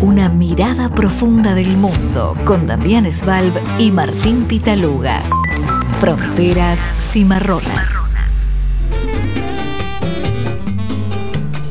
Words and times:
Una 0.00 0.28
mirada 0.28 0.94
profunda 0.94 1.56
del 1.56 1.76
mundo 1.76 2.36
con 2.44 2.66
Damián 2.66 3.12
Svalb 3.12 3.52
y 3.80 3.90
Martín 3.90 4.44
Pitaluga. 4.44 5.24
Fronteras 5.98 6.78
cimarronas. 7.10 7.90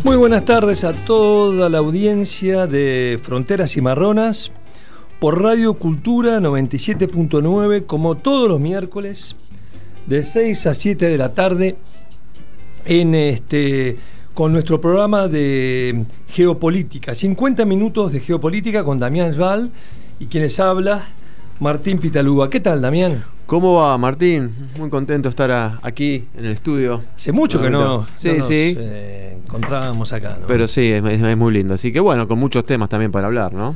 Muy 0.03 0.17
buenas 0.17 0.43
tardes 0.43 0.83
a 0.83 0.91
toda 0.91 1.69
la 1.69 1.77
audiencia 1.77 2.67
de 2.67 3.17
Fronteras 3.23 3.71
Cimarronas 3.71 4.51
por 5.21 5.41
Radio 5.41 5.75
Cultura 5.75 6.39
97.9 6.39 7.85
como 7.85 8.15
todos 8.15 8.49
los 8.49 8.59
miércoles 8.59 9.37
de 10.05 10.23
6 10.23 10.67
a 10.67 10.73
7 10.73 11.05
de 11.05 11.17
la 11.17 11.33
tarde 11.33 11.77
en 12.83 13.15
este 13.15 13.97
con 14.37 14.53
nuestro 14.53 14.79
programa 14.79 15.27
de 15.27 16.05
geopolítica. 16.27 17.15
50 17.15 17.65
minutos 17.65 18.11
de 18.11 18.19
geopolítica 18.19 18.83
con 18.83 18.99
Damián 18.99 19.33
Sval 19.33 19.71
y 20.19 20.27
quienes 20.27 20.59
habla, 20.59 21.07
Martín 21.59 21.97
Pitaluga. 21.97 22.47
¿Qué 22.47 22.59
tal, 22.59 22.79
Damián? 22.79 23.23
¿Cómo 23.47 23.77
va, 23.77 23.97
Martín? 23.97 24.53
Muy 24.77 24.91
contento 24.91 25.27
de 25.27 25.31
estar 25.31 25.79
aquí 25.81 26.25
en 26.37 26.45
el 26.45 26.51
estudio. 26.51 27.01
Hace 27.15 27.31
mucho 27.31 27.59
que 27.59 27.71
no, 27.71 28.05
sí, 28.13 28.33
nos 28.37 28.47
sí. 28.47 28.75
Eh, 28.77 29.39
encontrábamos 29.43 30.13
acá. 30.13 30.37
Pero 30.47 30.67
sí, 30.67 30.91
es, 30.91 31.35
muy 31.35 31.51
lindo. 31.51 31.73
Así 31.73 31.91
que 31.91 31.99
bueno, 31.99 32.27
con 32.27 32.37
muchos 32.37 32.63
temas 32.63 32.89
también 32.89 33.11
para 33.11 33.25
hablar, 33.25 33.53
¿no? 33.53 33.75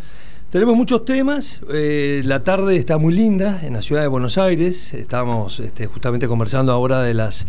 Tenemos 0.52 0.75
muchos 0.75 1.05
temas. 1.05 1.59
Eh, 1.73 2.22
la 2.23 2.44
tarde 2.44 2.78
está 2.78 3.00
muy 3.00 3.16
linda 3.16 3.62
en 3.64 3.73
la 3.73 3.81
ciudad 3.81 4.03
de 4.03 4.08
Buenos 4.09 4.38
Aires. 4.38 4.94
Estamos 4.94 5.59
este, 5.59 5.88
justamente 5.88 6.28
conversando 6.28 6.72
ahora 6.72 7.02
de 7.02 7.16
las 7.16 7.48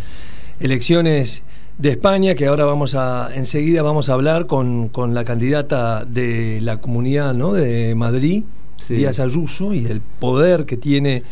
elecciones 0.61 1.43
de 1.83 1.91
España, 1.91 2.37
que 2.37 2.47
ahora 2.47 2.65
vamos 2.65 2.95
a, 2.95 3.31
enseguida 3.35 3.83
vamos 3.83 4.09
a 4.09 4.13
hablar 4.13 4.47
con, 4.47 4.93
la 5.13 5.25
candidata 5.25 6.05
de 6.05 6.61
la 6.63 6.81
comunidad 6.81 7.35
¿no? 7.35 7.55
de 7.55 7.97
Madrid, 7.97 8.45
Díaz 8.89 9.19
Ayuso, 9.19 9.75
y 9.75 9.87
el 9.87 10.01
poder 10.01 10.65
que 10.65 10.77
tiene 10.77 11.25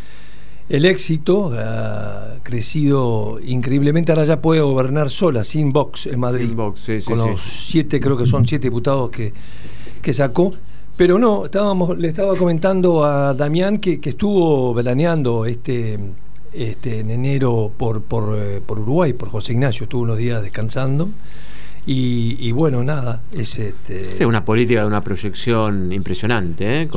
el 0.68 0.86
éxito, 0.86 1.52
ha 1.56 2.38
crecido 2.42 3.38
increíblemente, 3.40 4.10
ahora 4.10 4.24
ya 4.24 4.40
puede 4.42 4.60
gobernar 4.60 5.08
sola, 5.10 5.44
sin 5.44 5.70
Vox 5.70 6.06
en 6.06 6.18
Madrid, 6.18 6.48
sin 6.48 6.56
Vox, 6.56 6.80
sí, 6.80 6.98
con 7.04 7.18
los 7.18 7.40
siete, 7.40 8.00
creo 8.00 8.16
que 8.16 8.26
son 8.26 8.44
siete 8.44 8.66
diputados 8.66 9.08
que, 9.10 9.32
que 10.02 10.12
sacó. 10.12 10.50
Pero 10.96 11.16
no, 11.16 11.44
estábamos, 11.44 11.96
le 11.96 12.08
estaba 12.08 12.34
comentando 12.34 13.04
a 13.04 13.34
Damián 13.34 13.78
que, 13.78 14.00
que 14.00 14.10
estuvo 14.10 14.74
veraneando 14.74 15.46
este 15.46 15.96
este, 16.52 17.00
en 17.00 17.10
enero 17.10 17.72
por, 17.76 18.02
por, 18.02 18.36
eh, 18.38 18.60
por, 18.64 18.80
Uruguay, 18.80 19.12
por 19.12 19.28
José 19.28 19.52
Ignacio, 19.52 19.84
estuvo 19.84 20.02
unos 20.02 20.18
días 20.18 20.42
descansando. 20.42 21.08
Y, 21.86 22.52
bueno, 22.52 22.84
nada, 22.84 23.20
es 23.32 23.58
este. 23.58 24.24
una 24.24 24.44
política 24.44 24.82
de 24.82 24.86
una 24.86 25.02
proyección 25.02 25.92
impresionante, 25.92 26.82
¿eh? 26.82 26.88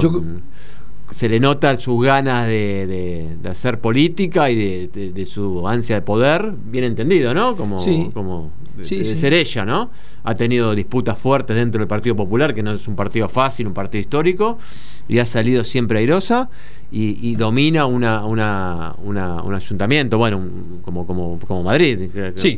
se 1.14 1.30
le 1.30 1.40
nota 1.40 1.80
sus 1.80 2.04
ganas 2.04 2.48
de, 2.48 3.38
hacer 3.50 3.80
política 3.80 4.50
y 4.50 4.88
de, 4.88 5.26
su 5.26 5.68
ansia 5.68 5.96
de 5.96 6.02
poder, 6.02 6.54
bien 6.66 6.86
entendido, 6.86 7.34
¿no? 7.34 7.56
Como, 7.56 7.78
como 8.14 8.52
de, 8.78 9.06
ser 9.06 9.34
ella, 9.34 9.66
¿no? 9.66 9.92
Ha 10.24 10.36
tenido 10.36 10.74
disputas 10.74 11.18
fuertes 11.18 11.56
dentro 11.56 11.80
del 11.80 11.88
Partido 11.88 12.16
Popular, 12.16 12.54
que 12.54 12.64
no 12.64 12.74
es 12.74 12.88
un 12.88 12.96
partido 12.96 13.30
fácil, 13.30 13.68
un 13.68 13.74
partido 13.74 14.02
histórico, 14.02 14.58
y 15.08 15.20
ha 15.20 15.26
salido 15.26 15.64
siempre 15.64 16.00
airosa 16.00 16.50
y, 16.96 17.36
domina 17.36 17.88
una, 17.88 18.24
una, 18.26 18.94
un 19.02 19.54
ayuntamiento, 19.56 20.20
bueno, 20.20 20.42
como, 20.84 21.08
como, 21.08 21.40
como 21.40 21.64
Madrid, 21.64 22.10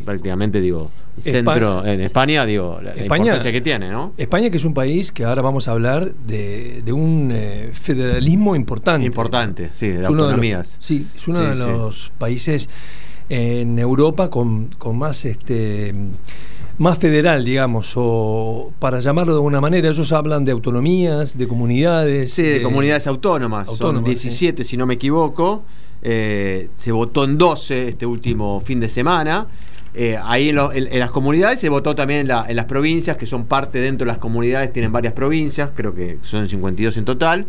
prácticamente 0.04 0.60
digo, 0.60 0.92
centro 1.18 1.86
en 1.86 2.02
España, 2.02 2.46
digo, 2.46 2.80
la, 2.84 3.02
importancia 3.02 3.52
que 3.52 3.62
tiene, 3.62 3.90
¿no? 3.90 4.14
España 4.18 4.50
que 4.50 4.58
es 4.58 4.66
un 4.66 4.74
país 4.74 5.14
que 5.14 5.24
ahora 5.24 5.42
vamos 5.42 5.70
a 5.70 5.72
hablar 5.72 6.14
de, 6.14 6.84
un 6.92 7.30
eh, 7.32 7.70
federalismo 7.72 8.58
importante. 8.58 9.06
Importante, 9.06 9.70
sí, 9.72 9.88
de 9.88 10.06
autonomías. 10.06 10.78
sí, 10.82 11.08
es 11.16 11.28
uno 11.30 11.40
de 11.40 11.56
los 11.56 12.12
países 12.18 12.70
en 13.30 13.80
Europa 13.80 14.30
con, 14.30 14.68
con 14.78 14.98
más 14.98 15.24
este 15.24 15.96
más 16.78 16.98
federal, 16.98 17.46
digamos, 17.46 17.94
o 17.96 18.72
para 18.80 19.00
llamarlo 19.00 19.34
de 19.34 19.38
alguna 19.38 19.62
manera, 19.62 19.90
ellos 19.90 20.12
hablan 20.12 20.44
de 20.44 20.52
autonomías, 20.52 21.38
de 21.38 21.48
comunidades. 21.48 22.34
Sí, 22.34 22.44
de, 22.44 22.62
comunidades 22.62 23.08
autónomas, 23.08 23.70
son 23.70 24.04
17 24.04 24.64
si 24.64 24.76
no 24.78 24.86
me 24.86 24.96
equivoco, 24.96 25.64
eh, 26.02 26.70
se 26.78 26.92
votó 26.92 27.24
en 27.24 27.38
12 27.38 27.90
este 27.90 28.06
último 28.06 28.60
fin 28.60 28.80
de 28.80 28.90
semana. 28.90 29.48
Eh, 29.98 30.18
ahí 30.22 30.50
en, 30.50 31.00
las 31.00 31.10
comunidades 31.10 31.62
se 31.62 31.70
votó 31.70 31.96
también 31.96 32.30
en, 32.30 32.38
en, 32.50 32.56
las 32.56 32.66
provincias, 32.66 33.16
que 33.16 33.26
son 33.26 33.46
parte 33.46 33.80
dentro 33.80 34.06
de 34.06 34.12
las 34.12 34.18
comunidades, 34.18 34.74
tienen 34.74 34.92
varias 34.92 35.14
provincias, 35.14 35.70
creo 35.74 35.96
que 35.96 36.18
son 36.22 36.50
52 36.50 36.98
en 36.98 37.06
total. 37.06 37.48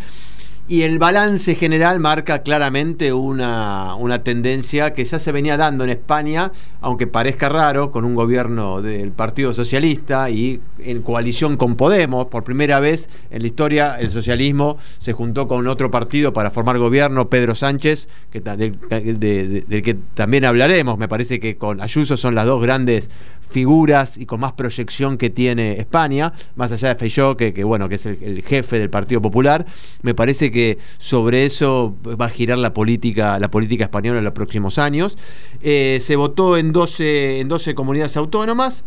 Y 0.69 0.83
el 0.83 0.99
balance 0.99 1.55
general 1.55 2.01
marca 2.01 2.43
claramente 2.43 3.13
una, 3.13 3.97
tendencia 4.25 4.93
que 4.95 5.05
ya 5.05 5.21
se 5.21 5.31
venía 5.31 5.57
dando 5.57 5.85
en 5.85 5.91
España, 5.91 6.51
aunque 6.81 7.07
parezca 7.07 7.49
raro, 7.49 7.93
con 7.93 8.05
un 8.05 8.17
gobierno 8.17 8.83
del 8.83 9.13
Partido 9.13 9.55
Socialista 9.55 10.29
y 10.29 10.61
en 10.81 11.03
coalición 11.03 11.57
con 11.57 11.77
Podemos. 11.77 12.27
Por 12.27 12.43
primera 12.43 12.81
vez 12.81 13.09
en 13.31 13.43
la 13.43 13.47
historia 13.47 13.95
el 14.01 14.11
socialismo 14.11 14.77
se 14.99 15.13
juntó 15.13 15.47
con 15.47 15.69
otro 15.69 15.93
partido 15.93 16.33
para 16.33 16.51
formar 16.51 16.79
gobierno, 16.79 17.31
Pedro 17.31 17.55
Sánchez, 17.55 18.09
que, 18.33 18.41
del, 18.41 18.77
que 18.77 19.97
también 20.15 20.45
hablaremos. 20.47 20.99
Me 20.99 21.07
parece 21.07 21.39
que 21.39 21.57
con 21.57 21.81
Ayuso 21.81 22.17
son 22.17 22.35
las 22.35 22.45
dos 22.45 22.61
grandes 22.61 23.09
figuras 23.49 24.17
y 24.19 24.27
con 24.27 24.41
más 24.41 24.53
proyección 24.53 25.17
que 25.17 25.31
tiene 25.31 25.79
España, 25.79 26.33
más 26.57 26.73
allá 26.73 26.89
de 26.89 26.95
Feijóo, 26.97 27.37
que, 27.37 27.53
bueno, 27.65 27.89
que 27.89 27.95
es 27.97 28.07
el, 28.07 28.43
jefe 28.47 28.79
del 28.79 28.91
Partido 28.91 29.23
Popular, 29.23 29.67
me 30.03 30.15
parece 30.15 30.51
que 30.51 30.79
sobre 30.99 31.45
eso 31.45 31.97
va 32.21 32.27
a 32.27 32.29
girar 32.29 32.59
la 32.59 32.73
política, 32.75 33.39
la 33.39 33.51
política 33.51 33.85
española 33.85 34.19
en 34.19 34.25
los 34.25 34.33
próximos 34.33 34.79
años. 34.79 35.17
Eh, 35.63 35.99
se 36.03 36.17
votó 36.17 36.57
en 36.57 36.73
12, 36.73 37.41
en 37.41 37.49
12 37.49 37.75
comunidades 37.75 38.17
autónomas. 38.17 38.85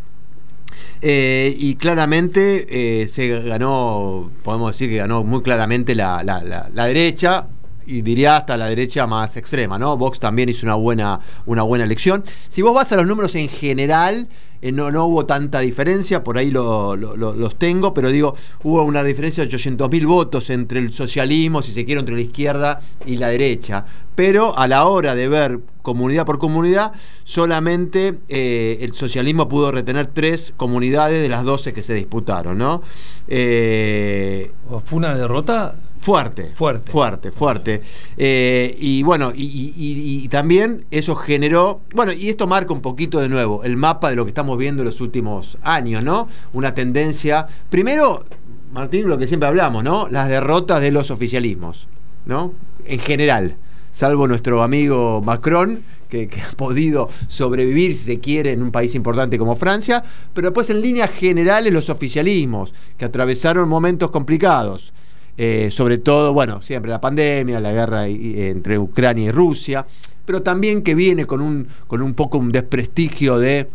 Eh, 1.02 1.56
y 1.58 1.76
claramente 1.76 3.02
eh, 3.02 3.08
se 3.08 3.42
ganó, 3.42 4.30
podemos 4.44 4.72
decir 4.72 4.90
que 4.90 4.98
ganó 4.98 5.24
muy 5.24 5.42
claramente 5.42 5.96
la, 5.96 6.24
la 6.24 6.86
derecha, 6.86 7.48
y 7.90 8.04
diría 8.04 8.38
hasta 8.38 8.56
la 8.56 8.68
derecha 8.68 9.08
más 9.08 9.36
extrema, 9.36 9.80
¿no? 9.80 9.98
Vox 9.98 10.20
también 10.20 10.48
hizo 10.48 10.66
una 10.66 10.76
buena, 10.76 11.20
una 11.46 11.64
buena 11.64 11.86
elección. 11.86 12.24
Si 12.48 12.62
vos 12.62 12.74
vas 12.74 12.92
a 12.92 12.96
los 12.96 13.08
números 13.08 13.34
en 13.36 13.50
general, 13.50 14.30
eh, 14.62 14.72
no, 14.72 14.92
no, 14.92 15.06
hubo 15.06 15.26
tanta 15.26 15.60
diferencia, 15.60 16.24
por 16.24 16.38
ahí 16.38 16.52
los 16.52 17.56
tengo, 17.58 17.94
pero 17.94 18.10
digo, 18.10 18.36
hubo 18.64 18.84
una 18.84 19.04
diferencia 19.04 19.46
de 19.46 19.56
800.000 19.56 20.06
votos 20.06 20.50
entre 20.50 20.80
el 20.80 20.92
socialismo, 20.92 21.62
si 21.62 21.72
se 21.72 21.86
quiere, 21.86 22.00
entre 22.00 22.16
la 22.16 22.22
izquierda 22.22 22.80
y 23.06 23.18
la 23.18 23.30
derecha. 23.30 23.86
Pero 24.16 24.58
a 24.58 24.68
la 24.68 24.86
hora 24.86 25.16
de 25.16 25.30
ver 25.30 25.60
comunidad 25.82 26.26
por 26.26 26.40
comunidad, 26.40 26.92
solamente 27.24 28.20
eh, 28.28 28.80
el 28.82 28.94
socialismo 28.94 29.48
pudo 29.48 29.72
retener 29.72 30.08
tres 30.08 30.54
comunidades 30.58 31.22
de 31.22 31.30
las 31.30 31.46
12 31.46 31.72
que 31.72 31.82
se 31.82 31.94
disputaron, 31.94 32.58
¿no? 32.58 32.82
Eh, 33.28 34.52
¿Fue 34.86 34.98
una 34.98 35.16
derrota 35.16 35.76
Fuerte. 36.00 36.54
Fuerte. 36.56 36.92
Fuerte, 36.92 37.32
fuerte. 37.32 37.82
Eh, 38.16 38.76
y 38.80 39.04
bueno, 39.04 39.34
y, 39.36 40.28
también 40.30 40.86
eso 40.92 41.16
generó. 41.16 41.82
Bueno, 41.94 42.14
y 42.14 42.30
esto 42.30 42.48
marca 42.48 42.74
un 42.74 42.82
poquito 42.82 43.20
de 43.20 43.28
nuevo 43.28 43.64
el 43.64 43.76
mapa 43.76 44.10
de 44.10 44.16
lo 44.16 44.24
que 44.24 44.30
estamos 44.30 44.58
viendo 44.58 44.82
en 44.82 44.88
los 44.88 45.02
últimos 45.02 45.58
años, 45.62 46.04
¿no? 46.04 46.30
Una 46.54 46.74
tendencia. 46.74 47.46
Primero, 47.70 48.24
Martín, 48.72 49.10
lo 49.10 49.18
que 49.18 49.28
siempre 49.28 49.48
hablamos, 49.50 49.84
¿no? 49.84 50.08
Las 50.10 50.30
derrotas 50.30 50.80
de 50.80 50.92
los 50.92 51.12
oficialismos, 51.12 51.88
¿no? 52.26 52.54
En 52.86 53.00
general. 53.00 53.58
Salvo 53.92 54.28
nuestro 54.28 54.62
amigo 54.62 55.22
Macron, 55.22 55.84
que, 56.08 56.28
que, 56.28 56.42
ha 56.42 56.52
podido 56.52 57.10
sobrevivir, 57.28 57.94
si 57.94 58.06
se 58.06 58.20
quiere, 58.20 58.54
en 58.54 58.62
un 58.62 58.72
país 58.72 58.96
importante 58.96 59.38
como 59.38 59.56
Francia, 59.56 60.04
pero 60.34 60.50
después 60.50 60.70
en 60.70 60.80
líneas 60.80 61.10
generales 61.10 61.74
los 61.74 61.90
oficialismos, 61.90 62.74
que 62.98 63.06
atravesaron 63.06 63.68
momentos 63.68 64.12
complicados. 64.12 64.94
Eh, 65.42 65.70
sobre 65.72 66.00
todo, 66.00 66.34
bueno, 66.34 66.62
siempre 66.62 66.92
la 66.92 67.00
pandemia, 67.00 67.62
la 67.62 67.72
guerra 67.72 68.08
entre 68.08 68.78
Ucrania 68.78 69.30
y 69.30 69.32
Rusia, 69.32 69.86
pero 70.26 70.42
también 70.42 70.82
que 70.82 70.96
viene 70.96 71.26
con 71.26 71.40
un, 71.40 71.66
con 71.88 72.02
un 72.02 72.14
poco 72.14 72.38
un 72.38 72.52
desprestigio 72.52 73.40
de 73.40 73.70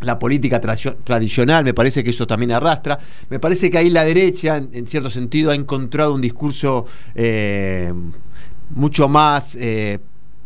la 0.00 0.18
política 0.18 0.58
tradicional, 0.60 1.62
me 1.62 1.74
parece 1.74 2.02
que 2.02 2.08
eso 2.08 2.26
también 2.26 2.52
arrastra. 2.52 2.98
Me 3.28 3.38
parece 3.38 3.70
que 3.70 3.76
ahí 3.76 3.90
la 3.90 4.02
derecha, 4.02 4.56
en, 4.56 4.86
cierto 4.86 5.10
sentido, 5.10 5.50
ha 5.50 5.54
encontrado 5.54 6.14
un 6.14 6.22
discurso 6.22 6.86
eh, 7.14 7.92
mucho 8.70 9.06
más 9.06 9.56
eh, 9.60 9.98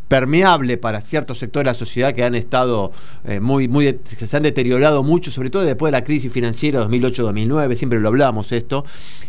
permeable 0.08 0.78
para 0.78 1.00
ciertos 1.00 1.38
sectores 1.38 1.64
de 1.66 1.70
la 1.70 1.75
sociedad 1.75 2.14
que 2.14 2.25
han 2.25 2.34
estado 2.34 2.90
eh, 3.25 3.40
muy, 3.40 3.69
muy, 3.69 4.00
se 4.05 4.37
han 4.37 4.43
deteriorado 4.43 5.02
mucho, 5.02 5.31
sobre 5.31 5.50
todo 5.50 5.64
después 5.64 5.93
de 5.93 5.99
la 5.99 6.05
crisis 6.05 6.32
financiera 6.32 6.82
2008-2009, 6.87 7.75
siempre 7.75 8.00
lo 8.00 8.08
hablamos 8.08 8.50
esto, 8.52 8.84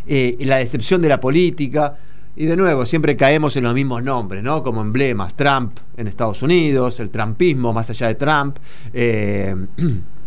eh, 0.08 0.38
la 0.40 0.58
decepción 0.58 1.02
de 1.02 1.10
la 1.10 1.20
política. 1.20 1.96
Y 2.36 2.46
de 2.46 2.56
nuevo, 2.56 2.86
siempre 2.86 3.18
caemos 3.18 3.58
en 3.58 3.64
los 3.64 3.74
mismos 3.74 4.02
nombres, 4.02 4.42
¿no? 4.44 4.64
Como 4.64 4.80
emblemas, 4.80 5.36
Trump 5.36 5.78
en 5.98 6.08
Estados 6.08 6.42
Unidos, 6.42 7.02
el 7.02 7.10
trumpismo 7.10 7.74
más 7.74 7.90
allá 7.90 8.08
de 8.08 8.16
Trump. 8.16 8.58
Eh, 8.94 9.54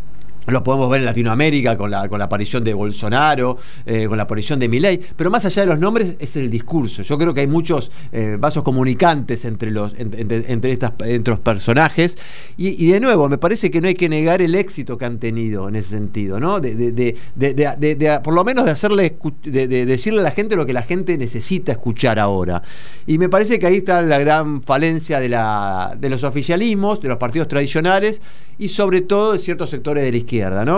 lo 0.46 0.62
podemos 0.62 0.90
ver 0.90 1.00
en 1.00 1.06
Latinoamérica 1.06 1.76
con 1.76 1.90
la, 1.90 2.08
con 2.08 2.18
la 2.18 2.26
aparición 2.26 2.64
de 2.64 2.74
Bolsonaro, 2.74 3.58
eh, 3.86 4.06
con 4.08 4.16
la 4.16 4.24
aparición 4.24 4.58
de 4.58 4.68
Milei, 4.68 5.00
pero 5.16 5.30
más 5.30 5.44
allá 5.44 5.62
de 5.62 5.68
los 5.68 5.78
nombres 5.78 6.14
es 6.18 6.36
el 6.36 6.50
discurso. 6.50 7.02
Yo 7.02 7.18
creo 7.18 7.32
que 7.32 7.42
hay 7.42 7.46
muchos 7.46 7.90
eh, 8.12 8.36
vasos 8.38 8.62
comunicantes 8.62 9.44
entre 9.44 9.70
los, 9.70 9.94
entre, 9.98 10.72
estas, 10.72 10.92
entre 11.04 11.32
los 11.32 11.40
personajes 11.40 12.18
y, 12.56 12.86
de 12.88 13.00
nuevo, 13.00 13.28
me 13.28 13.38
parece 13.38 13.70
que 13.70 13.80
no 13.80 13.88
hay 13.88 13.94
que 13.94 14.08
negar 14.08 14.42
el 14.42 14.54
éxito 14.54 14.98
que 14.98 15.04
han 15.04 15.18
tenido 15.18 15.68
en 15.68 15.76
ese 15.76 15.90
sentido, 15.90 16.40
¿no? 16.40 16.60
De, 16.60 16.74
de 16.74 18.20
por 18.22 18.34
lo 18.34 18.44
menos 18.44 18.64
de 18.64 18.70
hacerle 18.70 19.16
de, 19.44 19.86
decirle 19.86 20.20
a 20.20 20.22
la 20.22 20.30
gente 20.30 20.56
lo 20.56 20.66
que 20.66 20.72
la 20.72 20.82
gente 20.82 21.16
necesita 21.18 21.72
escuchar 21.72 22.18
ahora. 22.18 22.62
Y 23.06 23.18
me 23.18 23.28
parece 23.28 23.58
que 23.58 23.66
ahí 23.66 23.76
está 23.76 24.02
la 24.02 24.18
gran 24.18 24.62
falencia 24.62 25.20
de, 25.20 25.28
la, 25.28 25.96
de 25.98 26.08
los 26.08 26.24
oficialismos, 26.24 27.00
de 27.00 27.08
los 27.08 27.16
partidos 27.16 27.48
tradicionales 27.48 28.20
y 28.58 28.68
sobre 28.68 29.00
todo 29.00 29.32
de 29.32 29.38
ciertos 29.38 29.70
sectores 29.70 30.04
de 30.04 30.10
la 30.10 30.16
izquierda 30.16 30.31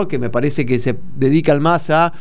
que 0.09 0.19
me 0.19 0.31
parece 0.31 0.67
que 0.67 0.79
se 0.79 0.97
dedican 1.17 1.63
más 1.63 1.91
a, 1.91 2.13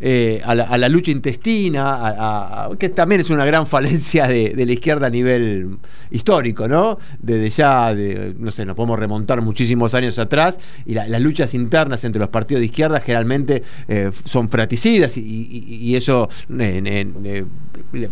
eh, 0.00 0.40
a, 0.44 0.54
la, 0.54 0.88
lucha 0.88 1.10
intestina, 1.10 2.68
que 2.78 2.88
también 2.90 3.20
es 3.20 3.30
una 3.30 3.44
gran 3.44 3.66
falencia 3.74 4.28
de, 4.28 4.54
la 4.54 4.72
izquierda 4.72 5.08
a 5.08 5.10
nivel 5.10 5.78
histórico, 6.12 6.68
¿no? 6.68 6.98
Desde 7.20 7.50
ya, 7.50 7.92
no 8.38 8.50
sé, 8.52 8.64
nos 8.64 8.76
podemos 8.76 8.98
remontar 8.98 9.40
muchísimos 9.42 9.94
años 9.94 10.18
atrás 10.20 10.58
y 10.86 10.94
las 10.94 11.20
luchas 11.20 11.52
internas 11.54 12.04
entre 12.04 12.20
los 12.20 12.28
partidos 12.28 12.60
de 12.60 12.66
izquierda 12.66 13.00
generalmente 13.00 13.64
eh, 13.88 14.12
son 14.24 14.48
fraticidas 14.48 15.16
y, 15.16 15.96
eso 15.96 16.28
eh, 16.58 17.44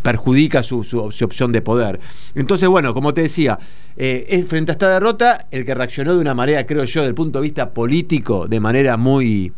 perjudica 0.02 0.62
su, 0.62 0.82
su, 0.82 0.98
opción 1.00 1.52
de 1.52 1.62
poder. 1.62 2.00
Entonces, 2.34 2.68
bueno, 2.68 2.94
como 2.94 3.14
te 3.14 3.22
decía, 3.22 3.58
es 3.96 4.46
frente 4.46 4.72
a 4.72 4.74
esta 4.74 4.90
derrota 4.90 5.46
el 5.50 5.64
que 5.64 5.74
reaccionó 5.74 6.14
de 6.14 6.20
una 6.20 6.34
manera, 6.34 6.66
creo 6.66 6.84
yo, 6.84 7.00
desde 7.00 7.10
el 7.10 7.14
punto 7.14 7.40
de 7.40 7.44
vista 7.44 7.70
político, 7.70 8.46
de 8.48 8.60
manera 8.60 8.96
muy 8.96 9.52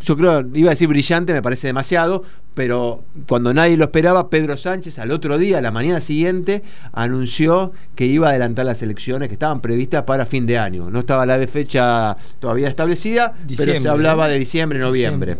yo 0.00 0.16
creo, 0.16 0.46
iba 0.54 0.70
a 0.70 0.70
decir 0.70 0.88
brillante, 0.88 1.32
me 1.32 1.42
parece 1.42 1.66
demasiado, 1.66 2.24
pero 2.54 3.04
cuando 3.28 3.52
nadie 3.52 3.76
lo 3.76 3.84
esperaba, 3.84 4.30
Pedro 4.30 4.56
Sánchez 4.56 4.98
al 4.98 5.10
otro 5.10 5.36
día, 5.36 5.60
la 5.60 5.70
mañana 5.70 6.00
siguiente, 6.00 6.62
anunció 6.92 7.72
que 7.94 8.06
iba 8.06 8.28
a 8.28 8.30
adelantar 8.30 8.64
las 8.64 8.80
elecciones 8.82 9.28
que 9.28 9.34
estaban 9.34 9.60
previstas 9.60 10.04
para 10.04 10.24
fin 10.24 10.46
de 10.46 10.58
año. 10.58 10.90
No 10.90 11.00
estaba 11.00 11.26
la 11.26 11.38
fecha 11.46 12.16
todavía 12.38 12.68
establecida, 12.68 13.34
pero 13.56 13.78
se 13.78 13.88
hablaba 13.88 14.28
de 14.28 14.38
diciembre, 14.38 14.78
noviembre. 14.78 15.38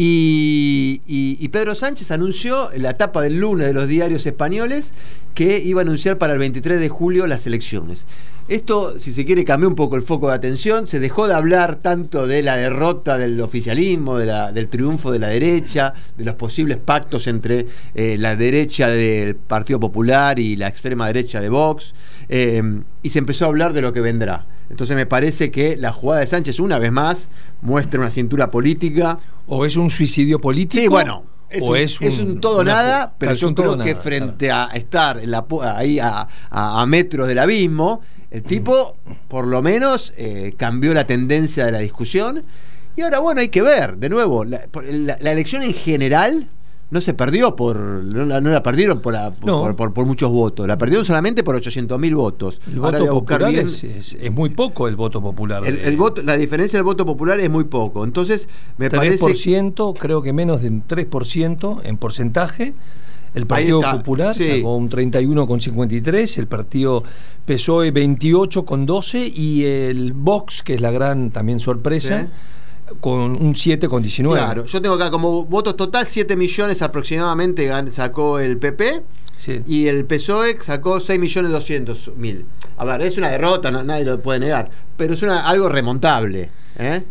Y, 0.00 1.48
Pedro 1.48 1.74
Sánchez 1.74 2.12
anunció 2.12 2.72
en 2.72 2.84
la 2.84 2.90
etapa 2.90 3.20
del 3.20 3.38
lunes 3.38 3.66
de 3.66 3.72
los 3.72 3.88
diarios 3.88 4.26
españoles 4.26 4.92
que 5.34 5.58
iba 5.58 5.80
a 5.80 5.82
anunciar 5.82 6.18
para 6.18 6.34
el 6.34 6.38
23 6.38 6.78
de 6.78 6.88
julio 6.88 7.26
las 7.26 7.46
elecciones. 7.48 8.06
Esto, 8.46 8.98
si 9.00 9.12
se 9.12 9.24
quiere, 9.24 9.44
cambió 9.44 9.68
un 9.68 9.74
poco 9.74 9.96
el 9.96 10.02
foco 10.02 10.28
de 10.28 10.34
atención, 10.34 10.86
se 10.86 11.00
dejó 11.00 11.26
de 11.26 11.34
hablar 11.34 11.76
tanto 11.76 12.28
de 12.28 12.42
la 12.44 12.56
derrota 12.56 13.18
del 13.18 13.40
oficialismo, 13.40 14.18
del 14.18 14.68
triunfo 14.68 15.10
de 15.10 15.18
la 15.18 15.28
derecha, 15.28 15.94
de 16.16 16.24
los 16.24 16.34
posibles 16.34 16.76
pactos 16.76 17.26
entre 17.26 17.66
eh, 17.94 18.16
la 18.18 18.36
derecha 18.36 18.88
del 18.88 19.34
Partido 19.34 19.80
Popular 19.80 20.38
y 20.38 20.54
la 20.54 20.68
extrema 20.68 21.08
derecha 21.08 21.40
de 21.40 21.48
Vox, 21.48 21.94
eh, 22.28 22.62
y 23.02 23.10
se 23.10 23.18
empezó 23.18 23.46
a 23.46 23.48
hablar 23.48 23.72
de 23.72 23.82
lo 23.82 23.92
que 23.92 24.00
vendrá. 24.00 24.46
Entonces 24.70 24.96
me 24.96 25.06
parece 25.06 25.50
que 25.50 25.76
la 25.76 25.92
jugada 25.92 26.20
de 26.20 26.26
Sánchez, 26.26 26.60
una 26.60 26.78
vez 26.78 26.92
más, 26.92 27.28
muestra 27.62 28.00
una 28.00 28.10
cintura 28.10 28.50
política. 28.50 29.18
¿O 29.46 29.64
es 29.64 29.76
un 29.76 29.90
suicidio 29.90 30.40
político? 30.40 30.82
Sí, 30.82 30.88
bueno, 30.88 31.24
es, 31.50 32.20
un, 32.20 32.40
todo 32.40 32.62
nada, 32.62 33.14
pero 33.16 33.34
yo 33.34 33.54
creo 33.54 33.78
que 33.78 33.94
frente 33.96 34.50
a 34.50 34.66
estar 34.74 35.18
en 35.18 35.30
la, 35.30 35.46
ahí 35.74 35.98
a, 35.98 36.28
a, 36.50 36.84
metros 36.86 37.26
del 37.26 37.38
abismo, 37.38 38.02
el 38.30 38.42
tipo 38.42 38.96
por 39.28 39.46
lo 39.46 39.62
menos 39.62 40.12
eh, 40.16 40.54
cambió 40.56 40.92
la 40.92 41.06
tendencia 41.06 41.64
de 41.64 41.72
la 41.72 41.78
discusión. 41.78 42.44
Y 42.96 43.02
ahora, 43.02 43.20
bueno, 43.20 43.40
hay 43.40 43.48
que 43.48 43.62
ver, 43.62 43.96
de 43.96 44.08
nuevo, 44.08 44.44
la, 44.44 45.14
elección 45.30 45.62
en 45.62 45.72
general 45.72 46.50
no 46.90 47.00
se 47.00 47.14
perdió 47.14 47.54
por. 47.54 47.76
No 47.78 48.50
la, 48.50 48.62
perdieron 48.62 49.00
por, 49.00 49.14
por, 49.76 50.06
muchos 50.06 50.30
votos, 50.30 50.66
la 50.66 50.78
perdieron 50.78 51.04
solamente 51.04 51.42
por 51.42 51.54
800 51.54 51.98
mil 51.98 52.14
votos. 52.14 52.60
El 52.70 52.80
voto 52.80 53.06
popular 53.06 53.54
es, 53.54 54.16
muy 54.32 54.50
poco 54.50 54.88
el 54.88 54.96
voto 54.96 55.20
popular. 55.20 55.62
El, 55.66 55.96
voto, 55.96 56.22
la 56.22 56.36
diferencia 56.36 56.78
del 56.78 56.84
voto 56.84 57.04
popular 57.04 57.38
es 57.40 57.50
muy 57.50 57.64
poco. 57.64 58.04
Entonces, 58.04 58.48
me 58.78 58.88
3%, 58.88 58.96
parece. 58.96 60.00
creo 60.00 60.22
que 60.22 60.32
menos 60.32 60.62
de 60.62 60.68
un 60.68 60.86
3% 60.86 61.80
en 61.84 61.96
porcentaje. 61.96 62.74
El 63.34 63.46
Partido 63.46 63.80
Popular 63.80 64.34
sacó 64.34 64.74
un 64.74 64.88
31,53, 64.88 66.38
el 66.38 66.46
Partido 66.46 67.04
PSOE 67.44 67.92
28,12 67.92 69.30
y 69.32 69.64
el 69.64 70.14
Vox, 70.14 70.62
que 70.62 70.74
es 70.74 70.80
la 70.80 70.90
gran 70.90 71.30
también 71.30 71.60
sorpresa 71.60 72.30
con 73.00 73.32
un 73.32 73.54
7,19. 73.54 74.36
Claro, 74.36 74.64
yo 74.66 74.82
tengo 74.82 74.94
acá 74.94 75.10
como 75.10 75.44
votos 75.44 75.76
total 75.76 76.06
7 76.06 76.36
millones 76.36 76.82
aproximadamente 76.82 77.70
sacó 77.90 78.38
el 78.38 78.58
PP. 78.58 79.02
Y 79.66 79.86
el 79.86 80.04
PSOE 80.04 80.60
sacó 80.60 80.98
6 81.00 81.18
millones 81.20 81.52
200 81.52 82.12
mil. 82.16 82.44
A 82.76 82.84
ver, 82.84 83.02
es 83.02 83.16
una 83.16 83.30
derrota, 83.30 83.70
nadie 83.70 84.04
lo 84.04 84.20
puede 84.20 84.40
negar, 84.40 84.70
pero 84.96 85.14
es 85.14 85.22
una, 85.22 85.48
algo 85.48 85.68
remontable. 85.68 86.50
¿eh? 86.76 87.02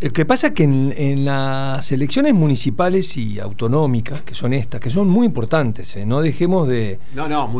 Lo 0.00 0.10
que 0.12 0.24
pasa 0.24 0.48
es 0.48 0.52
que 0.54 0.62
en, 0.62 1.24
las 1.24 1.90
elecciones 1.92 2.34
municipales 2.34 3.16
y 3.16 3.40
autonómicas, 3.40 4.22
que 4.22 4.34
son 4.34 4.52
estas, 4.52 4.80
que 4.80 4.90
son 4.90 5.08
muy 5.08 5.26
importantes, 5.26 5.96
¿eh? 5.96 6.06
no 6.06 6.20
dejemos 6.20 6.68
de 6.68 6.98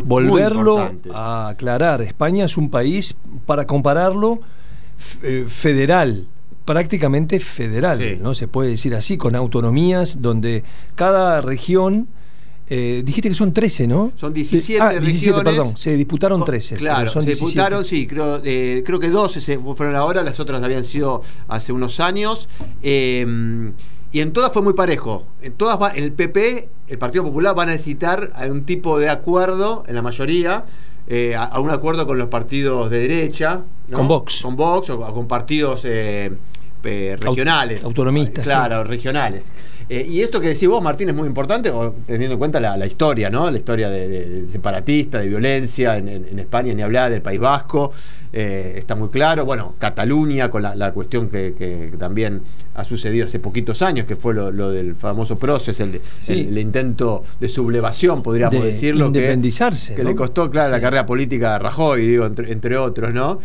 volverlo 0.05 0.93
a 1.13 1.49
aclarar. 1.49 2.01
España 2.01 2.45
es 2.45 2.57
un 2.57 2.71
país, 2.71 3.17
para 3.45 3.67
compararlo, 3.67 4.41
eh, 5.23 5.47
federal 5.49 6.27
prácticamente 6.65 7.41
federal, 7.41 8.19
¿no? 8.23 8.35
Se 8.35 8.49
puede 8.49 8.71
decir 8.71 8.95
así, 8.95 9.17
con 9.17 9.35
autonomías 9.35 10.21
donde 10.21 10.63
cada 10.95 11.41
región 11.41 12.09
eh, 12.73 13.03
dijiste 13.05 13.29
que 13.29 13.35
son 13.35 13.53
13, 13.53 13.89
¿no? 13.89 14.13
Son 14.15 14.33
17 14.33 14.81
ah, 14.81 14.91
17, 15.01 15.43
perdón, 15.43 15.77
se 15.77 15.97
disputaron 15.97 16.45
13. 16.45 16.77
Claro, 16.77 17.11
se 17.11 17.23
disputaron, 17.23 17.85
sí, 17.85 18.07
creo, 18.07 18.41
eh, 18.45 18.85
creo 18.87 19.01
que 19.01 19.09
12 19.09 19.41
se 19.41 19.59
fueron 19.59 19.97
ahora, 19.97 20.23
las 20.23 20.39
otras 20.39 20.63
habían 20.63 20.85
sido 20.85 21.21
hace 21.49 21.73
unos 21.73 21.99
años. 21.99 22.49
Em, 22.81 23.73
y 24.13 24.21
en 24.21 24.33
todas 24.33 24.53
fue 24.53 24.63
muy 24.63 24.75
parejo. 24.75 25.27
En 25.43 25.55
todas 25.55 25.83
va, 25.83 25.89
el 25.89 26.13
PP, 26.13 26.69
el 26.87 26.99
Partido 26.99 27.25
Popular, 27.25 27.57
van 27.57 27.71
a 27.71 27.73
necesitar 27.73 28.31
algún 28.37 28.63
tipo 28.65 29.01
de 29.01 29.11
acuerdo, 29.11 29.83
en 29.89 29.97
la 29.97 30.03
mayoría, 30.03 30.65
eh, 31.13 31.35
a, 31.35 31.59
un 31.59 31.71
acuerdo 31.71 32.07
con 32.07 32.19
los 32.19 32.29
partidos 32.29 32.89
de 32.89 33.01
derecha. 33.01 33.63
Con 33.93 34.07
Vox. 34.07 34.43
Con 34.43 34.55
Vox 34.55 34.91
o, 34.91 35.13
con 35.13 35.27
partidos 35.27 35.85
eh, 35.85 36.31
regionales. 36.83 37.83
Autonomistas. 37.83 38.47
Claro, 38.47 38.85
regionales. 38.85 39.51
Eh, 39.93 40.07
y 40.09 40.21
esto 40.21 40.41
que 40.41 40.47
decís 40.47 40.69
vos, 40.69 40.81
Martín, 40.81 41.09
es 41.09 41.17
muy 41.17 41.27
importante, 41.27 41.73
teniendo 42.07 42.35
en 42.35 42.39
cuenta 42.39 42.61
la, 42.61 42.87
historia, 42.87 43.29
¿no? 43.29 43.51
La 43.51 43.59
historia 43.59 43.91
de, 43.91 44.49
separatista, 44.49 45.19
de 45.19 45.27
violencia 45.27 45.97
en, 45.97 46.39
España, 46.39 46.73
ni 46.73 46.81
hablar, 46.81 47.11
del 47.11 47.23
País 47.23 47.41
Vasco, 47.41 47.91
eh, 48.33 48.75
está 48.77 48.95
muy 48.95 49.09
claro. 49.09 49.45
Bueno, 49.45 49.75
Cataluña, 49.81 50.49
con 50.49 50.63
la, 50.63 50.93
cuestión 50.93 51.29
que, 51.29 51.93
también 51.99 52.41
ha 52.75 52.85
sucedido 52.85 53.27
hace 53.27 53.41
poquitos 53.41 53.83
años, 53.83 54.07
que 54.07 54.15
fue 54.15 54.33
lo, 54.33 54.71
del 54.71 54.95
famoso 54.95 55.37
proceso, 55.37 55.83
el, 56.29 56.57
intento 56.57 57.25
de 57.41 57.49
sublevación, 57.49 58.23
podríamos 58.23 58.63
decirlo. 58.63 59.07
Independizarse. 59.07 59.97
Que, 59.97 60.05
le 60.05 60.15
costó, 60.15 60.49
claro, 60.53 60.71
la 60.71 60.81
carrera 60.81 61.05
política 61.05 61.55
de 61.55 61.59
Rajoy, 61.59 62.07
digo, 62.07 62.27
entre, 62.27 62.77
otros, 62.77 63.13
¿no? 63.13 63.41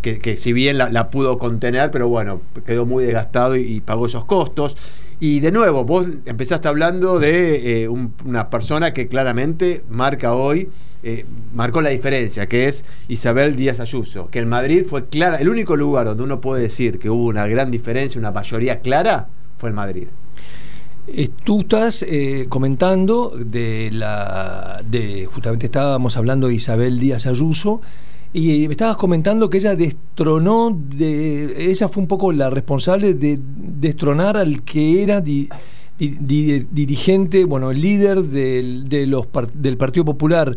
Que, 0.00 0.36
si 0.36 0.52
bien 0.52 0.78
la, 0.78 1.10
pudo 1.10 1.38
contener, 1.38 1.90
pero 1.90 2.08
bueno, 2.08 2.40
quedó 2.66 2.86
muy 2.86 3.04
desgastado 3.04 3.56
y, 3.56 3.80
pagó 3.80 4.06
esos 4.06 4.24
costos. 4.24 4.76
Y 5.20 5.40
de 5.40 5.50
nuevo, 5.50 5.84
vos 5.84 6.06
empezaste 6.26 6.68
hablando 6.68 7.18
de 7.18 7.82
eh, 7.82 7.88
una 7.88 8.50
persona 8.50 8.92
que 8.92 9.08
claramente 9.08 9.82
marca 9.88 10.34
hoy, 10.34 10.68
eh, 11.02 11.24
marcó 11.54 11.80
la 11.80 11.88
diferencia, 11.88 12.46
que 12.46 12.68
es 12.68 12.84
Isabel 13.08 13.56
Díaz 13.56 13.80
Ayuso, 13.80 14.30
que 14.30 14.38
en 14.38 14.48
Madrid 14.48 14.84
fue 14.88 15.06
clara, 15.06 15.38
el 15.38 15.48
único 15.48 15.76
lugar 15.76 16.06
donde 16.06 16.22
uno 16.22 16.40
puede 16.40 16.62
decir 16.62 16.98
que 17.00 17.10
hubo 17.10 17.26
una 17.26 17.46
gran 17.48 17.70
diferencia, 17.70 18.18
una 18.18 18.30
mayoría 18.30 18.80
clara, 18.80 19.28
fue 19.56 19.70
en 19.70 19.74
Madrid. 19.74 20.08
Eh, 21.08 21.28
tú 21.42 21.60
estás 21.60 22.04
comentando 22.48 23.32
de 23.34 23.90
la. 23.92 24.80
de 24.88 25.26
justamente 25.26 25.66
estábamos 25.66 26.16
hablando 26.16 26.46
de 26.46 26.54
Isabel 26.54 27.00
Díaz 27.00 27.26
Ayuso 27.26 27.80
y 28.32 28.66
me 28.66 28.72
estabas 28.72 28.96
comentando 28.96 29.48
que 29.48 29.58
ella 29.58 29.74
destronó, 29.74 30.76
de, 30.76 31.70
ella 31.70 31.88
fue 31.88 32.02
un 32.02 32.06
poco 32.06 32.30
la 32.32 32.50
responsable 32.50 33.14
de 33.14 33.38
destronar 33.40 34.36
al 34.36 34.62
que 34.62 35.02
era 35.02 35.22
dirigente, 35.98 37.44
bueno, 37.44 37.70
el 37.70 37.80
líder 37.80 38.22
del, 38.22 38.88
de 38.88 39.06
los, 39.06 39.26
del 39.54 39.76
Partido 39.76 40.04
Popular 40.04 40.56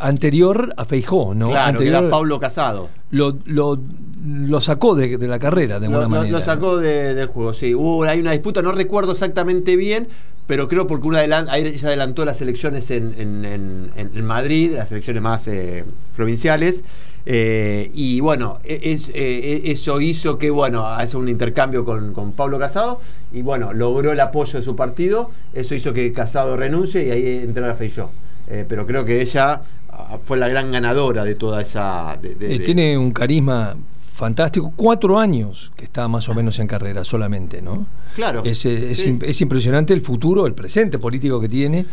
anterior 0.00 0.72
a 0.76 0.84
Feijó, 0.84 1.34
¿no? 1.34 1.50
Claro, 1.50 1.80
que 1.80 1.88
era 1.88 2.08
Pablo 2.08 2.38
Casado. 2.38 2.88
Lo, 3.10 3.36
lo, 3.46 3.80
lo 4.24 4.60
sacó 4.60 4.94
de, 4.94 5.18
la 5.18 5.38
carrera, 5.38 5.80
de 5.80 5.86
alguna 5.86 6.08
manera. 6.08 6.38
Lo 6.38 6.44
sacó 6.44 6.76
del 6.78 7.26
juego, 7.26 7.52
sí. 7.52 7.74
Hubo, 7.74 8.04
hay 8.04 8.20
una 8.20 8.32
disputa, 8.32 8.62
no 8.62 8.72
recuerdo 8.72 9.12
exactamente 9.12 9.76
bien, 9.76 10.08
pero 10.46 10.68
creo 10.68 10.86
porque 10.86 11.08
una 11.08 11.24
ella 11.24 11.44
adelantó 11.48 12.24
las 12.24 12.40
elecciones 12.40 12.90
en, 12.90 13.12
en, 13.18 13.90
en, 13.96 14.24
Madrid, 14.24 14.72
las 14.74 14.90
elecciones 14.92 15.22
más 15.22 15.46
eh, 15.48 15.84
provinciales, 16.16 16.84
Eh, 17.30 17.90
y 17.92 18.20
bueno, 18.20 18.58
e, 18.64 18.80
es, 18.84 19.10
eh, 19.10 19.60
e, 19.62 19.72
eso 19.72 20.00
hizo 20.00 20.38
que, 20.38 20.48
bueno, 20.48 20.86
hace 20.86 21.18
un 21.18 21.28
intercambio 21.28 21.84
con, 21.84 22.32
Pablo 22.32 22.58
Casado 22.58 23.02
y 23.34 23.42
bueno, 23.42 23.74
logró 23.74 24.12
el 24.12 24.20
apoyo 24.20 24.58
de 24.58 24.64
su 24.64 24.74
partido. 24.74 25.30
Eso 25.52 25.74
hizo 25.74 25.92
que 25.92 26.10
Casado 26.10 26.56
renuncie 26.56 27.06
y 27.06 27.10
ahí 27.10 27.44
entrara 27.44 27.74
Feijó. 27.74 28.10
Eh, 28.46 28.64
pero 28.66 28.86
creo 28.86 29.04
que 29.04 29.20
ella 29.20 29.60
ah, 29.90 30.18
fue 30.24 30.38
la 30.38 30.48
gran 30.48 30.72
ganadora 30.72 31.22
de 31.22 31.34
toda 31.34 31.60
esa. 31.60 32.18
Tiene 32.64 32.96
un 32.96 33.10
carisma 33.10 33.76
fantástico. 34.14 34.72
Cuatro 34.74 35.18
años 35.18 35.70
que 35.76 35.84
está 35.84 36.08
más 36.08 36.30
o 36.30 36.34
menos 36.34 36.58
en 36.60 36.66
carrera 36.66 37.04
solamente, 37.04 37.60
¿no? 37.60 37.86
Claro. 38.14 38.42
Es, 38.42 38.64
es 38.64 39.40
impresionante 39.42 39.92
el 39.92 40.00
futuro, 40.00 40.46
el 40.46 40.54
presente 40.54 40.98
político 40.98 41.38
que 41.42 41.48
tiene. 41.50 41.84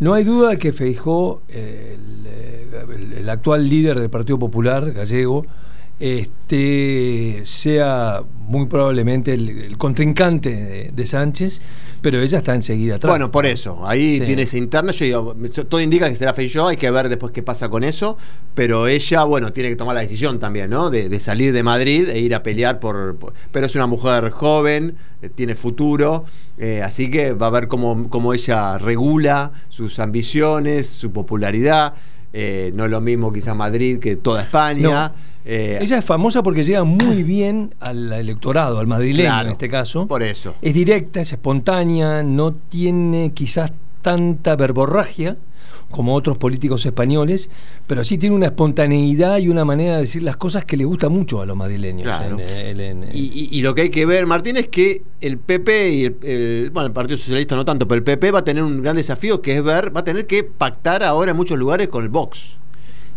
No 0.00 0.14
hay 0.14 0.24
duda 0.24 0.50
de 0.50 0.58
que 0.58 0.72
Feijó, 0.72 1.42
el, 1.48 2.26
el, 3.18 3.28
actual 3.28 3.68
líder 3.68 4.00
del 4.00 4.08
Partido 4.08 4.38
Popular 4.38 4.92
gallego, 4.92 5.44
este, 6.00 7.42
sea 7.44 8.22
muy 8.50 8.66
probablemente 8.66 9.34
el, 9.34 9.76
contrincante 9.76 10.90
de, 10.92 11.06
Sánchez, 11.06 11.60
pero 12.02 12.20
ella 12.20 12.38
está 12.38 12.54
enseguida 12.54 12.96
atrás. 12.96 13.12
Bueno, 13.12 13.30
por 13.30 13.44
eso, 13.44 13.86
ahí 13.86 14.18
tiene 14.20 14.42
ese 14.42 14.56
interno, 14.56 14.92
yo 14.92 15.34
todo 15.68 15.80
indica 15.80 16.08
que 16.08 16.16
será 16.16 16.32
Feijó, 16.32 16.68
hay 16.68 16.78
que 16.78 16.90
ver 16.90 17.10
después 17.10 17.32
qué 17.32 17.42
pasa 17.42 17.68
con 17.68 17.84
eso, 17.84 18.16
pero 18.54 18.88
ella, 18.88 19.24
bueno, 19.24 19.52
tiene 19.52 19.68
que 19.68 19.76
tomar 19.76 19.94
la 19.94 20.00
decisión 20.00 20.38
también, 20.38 20.70
¿no? 20.70 20.88
De, 20.88 21.20
salir 21.20 21.52
de 21.52 21.62
Madrid 21.62 22.08
e 22.08 22.18
ir 22.18 22.34
a 22.34 22.42
pelear 22.42 22.80
por, 22.80 23.18
Pero 23.52 23.66
es 23.66 23.74
una 23.74 23.86
mujer 23.86 24.30
joven, 24.30 24.96
eh, 25.20 25.28
tiene 25.28 25.54
futuro, 25.54 26.24
eh, 26.56 26.80
así 26.82 27.10
que 27.10 27.34
va 27.34 27.48
a 27.48 27.50
ver 27.50 27.68
cómo, 27.68 28.08
cómo 28.08 28.32
ella 28.32 28.78
regula 28.78 29.52
sus 29.68 29.98
ambiciones, 29.98 30.86
su 30.86 31.12
popularidad. 31.12 31.92
Eh, 32.32 32.70
no 32.74 32.84
es 32.84 32.90
lo 32.90 33.00
mismo 33.00 33.32
quizá 33.32 33.54
Madrid 33.54 33.98
que 33.98 34.16
toda 34.16 34.42
España. 34.42 35.12
Eh, 35.44 35.78
Ella 35.80 35.98
es 35.98 36.04
famosa 36.04 36.42
porque 36.42 36.62
llega 36.64 36.84
muy 36.84 37.22
bien 37.22 37.74
al 37.80 38.12
electorado, 38.12 38.78
al 38.78 38.86
madrileño 38.86 39.40
en 39.40 39.48
este 39.48 39.68
caso. 39.68 40.06
Por 40.06 40.22
eso. 40.22 40.54
Es 40.62 40.74
directa, 40.74 41.20
es 41.20 41.32
espontánea, 41.32 42.22
no 42.22 42.52
tiene 42.52 43.32
quizás 43.32 43.72
tanta 44.02 44.56
verborragia 44.56 45.36
como 45.90 46.14
otros 46.14 46.38
políticos 46.38 46.86
españoles, 46.86 47.50
pero 47.86 48.04
sí 48.04 48.16
tiene 48.16 48.36
una 48.36 48.46
espontaneidad 48.46 49.38
y 49.38 49.48
una 49.48 49.64
manera 49.64 49.96
de 49.96 50.02
decir 50.02 50.22
las 50.22 50.36
cosas 50.36 50.64
que 50.64 50.76
le 50.76 50.84
gusta 50.84 51.08
mucho 51.08 51.42
a 51.42 51.46
los 51.46 51.56
madrileños. 51.56 52.06
y, 53.12 53.60
lo 53.60 53.74
que 53.74 53.82
hay 53.82 53.90
que 53.90 54.06
ver, 54.06 54.26
Martín, 54.26 54.56
es 54.56 54.68
que 54.68 55.02
el 55.20 55.38
PP 55.38 55.92
y 55.92 56.04
el, 56.04 56.70
bueno, 56.72 56.86
el 56.86 56.92
Partido 56.92 57.18
Socialista 57.18 57.56
no 57.56 57.64
tanto, 57.64 57.86
pero 57.88 57.98
el 57.98 58.04
PP 58.04 58.30
va 58.30 58.40
a 58.40 58.44
tener 58.44 58.62
un 58.62 58.82
gran 58.82 58.96
desafío 58.96 59.42
que 59.42 59.56
es 59.56 59.62
ver, 59.62 59.94
va 59.94 60.00
a 60.00 60.04
tener 60.04 60.26
que 60.26 60.44
pactar 60.44 61.02
ahora 61.02 61.32
en 61.32 61.36
muchos 61.36 61.58
lugares 61.58 61.88
con 61.88 62.04
el 62.04 62.08
Vox. 62.08 62.58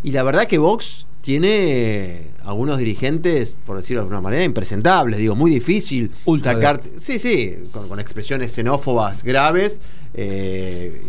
Y 0.02 0.12
la 0.12 0.24
verdad 0.24 0.46
que 0.46 0.58
Vox 0.58 1.06
tiene 1.24 2.32
algunos 2.44 2.78
dirigentes, 2.78 3.56
por 3.66 3.78
decirlo 3.78 4.02
de 4.02 4.08
alguna 4.08 4.20
manera, 4.20 4.44
impresentables, 4.44 5.18
digo, 5.18 5.36
muy 5.36 5.52
difícil 5.52 6.12
sacar, 6.44 6.82
sí, 7.00 7.18
sí, 7.18 7.56
con, 7.72 7.98
expresiones 8.02 8.52
xenófobas 8.52 9.24
graves 9.24 9.80
eh, 10.14 11.02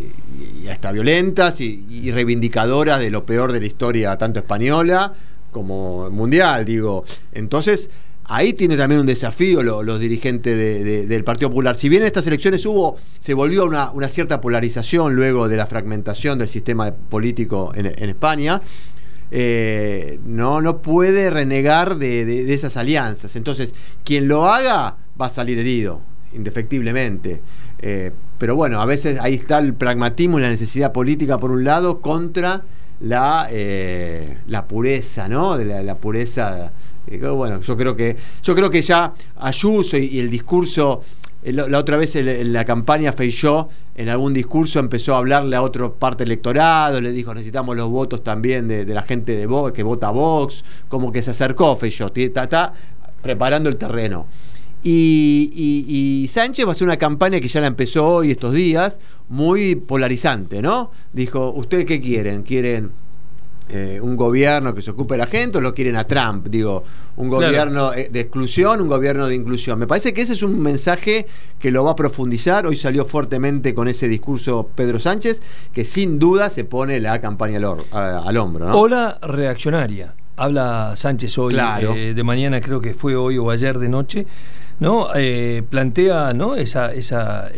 y, 0.62 0.68
hasta 0.68 0.92
violentas 0.92 1.60
y, 1.60 2.12
reivindicadoras 2.12 3.00
de 3.00 3.10
lo 3.10 3.26
peor 3.26 3.50
de 3.50 3.58
la 3.58 3.66
historia, 3.66 4.16
tanto 4.16 4.38
española 4.38 5.12
como 5.50 6.08
mundial, 6.10 6.64
digo. 6.64 7.04
Entonces, 7.32 7.90
ahí 8.26 8.52
tiene 8.52 8.76
también 8.76 9.00
un 9.00 9.06
desafío 9.06 9.64
los 9.64 9.98
dirigentes 9.98 11.08
del 11.08 11.24
Partido 11.24 11.48
Popular. 11.48 11.76
Si 11.76 11.88
bien 11.88 12.02
en 12.02 12.06
estas 12.06 12.24
elecciones 12.28 12.64
hubo, 12.66 12.96
se 13.18 13.34
volvió 13.34 13.66
una, 13.66 13.90
una 13.90 14.08
cierta 14.08 14.40
polarización 14.40 15.16
luego 15.16 15.48
de 15.48 15.56
la 15.56 15.66
fragmentación 15.66 16.38
del 16.38 16.48
sistema 16.48 16.92
político 16.92 17.72
en 17.74 18.08
España, 18.08 18.62
eh, 19.36 20.20
no, 20.24 20.60
no 20.60 20.80
puede 20.80 21.28
renegar 21.28 21.96
de, 21.96 22.54
esas 22.54 22.76
alianzas. 22.76 23.34
Entonces, 23.34 23.74
quien 24.04 24.28
lo 24.28 24.46
haga 24.46 24.96
va 25.20 25.26
a 25.26 25.28
salir 25.28 25.58
herido, 25.58 26.00
indefectiblemente. 26.34 27.42
Eh, 27.80 28.12
pero 28.38 28.54
bueno, 28.54 28.80
a 28.80 28.86
veces 28.86 29.18
ahí 29.18 29.34
está 29.34 29.58
el 29.58 29.74
pragmatismo 29.74 30.38
y 30.38 30.42
la 30.42 30.50
necesidad 30.50 30.92
política 30.92 31.38
por 31.38 31.50
un 31.50 31.64
lado 31.64 32.00
contra 32.00 32.62
la, 33.00 33.48
eh, 33.50 34.38
la 34.46 34.68
pureza, 34.68 35.26
¿no? 35.26 35.58
De 35.58 35.82
la, 35.82 35.98
pureza. 35.98 36.70
bueno, 37.34 37.60
yo 37.60 37.76
creo 37.76 37.96
que 37.96 38.16
yo 38.40 38.54
creo 38.54 38.70
que 38.70 38.82
ya 38.82 39.14
Ayuso 39.34 39.98
y 39.98 40.20
el 40.20 40.30
discurso 40.30 41.02
la 41.52 41.78
otra 41.78 41.98
vez 41.98 42.16
en 42.16 42.52
la 42.52 42.64
campaña 42.64 43.12
Feijó 43.12 43.68
en 43.94 44.08
algún 44.08 44.32
discurso 44.32 44.78
empezó 44.78 45.14
a 45.14 45.18
hablarle 45.18 45.56
a 45.56 45.62
otra 45.62 45.90
parte 45.90 46.24
electorado, 46.24 47.00
le 47.00 47.12
dijo 47.12 47.34
necesitamos 47.34 47.76
los 47.76 47.90
votos 47.90 48.24
también 48.24 48.66
de, 48.66 48.86
la 48.86 49.02
gente 49.02 49.36
de 49.36 49.72
que 49.74 49.82
vota 49.82 50.10
Vox, 50.10 50.64
como 50.88 51.12
que 51.12 51.22
se 51.22 51.32
acercó 51.32 51.76
Feijó, 51.76 52.10
está, 52.14 52.72
preparando 53.20 53.68
el 53.68 53.76
terreno. 53.76 54.26
Y, 54.82 56.26
Sánchez 56.28 56.66
va 56.66 56.70
a 56.70 56.72
hacer 56.72 56.86
una 56.86 56.96
campaña 56.96 57.40
que 57.40 57.48
ya 57.48 57.60
la 57.60 57.66
empezó 57.66 58.06
hoy 58.06 58.30
estos 58.32 58.52
días, 58.52 59.00
muy 59.28 59.76
polarizante, 59.76 60.60
¿no? 60.60 60.90
Dijo, 61.12 61.52
¿ustedes 61.52 61.86
qué 61.86 62.00
quieren? 62.00 62.42
¿Quieren 62.42 62.90
eh, 63.66 63.98
un 63.98 64.14
gobierno 64.14 64.74
que 64.74 64.82
se 64.82 64.90
ocupe 64.90 65.14
de 65.14 65.18
la 65.18 65.26
gente 65.26 65.56
o 65.56 65.60
lo 65.62 65.72
quieren 65.72 65.96
a 65.96 66.04
Trump, 66.04 66.48
digo, 66.48 66.84
un 67.16 67.30
gobierno 67.30 67.94
eh, 67.94 68.10
de 68.12 68.20
exclusión, 68.20 68.78
un 68.82 68.88
gobierno 68.88 69.26
de 69.26 69.34
inclusión. 69.34 69.78
Me 69.78 69.86
parece 69.86 70.12
que 70.12 70.20
ese 70.20 70.34
es 70.34 70.42
un 70.42 70.60
mensaje 70.60 71.26
que 71.58 71.70
lo 71.70 71.82
va 71.82 71.92
a 71.92 71.96
profundizar. 71.96 72.66
Hoy 72.66 72.76
salió 72.76 73.06
fuertemente 73.06 73.74
con 73.74 73.88
ese 73.88 74.06
discurso 74.06 74.68
Pedro 74.74 75.00
Sánchez, 75.00 75.40
que 75.72 75.86
sin 75.86 76.18
duda 76.18 76.50
se 76.50 76.64
pone 76.64 77.00
la 77.00 77.22
campaña 77.22 77.58
al, 77.90 78.36
hombro. 78.36 78.68
¿no? 78.68 78.78
Ola 78.78 79.18
reaccionaria. 79.22 80.14
Habla 80.36 80.92
Sánchez 80.94 81.38
hoy, 81.38 81.56
eh, 81.56 82.12
de 82.14 82.22
mañana 82.22 82.60
creo 82.60 82.82
que 82.82 82.92
fue 82.92 83.16
hoy 83.16 83.38
o 83.38 83.50
ayer 83.50 83.78
de 83.78 83.88
noche, 83.88 84.26
¿no? 84.78 85.08
plantea 85.70 86.34
¿no? 86.34 86.56
esa, 86.56 86.92
esa, 86.92 87.48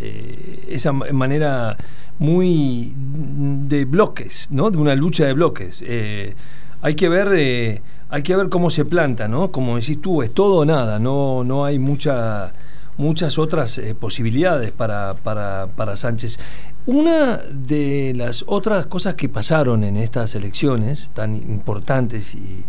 esa 0.69 0.93
manera 0.93 1.77
muy 2.19 2.93
de 2.97 3.85
bloques, 3.85 4.49
¿no? 4.51 4.71
De 4.71 4.79
una 4.79 4.95
lucha 4.95 5.27
de 5.27 5.33
bloques. 5.33 5.83
Eh, 5.87 6.35
hay 6.83 6.95
que 6.95 7.09
ver, 7.09 7.29
eh, 7.35 7.83
hay 8.09 8.23
que 8.23 8.37
ver 8.37 8.49
cómo 8.49 8.71
se 8.71 8.85
planta, 8.85 9.29
¿no? 9.29 9.51
Como 9.51 9.77
decís 9.77 10.01
tú, 10.01 10.23
es 10.23 10.33
todo 10.33 10.57
o 10.57 10.65
nada, 10.65 10.99
no, 10.99 11.45
no 11.45 11.65
hay 11.65 11.79
mucha, 11.79 12.53
muchas 12.97 13.39
otras 13.39 13.79
eh, 13.79 13.95
posibilidades 13.95 14.73
para, 14.73 15.15
para, 15.15 15.69
para, 15.75 15.97
Sánchez. 15.97 16.39
Una 16.87 17.39
de 17.39 18.13
las 18.15 18.45
otras 18.47 18.87
cosas 18.87 19.15
que 19.15 19.29
pasaron 19.29 19.83
en 19.85 19.97
estas 19.97 20.35
elecciones 20.35 21.11
tan 21.13 21.35
importantes 21.35 22.35
y, 22.35 22.65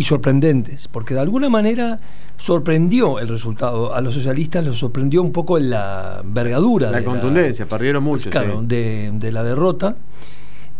y 0.00 0.04
sorprendentes, 0.04 0.88
porque 0.88 1.12
de 1.12 1.20
alguna 1.20 1.50
manera 1.50 1.98
sorprendió 2.38 3.18
el 3.18 3.28
resultado. 3.28 3.92
A 3.92 4.00
los 4.00 4.14
socialistas 4.14 4.64
los 4.64 4.78
sorprendió 4.78 5.20
un 5.20 5.30
poco 5.30 5.58
la 5.58 6.20
envergadura. 6.22 6.90
La 6.90 7.04
contundencia, 7.04 7.66
perdieron 7.66 8.02
mucho. 8.02 8.30
Claro, 8.30 8.62
de, 8.62 9.12
la 9.30 9.44
derrota. 9.44 9.96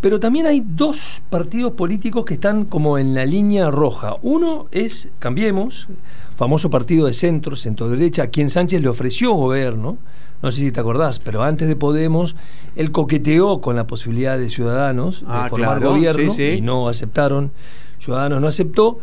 Pero 0.01 0.19
también 0.19 0.47
hay 0.47 0.63
dos 0.65 1.23
partidos 1.29 1.73
políticos 1.73 2.25
que 2.25 2.35
están 2.35 2.65
como 2.65 2.99
en 2.99 3.15
la 3.15 3.27
línea 3.27 3.71
roja. 3.71 4.17
Uno 4.23 4.67
es 4.71 5.09
Cambiemos, 5.19 5.89
famoso 6.37 6.71
partido 6.71 7.07
de 7.07 7.13
centro, 7.13 7.55
centro-derecha, 7.55 8.25
a 8.25 8.27
quien 8.29 8.49
Sánchez 8.49 8.81
le 8.81 8.89
ofreció 8.89 9.33
gobierno. 9.33 9.99
No 10.43 10.51
sé 10.51 10.63
si 10.63 10.73
te 10.73 10.81
acordás, 10.81 11.19
pero 11.19 11.43
antes 11.43 11.69
de 11.69 11.77
Podemos, 11.77 12.35
él 12.77 12.93
coqueteó 12.93 13.61
con 13.61 13.77
la 13.77 13.87
posibilidad 13.87 14.39
de 14.39 14.49
Ciudadanos 14.49 15.21
de 15.21 15.27
ah, 15.29 15.49
formar 15.51 15.85
gobierno 15.85 16.33
y 16.39 16.63
no 16.63 16.89
aceptaron. 16.89 17.53
Ciudadanos 17.99 18.41
no 18.41 18.49
aceptó. 18.49 19.01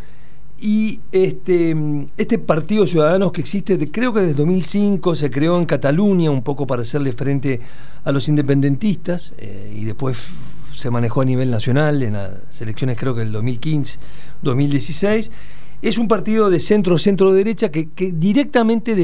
Y 0.60 1.00
este, 1.12 1.76
este 2.18 2.40
Partido 2.40 2.88
Ciudadanos 2.88 3.32
que 3.32 3.42
existe, 3.42 3.78
creo 3.92 4.12
que 4.12 4.22
desde 4.22 4.34
2005 4.34 5.16
se 5.16 5.30
creó 5.30 5.56
en 5.58 5.66
Cataluña 5.66 6.32
un 6.32 6.42
poco 6.42 6.66
para 6.66 6.82
hacerle 6.82 7.12
frente 7.12 7.62
a 8.04 8.12
los 8.12 8.28
independentistas 8.28 9.36
eh, 9.38 9.72
y 9.76 9.86
después 9.86 10.18
se 10.78 10.92
manejó 10.92 11.22
a 11.22 11.26
nivel 11.26 11.50
nacional 11.50 12.04
en 12.04 12.14
las 12.14 12.62
elecciones 12.62 12.98
creo 12.98 13.16
que 13.16 13.22
del 13.22 13.32
2015, 13.32 14.00
2016. 14.44 15.32
Es 15.82 15.98
un 15.98 16.08
partido 16.08 16.50
de 16.50 16.60
centro-centro-derecha 16.60 17.70
que, 17.70 17.90
que 17.90 18.12
directamente 18.12 18.96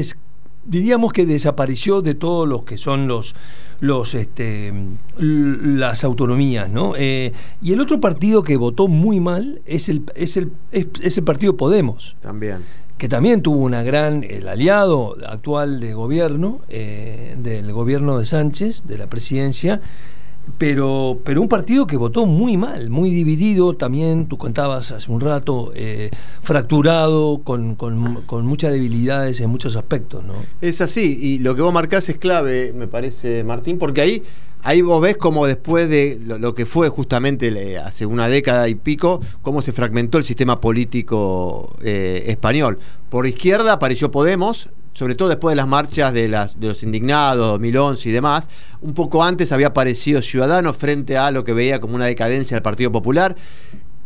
diríamos 0.64 1.12
que 1.12 1.26
desapareció 1.26 2.00
de 2.00 2.14
todos 2.14 2.48
los 2.48 2.64
que 2.64 2.78
son 2.78 3.08
los, 3.08 3.34
los 3.80 4.14
este, 4.14 4.72
las 5.18 6.04
autonomías, 6.04 6.70
¿no? 6.70 6.94
Eh, 6.96 7.32
y 7.60 7.72
el 7.72 7.80
otro 7.80 8.00
partido 8.00 8.42
que 8.42 8.56
votó 8.56 8.86
muy 8.86 9.18
mal 9.18 9.60
es 9.66 9.88
el, 9.88 10.04
es 10.14 10.36
el, 10.36 10.52
es, 10.70 11.18
el 11.18 11.24
partido 11.24 11.56
Podemos. 11.56 12.16
También. 12.20 12.58
Que 12.98 13.08
también 13.08 13.42
tuvo 13.42 13.58
una 13.58 13.82
gran, 13.82 14.22
el 14.22 14.46
aliado 14.46 15.16
actual 15.26 15.80
de 15.80 15.92
gobierno, 15.94 16.60
eh, 16.68 17.36
del 17.38 17.72
gobierno 17.72 18.18
de 18.18 18.24
Sánchez, 18.24 18.84
de 18.86 18.98
la 18.98 19.08
presidencia, 19.08 19.80
pero, 20.58 21.18
pero 21.24 21.40
un 21.40 21.48
partido 21.48 21.86
que 21.86 21.96
votó 21.96 22.26
muy 22.26 22.56
mal, 22.56 22.90
muy 22.90 23.10
dividido, 23.10 23.74
también 23.74 24.26
tú 24.26 24.38
contabas 24.38 24.92
hace 24.92 25.10
un 25.10 25.20
rato, 25.20 25.72
eh, 25.74 26.10
fracturado, 26.42 27.40
con, 27.42 27.74
con, 27.74 28.46
muchas 28.46 28.72
debilidades 28.72 29.40
en 29.40 29.50
muchos 29.50 29.76
aspectos. 29.76 30.24
¿no? 30.24 30.34
Es 30.60 30.80
así, 30.80 31.18
y 31.20 31.38
lo 31.38 31.54
que 31.54 31.62
vos 31.62 31.72
marcás 31.72 32.08
es 32.08 32.18
clave, 32.18 32.72
me 32.74 32.86
parece, 32.86 33.42
Martín, 33.44 33.78
porque 33.78 34.00
ahí 34.00 34.22
ahí 34.64 34.82
vos 34.82 35.00
ves 35.00 35.16
como 35.16 35.46
después 35.46 35.88
de 35.88 36.18
lo, 36.26 36.54
que 36.54 36.66
fue 36.66 36.88
justamente 36.88 37.78
hace 37.78 38.06
una 38.06 38.28
década 38.28 38.68
y 38.68 38.74
pico, 38.74 39.20
cómo 39.42 39.62
se 39.62 39.72
fragmentó 39.72 40.18
el 40.18 40.24
sistema 40.24 40.60
político 40.60 41.76
eh, 41.82 42.24
español. 42.26 42.78
Por 43.10 43.26
izquierda 43.26 43.74
apareció 43.74 44.10
Podemos, 44.10 44.70
sobre 44.94 45.14
todo 45.14 45.28
después 45.28 45.52
de 45.52 45.56
las 45.56 45.68
marchas 45.68 46.12
de, 46.12 46.28
de 46.28 46.66
los 46.66 46.82
indignados, 46.82 47.46
2011 47.48 48.08
y 48.08 48.12
demás. 48.12 48.48
Un 48.80 48.94
poco 48.94 49.22
antes 49.22 49.52
había 49.52 49.68
aparecido 49.68 50.22
Ciudadanos 50.22 50.76
frente 50.76 51.16
a 51.16 51.30
lo 51.30 51.44
que 51.44 51.52
veía 51.52 51.80
como 51.80 51.94
una 51.94 52.06
decadencia 52.06 52.56
del 52.56 52.62
Partido 52.62 52.90
Popular 52.90 53.36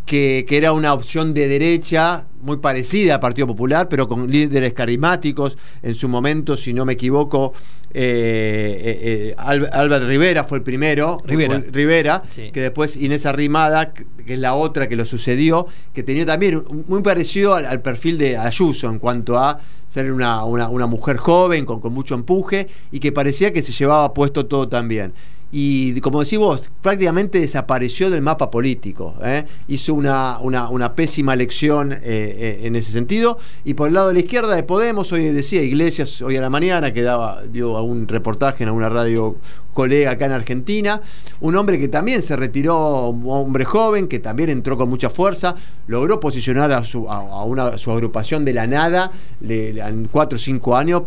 que, 0.09 0.47
era 0.49 0.73
una 0.73 0.95
opción 0.95 1.35
de 1.35 1.47
derecha 1.47 2.27
muy 2.41 2.57
parecida 2.57 3.17
al 3.17 3.21
Partido 3.21 3.47
Popular, 3.47 3.89
pero 3.91 4.09
con 4.09 4.31
líderes 4.31 4.73
carismáticos. 4.73 5.59
En 5.83 5.95
su 5.95 6.09
momento, 6.09 6.57
si 6.57 6.73
no 6.73 6.87
me 6.87 6.95
equivoco, 6.95 7.53
eh, 7.93 8.81
eh, 8.83 8.99
eh 9.03 9.35
Albert 9.37 10.07
Rivera 10.07 10.45
fue 10.45 10.59
el 10.59 10.65
primero. 10.65 11.19
Rivera. 11.27 12.23
que 12.35 12.61
después 12.61 12.97
Inés 12.97 13.27
Arrimada, 13.27 13.93
que 13.93 14.35
es 14.35 14.39
la 14.39 14.55
otra 14.55 14.89
que 14.89 14.97
lo 14.97 15.05
sucedió, 15.05 15.67
que 15.93 16.03
tenía 16.03 16.25
también 16.25 16.65
muy 16.87 17.03
parecido 17.03 17.55
al, 17.55 17.83
perfil 17.83 18.17
de 18.17 18.39
Ayuso 18.39 18.89
en 18.89 18.99
cuanto 18.99 19.37
a 19.37 19.61
ser 19.87 20.11
una, 20.11 20.43
mujer 20.87 21.19
joven, 21.19 21.67
con, 21.67 21.81
con 21.81 21.93
mucho 21.93 22.15
empuje, 22.15 22.67
y 22.91 22.99
que 22.99 23.13
parecía 23.13 23.53
que 23.53 23.63
se 23.63 23.73
llevaba 23.73 24.15
puesto 24.15 24.47
todo 24.47 24.69
también 24.69 25.13
y 25.51 25.99
como 26.01 26.23
decís 26.23 26.39
vos, 26.39 26.71
prácticamente 26.83 27.41
desapareció 27.41 28.11
del 28.11 28.21
mapa 28.21 28.51
político. 28.51 29.15
¿eh? 29.23 29.45
Hizo 29.67 29.95
una, 29.95 30.39
una, 30.41 30.95
pésima 30.95 31.35
elección 31.35 31.93
eh, 31.93 31.99
eh, 32.03 32.61
en 32.65 32.77
ese 32.77 32.93
sentido. 32.93 33.39
Y 33.65 33.75
por 33.75 33.89
el 33.89 33.95
lado 33.95 34.09
de 34.09 34.15
la 34.15 34.21
izquierda 34.21 34.55
de 34.55 34.63
Podemos, 34.63 35.11
hoy 35.13 35.25
decía 35.25 35.63
Iglesias, 35.63 36.21
hoy 36.21 36.37
a 36.37 36.41
la 36.43 36.51
mañana, 36.51 36.93
que 36.93 37.03
daba, 37.03 37.43
dio 37.47 37.79
algún 37.79 38.07
reportaje 38.09 38.65
en 38.65 38.69
alguna 38.69 38.91
radio 38.91 39.37
colega 39.79 40.11
acá 40.11 40.27
en 40.27 40.33
Argentina, 40.33 41.01
un 41.39 41.55
hombre 41.55 41.79
que 41.79 41.87
también 41.87 42.21
se 42.21 42.35
retiró, 42.35 43.11
un 43.11 43.23
hombre 43.29 43.65
joven, 43.65 44.09
que 44.09 44.19
también 44.19 44.51
entró 44.51 44.77
con 44.77 44.89
mucha 44.89 45.09
fuerza, 45.09 45.55
logró 45.87 46.19
posicionar 46.19 46.73
a 46.73 46.83
su, 46.83 47.09
agrupación 47.09 48.45
de 48.45 48.55
la 48.55 48.67
nada, 48.67 49.13
en 49.41 50.09
4 50.11 50.35
o 50.35 50.39
5 50.41 50.77
años 50.77 51.03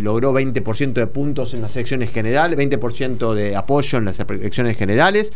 logró 0.00 0.32
20% 0.32 0.94
de 0.94 1.06
puntos 1.06 1.54
en 1.54 1.60
las 1.60 1.76
elecciones 1.76 2.10
generales, 2.10 2.58
20% 2.58 3.32
de 3.32 3.54
apoyo 3.54 3.98
en 3.98 4.06
las 4.06 4.18
elecciones 4.18 4.76
generales, 4.76 5.32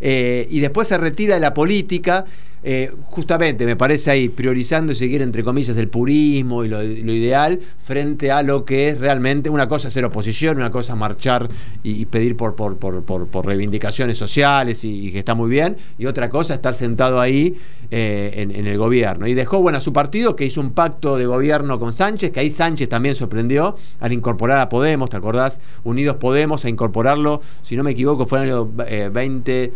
eh, 0.00 0.48
y 0.50 0.58
después 0.58 0.88
se 0.88 0.98
retira 0.98 1.34
de 1.34 1.40
la 1.40 1.54
política 1.54 2.24
eh, 2.66 2.90
justamente 3.10 3.66
me 3.66 3.76
parece 3.76 4.10
ahí 4.10 4.30
priorizando 4.30 4.94
y 4.94 4.96
seguir 4.96 5.20
entre 5.20 5.44
comillas 5.44 5.76
el 5.76 5.88
purismo 5.88 6.64
y 6.64 6.68
lo, 6.68 6.82
ideal 6.82 7.60
frente 7.76 8.30
a 8.30 8.42
lo 8.42 8.64
que 8.64 8.88
es 8.88 8.98
realmente 8.98 9.50
una 9.50 9.68
cosa 9.68 9.90
ser 9.90 10.06
oposición, 10.06 10.56
una 10.56 10.70
cosa 10.70 10.94
marchar 10.94 11.46
y, 11.82 12.06
pedir 12.06 12.38
por, 12.38 12.56
por, 12.56 12.78
por, 12.78 13.46
reivindicaciones 13.46 14.16
sociales 14.16 14.82
y, 14.82 15.12
que 15.12 15.18
está 15.18 15.34
muy 15.34 15.50
bien, 15.50 15.76
y 15.98 16.06
otra 16.06 16.30
cosa 16.30 16.54
estar 16.54 16.74
sentado 16.74 17.20
ahí 17.20 17.54
eh, 17.90 18.32
en, 18.36 18.66
el 18.66 18.78
gobierno. 18.78 19.26
Y 19.26 19.34
dejó 19.34 19.60
bueno 19.60 19.76
a 19.76 19.80
su 19.82 19.92
partido 19.92 20.34
que 20.34 20.46
hizo 20.46 20.62
un 20.62 20.70
pacto 20.70 21.18
de 21.18 21.26
gobierno 21.26 21.78
con 21.78 21.92
Sánchez, 21.92 22.30
que 22.32 22.40
ahí 22.40 22.50
Sánchez 22.50 22.88
también 22.88 23.14
sorprendió 23.14 23.76
al 24.00 24.14
incorporar 24.14 24.58
a 24.60 24.70
Podemos, 24.70 25.10
¿te 25.10 25.18
acordás? 25.18 25.60
Unidos 25.84 26.16
Podemos 26.16 26.64
a 26.64 26.70
incorporarlo, 26.70 27.42
si 27.62 27.76
no 27.76 27.84
me 27.84 27.90
equivoco, 27.90 28.26
fue 28.26 28.38
en 28.38 28.44
el 28.46 28.54
año 28.54 28.70
20. 29.12 29.72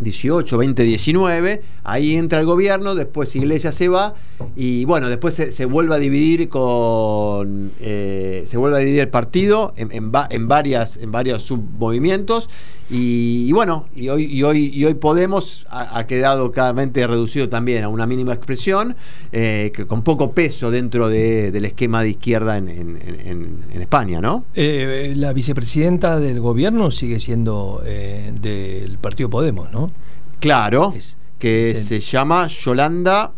18, 0.00 0.58
20, 0.58 0.82
19, 0.82 1.62
ahí 1.84 2.16
entra 2.16 2.40
el 2.40 2.46
gobierno, 2.46 2.94
después 2.94 3.34
Iglesia 3.34 3.72
se 3.72 3.88
va 3.88 4.14
y 4.54 4.84
bueno, 4.84 5.08
después 5.08 5.34
se, 5.34 5.64
vuelve 5.64 5.94
a 5.94 5.98
dividir 5.98 6.48
con 6.48 7.72
eh, 7.80 8.44
se 8.46 8.58
vuelve 8.58 8.76
a 8.76 8.80
dividir 8.80 9.00
el 9.00 9.08
partido 9.08 9.72
en, 9.76 9.90
en, 9.92 10.48
varias, 10.48 10.98
en 10.98 11.10
varios 11.12 11.42
submovimientos 11.42 12.48
y, 12.88 13.50
bueno, 13.52 13.88
y 13.94 14.08
hoy, 14.08 14.24
y 14.24 14.42
hoy, 14.42 14.70
y 14.72 14.84
hoy 14.84 14.94
Podemos 14.94 15.66
ha, 15.70 16.06
quedado 16.06 16.52
claramente 16.52 17.06
reducido 17.06 17.48
también 17.48 17.84
a 17.84 17.88
una 17.88 18.06
mínima 18.06 18.32
expresión, 18.32 18.96
eh, 19.32 19.72
que 19.74 19.86
con 19.86 20.02
poco 20.02 20.32
peso 20.32 20.70
dentro 20.70 21.08
del 21.08 21.64
esquema 21.64 22.02
de 22.02 22.10
izquierda 22.10 22.56
en, 22.56 23.66
España, 23.72 24.20
¿no? 24.20 24.46
Eh, 24.54 25.12
la 25.16 25.32
vicepresidenta 25.32 26.18
del 26.18 26.40
gobierno 26.40 26.90
sigue 26.90 27.20
siendo 27.20 27.82
del 27.84 28.98
partido 28.98 29.30
Podemos, 29.30 29.70
¿no? 29.70 29.92
Claro, 30.40 30.92
que 31.38 31.74
se 31.74 32.00
llama 32.00 32.46
Yolanda 32.48 33.32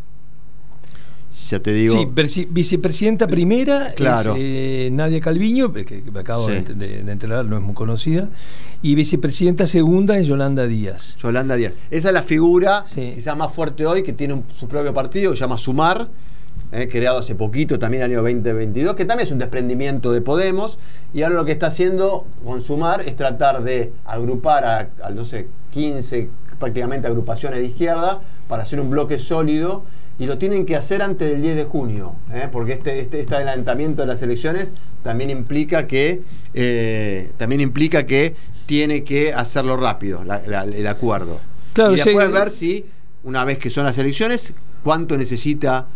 ya 1.49 1.61
te 1.61 1.73
digo. 1.73 1.95
Sí, 2.29 2.47
vicepresidenta 2.51 3.27
primera 3.27 3.93
claro. 3.95 4.33
es 4.33 4.41
eh, 4.41 4.91
Nadia 4.93 5.21
Calviño, 5.21 5.73
que, 5.73 6.03
me 6.13 6.21
acabo 6.21 6.49
de, 6.49 7.01
enterar, 7.07 7.45
no 7.45 7.57
es 7.57 7.63
muy 7.63 7.75
conocida. 7.75 8.29
Y 8.83 8.95
vicepresidenta 8.95 9.67
segunda 9.67 10.19
es 10.19 10.27
Yolanda 10.27 10.67
Díaz. 10.67 11.17
Yolanda 11.23 11.57
Díaz. 11.57 11.75
Esa 11.91 12.09
es 12.09 12.15
la 12.15 12.23
figura 12.23 12.85
quizás 12.95 13.37
más 13.37 13.53
fuerte 13.53 13.87
hoy, 13.87 14.03
que 14.03 14.13
tiene 14.13 14.43
su 14.55 14.69
propio 14.69 14.93
partido, 14.93 15.33
que 15.33 15.37
se 15.37 15.45
llama 15.45 15.59
Sumar. 15.59 16.09
Eh, 16.71 16.87
creado 16.87 17.19
hace 17.19 17.35
poquito, 17.35 17.79
también 17.79 18.03
año 18.03 18.21
2022, 18.23 18.95
que 18.95 19.07
también 19.07 19.27
es 19.27 19.33
un 19.33 19.39
desprendimiento 19.39 20.13
de 20.13 20.21
Podemos, 20.21 20.79
y 21.15 21.23
ahora 21.23 21.37
lo 21.37 21.47
que 21.47 21.53
está 21.53 21.69
haciendo 21.69 22.27
con 22.45 22.61
Sumar 22.61 23.01
es 23.01 23.17
tratar 23.17 23.63
de 23.63 23.91
agrupar 24.05 24.65
a, 24.67 24.91
a 25.03 25.11
no 25.11 25.25
sé, 25.25 25.49
15 25.71 26.29
prácticamente 26.59 27.07
agrupaciones 27.07 27.61
de 27.61 27.67
izquierda 27.67 28.21
para 28.49 28.65
hacer 28.65 28.81
un 28.81 28.91
bloque 28.91 29.19
sólido 29.19 29.85
y 30.19 30.27
lo 30.27 30.37
tienen 30.37 30.67
que 30.67 30.75
hacer 30.75 31.01
antes 31.01 31.31
del 31.31 31.41
10 31.41 31.57
de 31.57 31.65
junio, 31.65 32.17
¿eh? 32.33 32.49
porque 32.51 32.73
este, 32.73 33.01
este, 33.01 33.21
este, 33.21 33.35
adelantamiento 33.37 34.03
de 34.03 34.09
las 34.09 34.21
elecciones 34.23 34.73
también 35.03 35.31
implica 35.31 35.87
que 35.87 36.23
eh, 36.55 37.31
también 37.37 37.61
implica 37.61 38.05
que 38.05 38.35
tiene 38.67 39.05
que 39.05 39.33
hacerlo 39.33 39.77
rápido 39.77 40.23
el 40.23 40.87
acuerdo. 40.87 41.41
y 41.77 41.97
después 41.97 42.33
ver 42.33 42.51
si 42.51 42.85
una 43.23 43.45
vez 43.45 43.59
que 43.59 43.71
son 43.71 43.85
las 43.85 43.97
elecciones 43.99 44.53
cuánto 44.83 45.17
necesita 45.17 45.87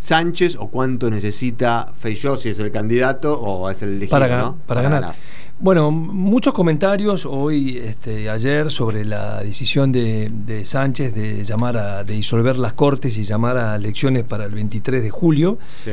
Sánchez 0.00 0.56
o 0.56 0.68
cuánto 0.68 1.10
necesita 1.10 1.92
Feijóo 1.98 2.36
si 2.36 2.50
es 2.50 2.58
el 2.60 2.70
candidato 2.70 3.38
o 3.40 3.68
es 3.68 3.82
el 3.82 3.90
elegido, 3.96 4.10
para, 4.10 4.54
para, 4.66 4.82
ganar. 4.82 5.16
Bueno, 5.60 5.90
muchos 5.90 6.54
comentarios 6.54 7.26
hoy, 7.26 7.78
este, 7.78 8.30
ayer, 8.30 8.70
sobre 8.70 9.04
la 9.04 9.42
decisión 9.42 9.90
de, 9.90 10.62
Sánchez 10.64 11.12
de 11.12 11.42
llamar 11.42 11.76
a, 11.76 12.04
de 12.04 12.14
disolver 12.14 12.56
las 12.58 12.74
cortes 12.74 13.18
y 13.18 13.24
llamar 13.24 13.56
a 13.56 13.74
elecciones 13.74 14.22
para 14.22 14.44
el 14.44 14.54
23 14.54 15.02
de 15.02 15.10
julio. 15.10 15.58
Sí. 15.68 15.90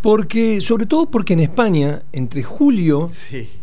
Porque, 0.00 0.60
sobre 0.60 0.86
todo 0.86 1.06
porque 1.06 1.32
en 1.32 1.40
España, 1.40 2.02
entre 2.12 2.44
julio, 2.44 3.10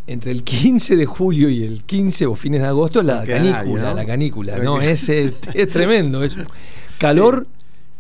entre 0.06 0.32
el 0.32 0.44
15 0.44 0.98
de 0.98 1.06
julio 1.06 1.50
y 1.50 1.64
el 1.64 1.86
15 1.86 2.26
o 2.26 2.36
fines 2.36 2.60
de 2.60 2.68
agosto, 2.68 3.02
la 3.02 3.24
canícula, 3.24 3.94
la 3.94 4.06
canícula, 4.06 4.58
¿no? 4.58 4.82
Es, 4.82 5.08
es, 5.10 5.40
tremendo, 5.72 6.26
es 6.26 6.36
calor 6.98 7.48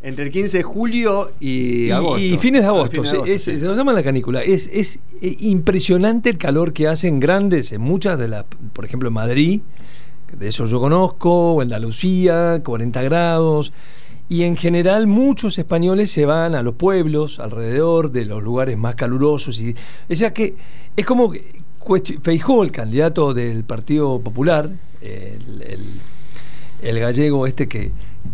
entre 0.05 0.25
el 0.25 0.31
15 0.31 0.57
de 0.57 0.63
julio 0.63 1.31
y 1.39 1.89
agosto. 1.89 2.19
Y, 2.19 2.37
fines 2.37 2.61
de 2.61 2.67
agosto. 2.67 3.03
se, 3.03 3.57
lo 3.57 3.75
llama 3.75 3.91
la 3.91 4.03
canícula. 4.03 4.43
Es, 4.43 4.69
es 4.71 4.99
eh, 5.19 5.35
impresionante 5.39 6.29
el 6.29 6.37
calor 6.37 6.73
que 6.73 6.87
hacen 6.87 7.19
grandes 7.19 7.71
en 7.71 7.81
muchas 7.81 8.19
de 8.19 8.27
las, 8.27 8.45
por 8.73 8.85
ejemplo 8.85 9.07
en 9.07 9.13
Madrid, 9.15 9.61
de 10.31 10.47
eso 10.47 10.67
yo 10.67 10.79
conozco, 10.79 11.53
o 11.53 11.61
en 11.63 11.69
Andalucía, 11.69 12.61
40 12.63 13.01
grados. 13.01 13.73
Y 14.29 14.43
en 14.43 14.55
general 14.55 15.07
muchos 15.07 15.57
españoles 15.57 16.11
se 16.11 16.25
van 16.25 16.53
a 16.53 16.61
los 16.61 16.75
pueblos 16.75 17.39
alrededor 17.39 18.11
de 18.11 18.25
los 18.25 18.43
lugares 18.43 18.77
más 18.77 18.93
calurosos. 18.93 19.59
Y, 19.59 19.75
o 20.07 20.15
sea 20.15 20.31
que 20.33 20.53
es 20.95 21.05
como 21.05 21.33
Feijó, 22.21 22.63
el 22.63 22.71
candidato 22.71 23.33
del 23.33 23.63
Partido 23.63 24.19
Popular, 24.19 24.71
el, 25.01 25.79
el 26.83 26.99
gallego 26.99 27.47
este 27.47 27.67
que 27.67 27.91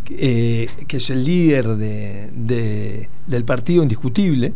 eh, 0.10 0.68
que 0.88 0.98
es 0.98 1.10
el 1.10 1.24
líder 1.24 1.68
de, 1.76 3.10
del 3.28 3.46
partido 3.46 3.84
indiscutible, 3.84 4.54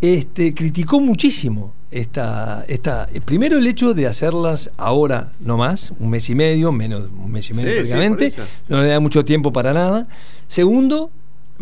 este, 0.00 0.52
criticó 0.52 1.00
muchísimo 1.00 1.74
esta, 1.90 2.64
esta, 2.68 3.08
primero 3.24 3.58
el 3.58 3.66
hecho 3.66 3.94
de 3.94 4.06
hacerlas 4.06 4.70
ahora 4.76 5.32
no 5.40 5.56
más, 5.56 5.92
un 5.98 6.10
mes 6.10 6.28
y 6.30 6.34
medio, 6.34 6.72
menos 6.72 7.12
un 7.12 7.30
mes 7.30 7.50
y 7.50 7.54
medio 7.54 7.72
prácticamente, 7.72 8.32
no 8.68 8.82
le 8.82 8.88
da 8.88 8.98
mucho 8.98 9.24
tiempo 9.24 9.52
para 9.52 9.72
nada. 9.72 10.08
Segundo, 10.48 11.10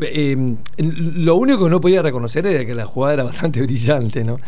eh, 0.00 0.56
lo 0.78 1.36
único 1.36 1.64
que 1.64 1.70
no 1.70 1.80
podía 1.80 2.02
reconocer 2.02 2.46
era 2.46 2.64
que 2.64 2.74
la 2.74 2.86
jugada 2.86 3.14
era 3.14 3.24
bastante 3.24 3.60
brillante, 3.66 4.24
¿no? 4.24 4.38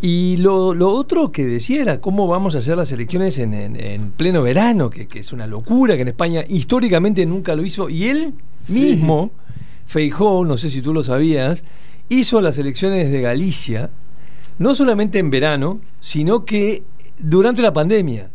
Y 0.00 0.36
lo, 0.38 0.68
otro 0.88 1.30
que 1.30 1.44
decía 1.44 1.82
era 1.82 2.00
cómo 2.00 2.26
vamos 2.26 2.54
a 2.54 2.58
hacer 2.58 2.76
las 2.76 2.90
elecciones 2.92 3.38
en, 3.38 4.12
pleno 4.16 4.42
verano, 4.42 4.90
que, 4.90 5.06
es 5.14 5.32
una 5.32 5.46
locura, 5.46 5.96
que 5.96 6.02
en 6.02 6.08
España 6.08 6.44
históricamente 6.48 7.24
nunca 7.26 7.54
lo 7.54 7.64
hizo. 7.64 7.88
Y 7.88 8.04
él 8.04 8.34
mismo, 8.68 9.30
Feijó, 9.86 10.44
no 10.44 10.56
sé 10.56 10.70
si 10.70 10.82
tú 10.82 10.92
lo 10.92 11.02
sabías, 11.02 11.62
hizo 12.08 12.40
las 12.40 12.58
elecciones 12.58 13.10
de 13.10 13.20
Galicia, 13.20 13.90
no 14.58 14.74
solamente 14.74 15.18
en 15.18 15.30
verano, 15.30 15.80
sino 16.00 16.44
que 16.44 16.82
durante 17.18 17.62
la 17.62 17.72
pandemia. 17.72 18.30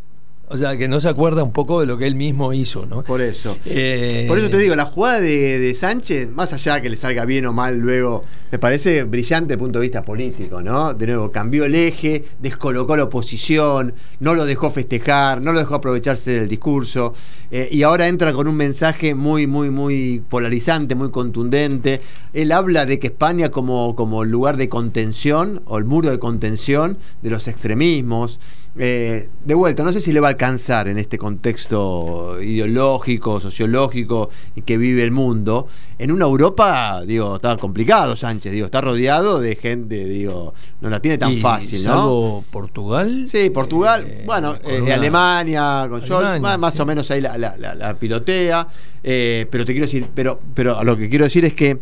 O 0.54 0.58
sea, 0.58 0.78
que 0.78 0.90
no 0.90 1.00
se 1.00 1.08
acuerda 1.08 1.44
un 1.44 1.54
poco 1.54 1.80
de 1.80 1.86
lo 1.86 1.98
que 1.98 2.06
él 2.06 2.16
mismo 2.16 2.52
hizo, 2.52 2.86
¿no? 2.86 3.04
Por 3.04 3.22
eso. 3.22 3.58
Eh, 3.66 4.26
Por 4.28 4.38
eso 4.38 4.50
te 4.50 4.58
digo, 4.58 4.76
la 4.76 4.84
jugada 4.84 5.22
de, 5.22 5.74
Sánchez, 5.74 6.30
más 6.30 6.52
allá 6.52 6.76
de 6.76 6.82
que 6.82 6.90
le 6.90 6.98
salga 6.98 7.24
bien 7.24 7.46
o 7.46 7.54
mal 7.54 7.78
luego, 7.78 8.26
me 8.52 8.60
parece 8.60 9.04
brillante 9.06 9.46
desde 9.46 9.54
el 9.54 9.60
punto 9.60 9.80
de 9.80 9.84
vista 9.84 10.04
político, 10.04 10.62
¿no? 10.62 10.94
De 10.94 11.08
nuevo, 11.08 11.32
cambió 11.32 11.64
el 11.64 11.74
eje, 11.74 12.26
descolocó 12.40 12.98
la 12.98 13.04
oposición, 13.06 13.94
no 14.20 14.36
lo 14.36 14.46
dejó 14.46 14.72
festejar, 14.72 15.42
no 15.42 15.54
lo 15.54 15.60
dejó 15.60 15.76
aprovecharse 15.76 16.32
del 16.32 16.50
discurso, 16.50 17.14
eh, 17.50 17.70
y 17.72 17.84
ahora 17.84 18.10
entra 18.10 18.34
con 18.34 18.48
un 18.48 18.58
mensaje 18.58 19.16
muy, 19.16 19.48
muy, 19.48 19.70
muy 19.70 20.22
polarizante, 20.30 20.96
muy 20.96 21.12
contundente. 21.12 22.02
Él 22.34 22.52
habla 22.52 22.86
de 22.86 23.00
que 23.00 23.08
España 23.08 23.50
como, 23.50 23.96
como 23.96 24.26
lugar 24.26 24.58
de 24.58 24.68
contención, 24.68 25.62
o 25.66 25.78
el 25.78 25.86
muro 25.86 26.12
de 26.12 26.20
contención 26.20 26.98
de 27.22 27.30
los 27.30 27.48
extremismos. 27.48 28.40
Eh, 28.78 29.28
de 29.44 29.54
vuelta, 29.54 29.84
no 29.84 29.92
sé 29.92 30.00
si 30.00 30.14
le 30.14 30.22
va 30.22 30.28
a 30.28 30.32
alcanzar 30.32 30.88
en 30.88 30.98
este 30.98 31.18
contexto 31.18 32.42
ideológico, 32.42 33.38
sociológico 33.38 34.30
que 34.66 34.78
vive 34.78 35.04
el 35.04 35.12
mundo. 35.12 35.68
En 36.00 36.10
una 36.10 36.24
Europa, 36.26 37.02
digo, 37.06 37.36
está 37.36 37.58
complicado 37.58 38.16
Sánchez, 38.16 38.54
digo, 38.54 38.66
está 38.66 38.80
rodeado 38.80 39.42
de 39.42 39.58
gente, 39.58 40.06
digo, 40.06 40.54
no 40.80 40.90
la 40.90 41.02
tiene 41.02 41.18
tan 41.18 41.36
fácil, 41.38 41.84
¿no? 41.84 42.46
Portugal. 42.50 43.26
Sí, 43.28 43.50
Portugal, 43.50 44.06
eh, 44.08 44.24
bueno, 44.26 44.56
eh, 44.64 44.94
Alemania, 44.94 45.90
con 45.90 46.42
más, 46.42 46.80
o 46.80 46.86
menos 46.86 47.12
ahí 47.12 47.20
la, 47.20 47.98
pilotea. 48.00 48.66
pero 49.02 49.66
te 49.66 49.74
quiero 49.74 49.86
decir, 49.86 50.08
pero, 50.16 50.40
pero 50.54 50.82
lo 50.86 50.96
que 50.96 51.10
quiero 51.10 51.26
decir 51.26 51.44
es 51.44 51.54
que 51.54 51.82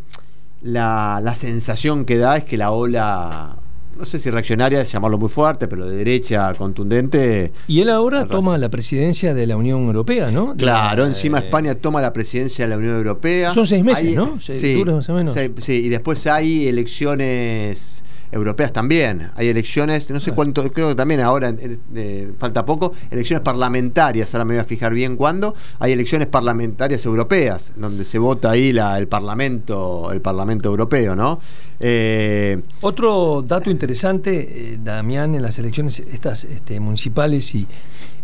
la, 0.63 1.21
la 1.23 1.35
sensación 1.35 2.03
que 2.03 2.17
da 2.17 2.37
es 2.37 2.45
que 2.45 2.57
la 2.57 2.71
ola 2.71 3.57
no 3.99 4.05
sé 4.05 4.17
si 4.17 4.31
reaccionaria, 4.31 4.81
llamarlo 4.83 5.17
muy 5.17 5.27
fuerte, 5.27 5.67
pero 5.67 5.85
de 5.85 5.97
derecha 5.97 6.53
contundente. 6.53 7.51
Y 7.67 7.81
él 7.81 7.89
ahora 7.89 8.25
toma 8.25 8.57
la 8.57 8.69
presidencia 8.69 9.33
de 9.33 9.45
la 9.45 9.57
Unión 9.57 9.85
Europea, 9.85 10.31
¿no? 10.31 10.55
Claro, 10.55 11.05
encima 11.05 11.39
España 11.39 11.75
toma 11.75 12.01
la 12.01 12.13
presidencia 12.13 12.63
de 12.65 12.69
la 12.69 12.77
Unión 12.77 12.95
Europea. 12.95 13.51
Son 13.51 13.67
seis 13.67 13.83
meses, 13.83 14.15
¿no? 14.15 14.37
sí, 14.37 14.83
más 14.85 15.09
o 15.09 15.13
menos. 15.13 15.35
sí, 15.61 15.73
y 15.73 15.89
después 15.89 16.25
hay 16.27 16.69
elecciones 16.69 18.03
europeas 18.31 18.71
también. 18.71 19.29
Hay 19.35 19.47
elecciones, 19.47 20.09
no 20.09 20.19
sé 20.19 20.31
cuánto, 20.31 20.71
creo 20.71 20.89
que 20.89 20.95
también 20.95 21.21
ahora 21.21 21.53
eh, 21.95 22.31
falta 22.37 22.65
poco, 22.65 22.93
elecciones 23.09 23.43
parlamentarias, 23.43 24.33
ahora 24.33 24.45
me 24.45 24.53
voy 24.55 24.61
a 24.61 24.65
fijar 24.65 24.93
bien 24.93 25.15
cuándo. 25.15 25.55
Hay 25.79 25.91
elecciones 25.91 26.27
parlamentarias 26.27 27.05
europeas, 27.05 27.73
donde 27.75 28.05
se 28.05 28.19
vota 28.19 28.51
ahí 28.51 28.71
la, 28.71 28.97
el 28.97 29.07
Parlamento, 29.07 30.11
el 30.11 30.21
Parlamento 30.21 30.69
Europeo, 30.69 31.15
¿no? 31.15 31.39
Eh, 31.79 32.61
Otro 32.81 33.41
dato 33.41 33.69
interesante, 33.69 33.88
eh, 33.93 34.79
Damián, 34.83 35.35
en 35.35 35.41
las 35.41 35.59
elecciones 35.59 35.99
estas 35.99 36.45
este, 36.45 36.79
municipales 36.79 37.53
y, 37.55 37.67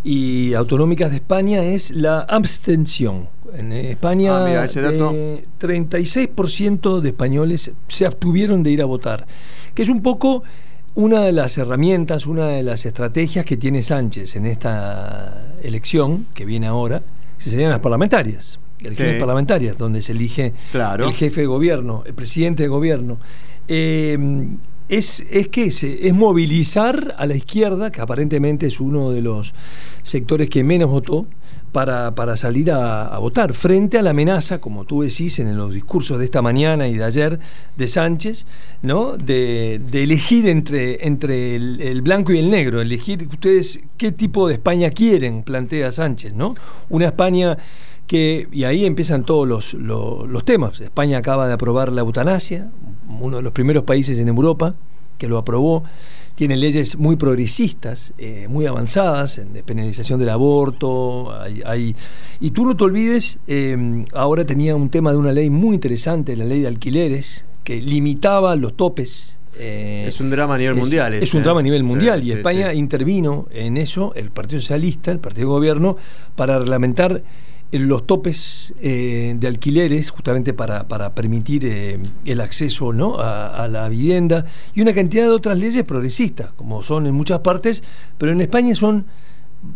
y 0.04 0.54
autonómicas 0.54 1.10
de 1.10 1.16
España 1.16 1.64
es 1.64 1.90
la 1.90 2.20
abstención. 2.20 3.28
En 3.54 3.72
España, 3.72 4.36
ah, 4.36 4.66
36% 4.66 7.00
de 7.00 7.08
españoles 7.08 7.72
se 7.88 8.06
abstuvieron 8.06 8.62
de 8.62 8.70
ir 8.70 8.82
a 8.82 8.84
votar 8.84 9.26
que 9.76 9.82
es 9.82 9.90
un 9.90 10.02
poco 10.02 10.42
una 10.94 11.20
de 11.20 11.30
las 11.30 11.58
herramientas, 11.58 12.26
una 12.26 12.48
de 12.48 12.62
las 12.62 12.86
estrategias 12.86 13.44
que 13.44 13.58
tiene 13.58 13.82
Sánchez 13.82 14.34
en 14.34 14.46
esta 14.46 15.52
elección 15.62 16.26
que 16.32 16.46
viene 16.46 16.66
ahora, 16.66 17.02
que 17.38 17.50
serían 17.50 17.68
las 17.68 17.80
parlamentarias, 17.80 18.58
elecciones 18.80 19.18
parlamentarias, 19.18 19.76
donde 19.76 20.00
se 20.00 20.12
elige 20.12 20.54
el 20.72 21.12
jefe 21.12 21.42
de 21.42 21.46
gobierno, 21.46 22.02
el 22.06 22.14
presidente 22.14 22.62
de 22.62 22.70
gobierno. 22.70 23.18
Eh, 23.68 24.16
es, 24.88 25.24
es 25.30 25.48
que 25.48 25.64
es 25.64 26.14
movilizar 26.14 27.14
a 27.18 27.26
la 27.26 27.34
izquierda, 27.34 27.90
que 27.90 28.00
aparentemente 28.00 28.66
es 28.66 28.80
uno 28.80 29.10
de 29.10 29.22
los 29.22 29.54
sectores 30.02 30.48
que 30.48 30.64
menos 30.64 30.90
votó, 30.90 31.26
para, 31.76 32.36
salir 32.36 32.70
a, 32.72 33.18
votar, 33.18 33.52
frente 33.52 33.98
a 33.98 34.02
la 34.02 34.10
amenaza, 34.10 34.60
como 34.60 34.86
tú 34.86 35.02
decís 35.02 35.38
en 35.40 35.54
los 35.58 35.74
discursos 35.74 36.18
de 36.18 36.24
esta 36.24 36.40
mañana 36.40 36.88
y 36.88 36.96
de 36.96 37.04
ayer 37.04 37.38
de 37.76 37.88
Sánchez, 37.88 38.46
¿no? 38.80 39.18
de, 39.18 39.74
elegir 39.92 40.48
entre, 40.48 41.06
entre 41.06 41.56
el, 41.56 42.00
blanco 42.00 42.32
y 42.32 42.38
el 42.38 42.48
negro, 42.48 42.80
elegir 42.80 43.28
ustedes 43.30 43.80
qué 43.98 44.10
tipo 44.10 44.48
de 44.48 44.54
España 44.54 44.88
quieren, 44.88 45.42
plantea 45.42 45.92
Sánchez, 45.92 46.32
¿no? 46.32 46.54
Una 46.88 47.06
España 47.06 47.58
que, 48.06 48.48
y 48.52 48.64
ahí 48.64 48.86
empiezan 48.86 49.24
todos 49.24 49.46
los, 49.46 49.74
los 49.74 50.44
temas. 50.46 50.80
España 50.80 51.18
acaba 51.18 51.46
de 51.46 51.52
aprobar 51.52 51.92
la 51.92 52.00
eutanasia, 52.00 52.70
uno 53.20 53.36
de 53.38 53.42
los 53.42 53.52
primeros 53.52 53.84
países 53.84 54.18
en 54.18 54.28
Europa 54.28 54.74
que 55.18 55.28
lo 55.28 55.38
aprobó 55.38 55.84
tiene 56.36 56.56
leyes 56.56 56.98
muy 56.98 57.16
progresistas, 57.16 58.12
eh, 58.18 58.46
muy 58.48 58.66
avanzadas 58.66 59.38
en 59.38 59.54
despenalización 59.54 60.20
del 60.20 60.28
aborto. 60.28 61.32
Hay, 61.64 61.96
y 62.40 62.50
tú 62.50 62.66
no 62.66 62.76
te 62.76 62.84
olvides, 62.84 63.38
eh, 63.46 64.04
ahora 64.12 64.44
tenía 64.44 64.76
un 64.76 64.90
tema 64.90 65.12
de 65.12 65.16
una 65.16 65.32
ley 65.32 65.48
muy 65.48 65.74
interesante, 65.74 66.36
la 66.36 66.44
ley 66.44 66.60
de 66.60 66.66
alquileres, 66.66 67.46
que 67.64 67.80
limitaba 67.80 68.54
los 68.54 68.76
topes. 68.76 69.40
Eh, 69.58 70.04
es 70.06 70.20
un 70.20 70.28
drama 70.28 70.56
a 70.56 70.58
nivel 70.58 70.74
mundial. 70.74 71.14
Es 71.14 71.32
un 71.32 71.42
drama 71.42 71.60
a 71.60 71.62
nivel 71.62 71.82
mundial 71.82 72.22
y 72.22 72.32
España 72.32 72.74
intervino 72.74 73.48
en 73.50 73.78
eso, 73.78 74.12
el 74.14 74.30
Partido 74.30 74.60
Socialista, 74.60 75.10
el 75.10 75.20
Partido 75.20 75.48
de 75.48 75.54
Gobierno, 75.54 75.96
para 76.36 76.58
reglamentar 76.58 77.22
los 77.72 78.06
topes 78.06 78.74
eh, 78.80 79.34
de 79.36 79.46
alquileres, 79.48 80.10
justamente 80.10 80.54
para, 80.54 81.14
permitir 81.14 81.66
eh, 81.66 81.98
el 82.24 82.40
acceso 82.40 82.92
¿no? 82.92 83.16
A, 83.18 83.66
la 83.68 83.88
vivienda, 83.88 84.44
y 84.74 84.80
una 84.80 84.92
cantidad 84.92 85.24
de 85.24 85.30
otras 85.30 85.58
leyes 85.58 85.84
progresistas, 85.84 86.52
como 86.52 86.82
son 86.82 87.06
en 87.06 87.14
muchas 87.14 87.40
partes, 87.40 87.82
pero 88.18 88.32
en 88.32 88.40
España 88.40 88.74
son 88.74 89.06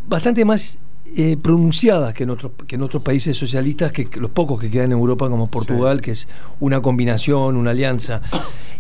bastante 0.09 0.45
más 0.45 0.79
eh, 1.17 1.37
pronunciadas 1.37 2.15
que 2.15 2.23
en, 2.23 2.31
otros, 2.31 2.53
que 2.67 2.77
en 2.77 2.83
otros 2.83 3.03
países 3.03 3.37
socialistas, 3.37 3.91
que, 3.91 4.09
los 4.17 4.31
pocos 4.31 4.61
que 4.61 4.71
quedan 4.71 4.87
en 4.87 4.93
Europa, 4.93 5.29
como 5.29 5.49
Portugal, 5.49 6.01
que 6.01 6.13
es 6.13 6.29
una 6.61 6.81
combinación, 6.81 7.57
una 7.57 7.71
alianza. 7.71 8.23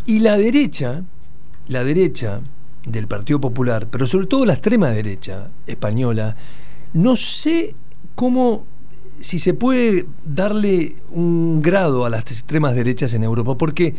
Y 0.06 0.20
la 0.20 0.36
derecha, 0.36 1.02
la 1.66 1.82
derecha 1.82 2.40
del 2.86 3.08
Partido 3.08 3.40
Popular, 3.40 3.88
pero 3.90 4.06
sobre 4.06 4.26
todo 4.26 4.46
la 4.46 4.52
extrema 4.54 4.90
derecha 4.90 5.48
española, 5.66 6.36
no 6.92 7.16
sé 7.16 7.74
cómo 8.14 8.64
si 9.20 9.38
se 9.38 9.54
puede 9.54 10.06
darle 10.24 10.96
un 11.11 11.62
grado 11.62 12.04
a 12.04 12.11
las 12.11 12.22
extremas 12.22 12.74
derechas 12.74 13.14
en 13.14 13.22
Europa, 13.22 13.56
porque 13.56 13.94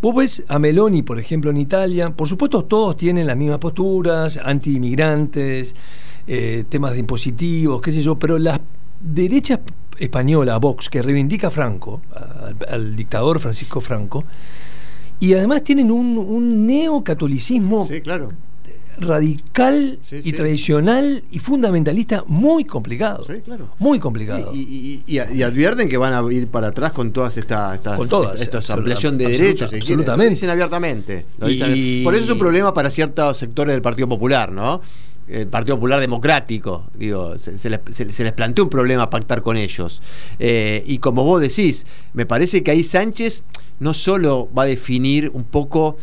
vos 0.00 0.14
ves 0.14 0.44
a 0.48 0.58
Meloni, 0.58 1.02
por 1.02 1.18
ejemplo, 1.18 1.50
en 1.50 1.56
Italia, 1.56 2.10
por 2.10 2.28
supuesto 2.28 2.64
todos 2.64 2.96
tienen 2.96 3.26
las 3.26 3.36
mismas 3.36 3.58
posturas, 3.58 4.38
anti-inmigrantes, 4.42 5.74
eh, 6.26 6.64
temas 6.68 6.92
de 6.92 6.98
impositivos, 6.98 7.80
qué 7.80 7.90
sé 7.90 8.02
yo, 8.02 8.18
pero 8.18 8.38
la 8.38 8.60
derecha 9.00 9.60
española, 9.98 10.58
Vox, 10.58 10.90
que 10.90 11.02
reivindica 11.02 11.48
a 11.48 11.50
Franco, 11.50 12.02
al, 12.68 12.94
dictador 12.94 13.40
Francisco 13.40 13.80
Franco, 13.80 14.24
y 15.18 15.32
además 15.32 15.64
tienen 15.64 15.90
un, 15.90 16.18
un 16.18 16.66
neocatolicismo 16.66 17.86
sí, 17.86 18.02
claro 18.02 18.28
radical 18.98 19.98
y 20.10 20.32
tradicional 20.32 21.24
y 21.30 21.38
fundamentalista 21.38 22.24
muy 22.26 22.64
complicado. 22.64 23.24
Sí, 23.24 23.40
claro. 23.44 23.68
Muy 23.78 23.98
complicado. 23.98 24.50
Y, 24.52 25.18
advierten 25.18 25.88
que 25.88 25.96
van 25.96 26.12
a 26.12 26.32
ir 26.32 26.48
para 26.48 26.68
atrás 26.68 26.92
con 26.92 27.12
todas 27.12 27.36
estas, 27.36 27.74
estas, 27.74 28.40
estas, 28.40 28.70
ampliación 28.70 29.18
de 29.18 29.28
derechos. 29.28 29.72
absolutamente. 29.72 30.24
Lo 30.24 30.30
dicen 30.30 30.50
abiertamente. 30.50 31.26
por 31.38 32.14
eso 32.14 32.24
es 32.24 32.30
un 32.30 32.38
problema 32.38 32.72
para 32.74 32.90
ciertos 32.90 33.36
sectores 33.36 33.74
del 33.74 33.82
Partido 33.82 34.08
Popular, 34.08 34.52
¿no? 34.52 34.80
el 35.28 35.48
Partido 35.48 35.76
Popular 35.76 36.00
Democrático, 36.00 36.86
digo, 36.94 37.34
se, 37.38 37.68
les, 37.68 38.32
planteó 38.32 38.64
un 38.64 38.70
problema 38.70 39.10
pactar 39.10 39.42
con 39.42 39.56
ellos. 39.56 40.00
Eh, 40.38 40.84
y 40.86 40.98
como 40.98 41.24
vos 41.24 41.40
decís, 41.40 41.84
me 42.12 42.26
parece 42.26 42.62
que 42.62 42.70
ahí 42.70 42.84
Sánchez 42.84 43.42
no 43.78 43.92
solo 43.92 44.48
va 44.56 44.62
a 44.62 44.66
definir 44.66 45.30
un 45.34 45.44
poco 45.44 45.96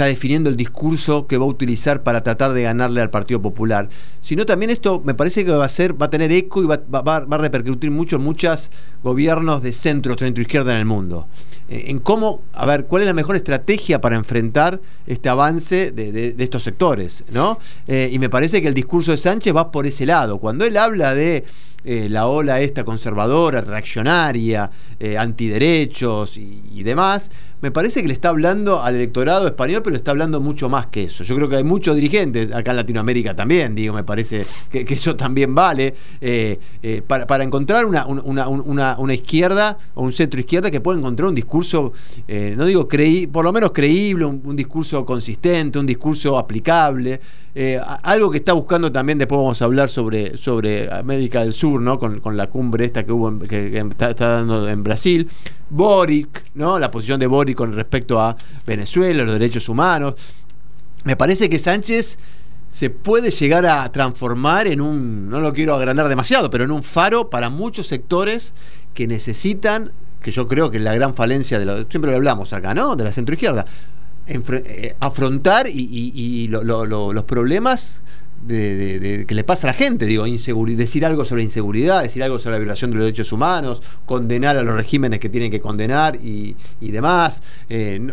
está 0.00 0.06
definiendo 0.06 0.48
el 0.48 0.56
discurso 0.56 1.26
que 1.26 1.36
va 1.36 1.44
a 1.44 1.48
utilizar 1.48 2.02
para 2.02 2.22
tratar 2.22 2.54
de 2.54 2.62
ganarle 2.62 3.02
al 3.02 3.10
Partido 3.10 3.42
Popular, 3.42 3.90
sino 4.20 4.46
también 4.46 4.70
esto 4.70 5.02
me 5.04 5.12
parece 5.12 5.44
que 5.44 5.52
va 5.52 5.66
a 5.66 5.68
ser, 5.68 6.00
va 6.00 6.06
a 6.06 6.10
tener 6.10 6.32
eco 6.32 6.62
y 6.62 6.66
va, 6.66 6.80
a 6.90 7.36
repercutir 7.36 7.90
mucho 7.90 8.16
en 8.16 8.22
muchos 8.22 8.70
gobiernos 9.04 9.60
de 9.60 9.74
centro, 9.74 10.16
centro 10.16 10.40
izquierda 10.40 10.72
en 10.72 10.78
el 10.78 10.86
mundo. 10.86 11.28
Eh, 11.70 11.84
en 11.86 12.00
cómo, 12.00 12.42
a 12.52 12.66
ver, 12.66 12.86
cuál 12.86 13.02
es 13.02 13.06
la 13.06 13.14
mejor 13.14 13.36
estrategia 13.36 14.00
para 14.00 14.16
enfrentar 14.16 14.80
este 15.06 15.28
avance 15.28 15.92
de, 15.92 16.34
estos 16.36 16.64
sectores, 16.64 17.24
¿no? 17.30 17.58
Eh, 17.86 18.10
y 18.12 18.18
me 18.18 18.28
parece 18.28 18.60
que 18.60 18.66
el 18.68 18.74
discurso 18.74 19.12
de 19.12 19.18
Sánchez 19.18 19.54
va 19.54 19.70
por 19.70 19.86
ese 19.86 20.04
lado. 20.04 20.38
Cuando 20.38 20.64
él 20.64 20.76
habla 20.76 21.14
de 21.14 21.44
eh, 21.84 22.08
la 22.10 22.26
ola 22.26 22.60
esta 22.60 22.84
conservadora, 22.84 23.60
reaccionaria, 23.60 24.70
antiderechos 25.16 26.36
y, 26.36 26.82
demás, 26.82 27.30
me 27.62 27.70
parece 27.70 28.02
que 28.02 28.08
le 28.08 28.14
está 28.14 28.30
hablando 28.30 28.82
al 28.82 28.94
electorado 28.94 29.46
español, 29.46 29.82
pero 29.82 29.96
está 29.96 30.10
hablando 30.10 30.40
mucho 30.40 30.68
más 30.68 30.86
que 30.86 31.04
eso. 31.04 31.24
Yo 31.24 31.36
creo 31.36 31.48
que 31.48 31.56
hay 31.56 31.64
muchos 31.64 31.94
dirigentes, 31.94 32.52
acá 32.52 32.70
en 32.70 32.78
Latinoamérica 32.78 33.36
también, 33.36 33.74
digo, 33.74 33.94
me 33.94 34.04
parece 34.04 34.46
que, 34.70 34.84
eso 34.88 35.16
también 35.16 35.54
vale, 35.54 35.94
eh, 36.20 36.58
para, 37.06 37.44
encontrar 37.44 37.84
una, 37.84 38.06
una, 38.06 39.14
izquierda 39.14 39.78
o 39.94 40.04
un 40.04 40.12
centro 40.12 40.40
izquierda 40.40 40.70
que 40.70 40.80
pueda 40.80 40.98
encontrar 40.98 41.28
un 41.28 41.34
discurso, 41.34 41.59
no 41.62 42.64
digo 42.64 42.88
creí, 42.88 43.26
por 43.26 43.44
lo 43.44 43.52
menos 43.52 43.70
creíble, 43.72 44.24
un, 44.24 44.56
discurso 44.56 45.04
consistente, 45.04 45.78
un 45.78 45.86
discurso 45.86 46.38
aplicable. 46.38 47.20
algo 48.02 48.30
que 48.30 48.38
está 48.38 48.52
buscando 48.52 48.90
también, 48.90 49.18
después 49.18 49.38
vamos 49.38 49.60
a 49.60 49.64
hablar 49.64 49.88
sobre, 49.88 50.36
sobre 50.36 50.92
América 50.92 51.40
del 51.40 51.52
Sur, 51.52 51.80
¿no? 51.80 51.98
Con, 51.98 52.36
la 52.36 52.48
cumbre 52.48 52.84
esta 52.84 53.04
que 53.04 53.12
hubo 53.12 53.38
que, 53.40 53.76
está, 53.78 54.12
dando 54.12 54.68
en 54.68 54.82
Brasil. 54.82 55.28
Boric, 55.68 56.44
¿no? 56.54 56.78
La 56.78 56.90
posición 56.90 57.20
de 57.20 57.26
Boric 57.26 57.56
con 57.56 57.72
respecto 57.72 58.20
a 58.20 58.36
Venezuela, 58.66 59.24
los 59.24 59.32
derechos 59.32 59.68
humanos. 59.68 60.14
Me 61.04 61.16
parece 61.16 61.48
que 61.48 61.58
Sánchez 61.58 62.18
se 62.68 62.88
puede 62.88 63.30
llegar 63.30 63.66
a 63.66 63.90
transformar 63.90 64.68
en 64.68 64.80
un, 64.80 65.28
no 65.28 65.40
lo 65.40 65.52
quiero 65.52 65.74
agrandar 65.74 66.08
demasiado, 66.08 66.50
pero 66.50 66.64
en 66.64 66.70
un 66.70 66.82
faro 66.82 67.28
para 67.28 67.50
muchos 67.50 67.88
sectores 67.88 68.54
que 68.94 69.06
necesitan, 69.06 69.92
que 70.20 70.30
yo 70.30 70.46
creo 70.46 70.70
que 70.70 70.78
es 70.78 70.82
la 70.82 70.94
gran 70.94 71.14
falencia 71.14 71.58
de 71.58 71.64
lo, 71.64 71.78
siempre 71.88 72.10
lo 72.10 72.16
hablamos 72.16 72.52
acá, 72.52 72.74
¿no? 72.74 72.96
De 72.96 73.04
la 73.04 73.12
centroizquierda, 73.12 73.64
eh, 74.26 74.94
afrontar 75.00 75.66
y, 75.68 76.48
los 76.48 77.24
problemas 77.24 78.02
de, 78.46 79.24
que 79.26 79.34
le 79.34 79.44
pasa 79.44 79.66
a 79.68 79.72
la 79.72 79.74
gente, 79.74 80.06
digo, 80.06 80.24
decir 80.24 81.04
algo 81.04 81.24
sobre 81.24 81.42
inseguridad, 81.42 82.02
decir 82.02 82.22
algo 82.22 82.38
sobre 82.38 82.52
la 82.52 82.58
violación 82.60 82.90
de 82.90 82.96
los 82.96 83.04
derechos 83.06 83.32
humanos, 83.32 83.82
condenar 84.06 84.56
a 84.56 84.62
los 84.62 84.74
regímenes 84.74 85.18
que 85.20 85.28
tienen 85.28 85.50
que 85.50 85.60
condenar 85.60 86.16
y, 86.16 86.54
demás. 86.80 87.42
Eh, 87.68 88.06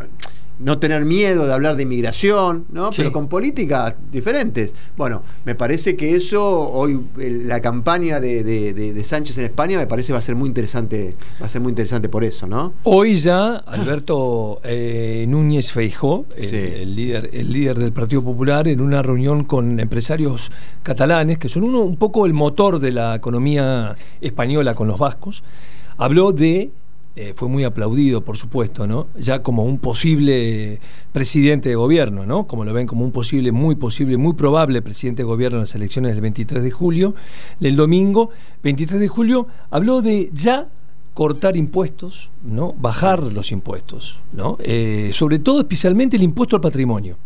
tener 0.80 1.06
miedo 1.06 1.46
de 1.46 1.54
hablar 1.54 1.76
de 1.76 1.84
inmigración, 1.84 2.66
¿no? 2.72 2.90
Pero 2.96 3.12
con 3.12 3.28
políticas 3.28 3.96
diferentes. 4.12 4.74
Bueno, 4.96 5.24
me 5.46 5.56
parece 5.56 5.96
que 5.96 6.16
eso, 6.16 6.44
hoy 6.44 7.00
la 7.16 7.62
campaña 7.62 8.20
de, 8.20 9.04
Sánchez 9.04 9.38
en 9.38 9.46
España 9.46 9.78
me 9.78 9.88
parece 9.88 10.14
va 10.14 10.20
a 10.20 10.22
ser 10.22 10.36
muy 10.36 10.48
interesante, 10.48 11.16
va 11.42 11.46
a 11.46 11.50
ser 11.50 11.62
muy 11.62 11.70
interesante 11.70 12.10
por 12.10 12.24
eso, 12.24 12.48
¿no? 12.48 12.74
Hoy 12.84 13.18
ya 13.18 13.56
Alberto 13.58 14.60
eh, 14.64 15.26
Núñez 15.28 15.72
Feijó, 15.72 16.26
el, 16.36 16.96
líder, 16.96 17.30
el 17.34 17.54
líder 17.54 17.78
del 17.78 17.94
Partido 17.94 18.24
Popular, 18.24 18.68
en 18.68 18.82
una 18.82 19.02
reunión 19.02 19.44
con 19.44 19.80
empresarios 19.80 20.52
catalanes, 20.84 21.38
que 21.38 21.50
son 21.50 21.64
uno 21.64 21.82
un 21.82 21.98
poco 21.98 22.26
el 22.26 22.34
motor 22.34 22.80
de 22.80 22.92
la 22.92 23.16
economía 23.16 23.96
española 24.22 24.74
con 24.76 24.88
los 24.88 24.98
vascos, 24.98 25.44
habló 25.98 26.32
de 26.32 26.72
eh, 27.20 27.34
fue 27.36 27.50
muy 27.50 27.64
aplaudido, 27.64 28.22
por 28.22 28.38
supuesto, 28.38 28.86
¿no? 28.86 29.08
Ya 29.18 29.42
como 29.42 29.64
un 29.64 29.80
posible 29.80 30.80
presidente 31.12 31.68
de 31.68 31.74
gobierno, 31.74 32.28
¿no? 32.28 32.46
Como 32.46 32.64
lo 32.64 32.74
ven 32.74 32.86
como 32.86 33.04
un 33.04 33.12
posible, 33.12 33.52
muy 33.52 33.74
posible, 33.74 34.18
muy 34.18 34.34
probable 34.34 34.84
presidente 34.84 35.24
de 35.24 35.26
gobierno 35.26 35.58
en 35.58 35.62
las 35.62 35.74
elecciones 35.74 36.12
del 36.12 36.22
23 36.22 36.62
de 36.62 36.70
julio. 36.70 37.16
El 37.60 37.76
domingo, 37.76 38.30
23 38.62 39.00
de 39.00 39.08
julio, 39.08 39.48
habló 39.72 40.04
de 40.04 40.30
ya 40.32 40.68
cortar 41.16 41.58
impuestos, 41.58 42.30
¿no? 42.44 42.74
Bajar 42.74 43.24
los 43.24 43.52
impuestos, 43.52 44.20
¿no? 44.32 44.58
Eh, 44.60 45.10
sobre 45.12 45.40
todo, 45.40 45.62
especialmente 45.62 46.18
el 46.18 46.24
impuesto 46.24 46.56
al 46.56 46.62
patrimonio 46.62 47.18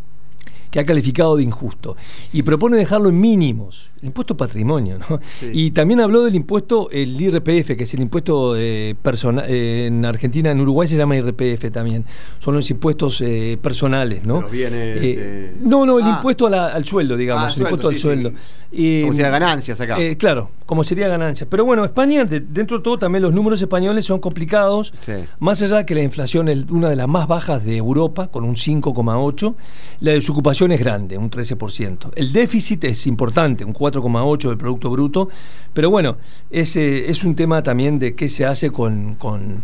que 0.71 0.79
ha 0.79 0.86
calificado 0.86 1.36
de 1.36 1.43
injusto 1.43 1.97
y 2.31 2.41
propone 2.43 2.77
dejarlo 2.77 3.10
en 3.10 3.19
mínimos, 3.19 3.89
el 4.01 4.07
impuesto 4.07 4.36
patrimonio. 4.38 4.97
¿no? 4.97 5.19
Y 5.51 5.71
también 5.71 5.99
habló 5.99 6.23
del 6.23 6.34
impuesto, 6.34 6.89
el 6.91 7.19
IRPF, 7.21 7.75
que 7.75 7.84
es 7.84 7.93
el 7.93 8.01
impuesto 8.01 8.55
eh, 8.57 8.95
personal, 9.01 9.45
eh, 9.47 9.88
en 9.88 10.05
Argentina, 10.05 10.49
en 10.49 10.62
Uruguay 10.62 10.88
se 10.88 10.95
llama 10.95 11.17
IRPF 11.17 11.71
también, 11.71 12.05
son 12.39 12.55
los 12.55 12.69
impuestos 12.71 13.21
eh, 13.21 13.60
personales. 13.62 14.23
¿no? 14.25 14.47
Viene 14.49 15.51
No, 15.62 15.86
no, 15.86 15.99
el 15.99 16.05
ah. 16.05 16.15
impuesto 16.15 16.47
al 16.47 16.86
sueldo, 16.86 17.17
digamos, 17.17 17.51
ah, 17.51 17.53
el 17.53 17.62
impuesto 17.63 17.89
al 17.89 17.97
sueldo. 17.97 18.31
como 18.31 19.13
sería 19.13 19.29
ganancias 19.29 19.81
acá. 19.81 19.97
claro, 20.17 20.51
como 20.65 20.86
sería 20.86 21.10
ganancias. 21.10 21.47
Pero 21.51 21.65
bueno, 21.65 21.84
España, 21.84 22.23
dentro 22.23 22.77
de 22.77 22.84
todo, 22.84 22.97
también 22.97 23.23
los 23.23 23.34
números 23.34 23.62
españoles 23.62 24.05
son 24.05 24.19
complicados, 24.19 24.93
más 25.39 25.62
allá 25.62 25.77
de 25.77 25.86
que 25.86 25.95
la 25.95 26.01
inflación 26.01 26.47
es 26.47 26.69
una 26.69 26.89
de 26.89 26.95
las 26.95 27.10
más 27.10 27.27
bajas 27.27 27.65
de 27.65 27.75
Europa, 27.75 28.27
con 28.27 28.45
un 28.45 28.55
5,8, 28.55 29.53
la 29.99 30.13
desocupación 30.13 30.61
es 30.69 30.80
grande, 30.80 31.17
un 31.17 31.32
13%. 31.32 32.12
El 32.15 32.34
déficit 32.34 32.84
es 32.84 33.08
importante, 33.08 33.63
un 33.63 33.74
4,8% 33.74 34.50
del 34.50 34.58
Producto 34.58 34.89
Bruto, 34.89 35.30
pero 35.74 35.89
bueno, 35.89 36.17
ese 36.50 37.10
es 37.10 37.24
un 37.24 37.36
tema 37.36 37.63
también 37.63 37.97
de 37.97 38.13
qué 38.13 38.28
se 38.28 38.45
hace 38.45 38.69
con, 38.69 39.15
con, 39.15 39.63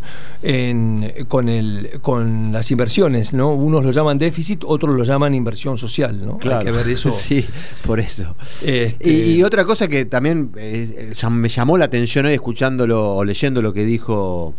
con, 1.28 1.50
el, 1.50 2.00
con 2.02 2.52
las 2.54 2.72
inversiones, 2.72 3.34
¿no? 3.34 3.54
Unos 3.54 3.84
lo 3.84 3.92
llaman 3.92 4.18
déficit, 4.18 4.64
otros 4.66 4.96
lo 4.96 5.04
llaman 5.04 5.36
inversión 5.36 5.78
social, 5.78 6.26
¿no? 6.26 6.38
Claro. 6.38 6.60
Hay 6.60 6.66
que 6.66 6.72
ver 6.72 6.88
eso. 6.88 7.12
sí, 7.12 7.46
por 7.86 8.00
eso. 8.00 8.36
Este 8.64 8.98
y, 9.02 9.44
otra 9.44 9.66
cosa 9.66 9.88
que 9.88 10.06
también 10.06 10.52
eh, 10.58 11.14
me 11.30 11.50
llamó 11.50 11.78
la 11.78 11.86
atención 11.86 12.26
hoy 12.26 12.34
escuchándolo 12.34 13.16
o 13.16 13.24
leyendo 13.24 13.62
lo 13.62 13.74
que 13.74 13.86
dijo 13.86 14.56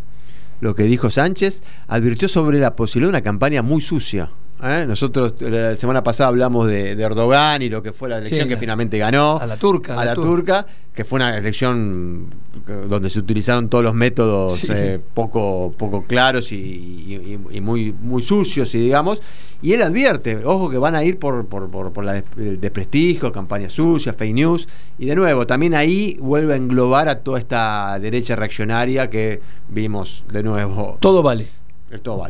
lo 0.61 0.75
que 0.75 0.83
dijo 0.83 1.09
Sánchez, 1.09 1.63
advirtió 1.87 2.27
sobre 2.27 2.59
la 2.59 2.75
posibilidad 2.75 3.13
de 3.13 3.17
una 3.17 3.23
campaña 3.23 3.61
muy 3.61 3.81
sucia. 3.81 4.29
¿Eh? 4.63 4.85
Nosotros 4.87 5.35
la 5.39 5.77
semana 5.77 6.03
pasada 6.03 6.29
hablamos 6.29 6.67
de, 6.67 6.91
Erdogan 6.91 7.61
y 7.61 7.69
lo 7.69 7.81
que 7.81 7.91
fue 7.91 8.09
la 8.09 8.17
elección 8.17 8.47
que 8.47 8.57
finalmente 8.57 8.97
ganó. 8.97 9.37
A 9.39 9.45
la 9.45 9.57
turca. 9.57 9.99
A 9.99 10.05
la, 10.05 10.15
turca, 10.15 10.65
que 10.93 11.05
fue 11.05 11.17
una 11.17 11.37
elección 11.37 12.29
donde 12.87 13.09
se 13.09 13.19
utilizaron 13.19 13.69
todos 13.69 13.83
los 13.83 13.93
métodos 13.93 14.63
eh, 14.69 14.99
poco, 15.13 15.73
poco 15.77 16.05
claros 16.05 16.51
y, 16.51 17.39
muy, 17.61 17.93
muy 18.01 18.21
sucios, 18.21 18.73
y 18.75 18.79
digamos. 18.79 19.21
Y 19.61 19.73
él 19.73 19.81
advierte, 19.81 20.37
ojo 20.45 20.69
que 20.69 20.77
van 20.77 20.95
a 20.95 21.03
ir 21.03 21.19
por, 21.19 21.45
por, 21.47 21.69
por, 21.69 22.05
la 22.05 22.23
desprestigio, 22.37 23.29
campañas 23.31 23.73
sucias, 23.73 24.15
fake 24.15 24.33
news. 24.33 24.67
Y 24.97 25.07
de 25.07 25.15
nuevo, 25.15 25.45
también 25.45 25.75
ahí 25.75 26.17
vuelve 26.21 26.53
a 26.53 26.55
englobar 26.55 27.09
a 27.09 27.19
toda 27.19 27.39
esta 27.39 27.99
derecha 27.99 28.37
reaccionaria 28.37 29.09
que 29.09 29.41
vimos 29.67 30.23
de 30.31 30.43
nuevo. 30.43 30.97
Todo 31.01 31.21
vale. 31.21 31.45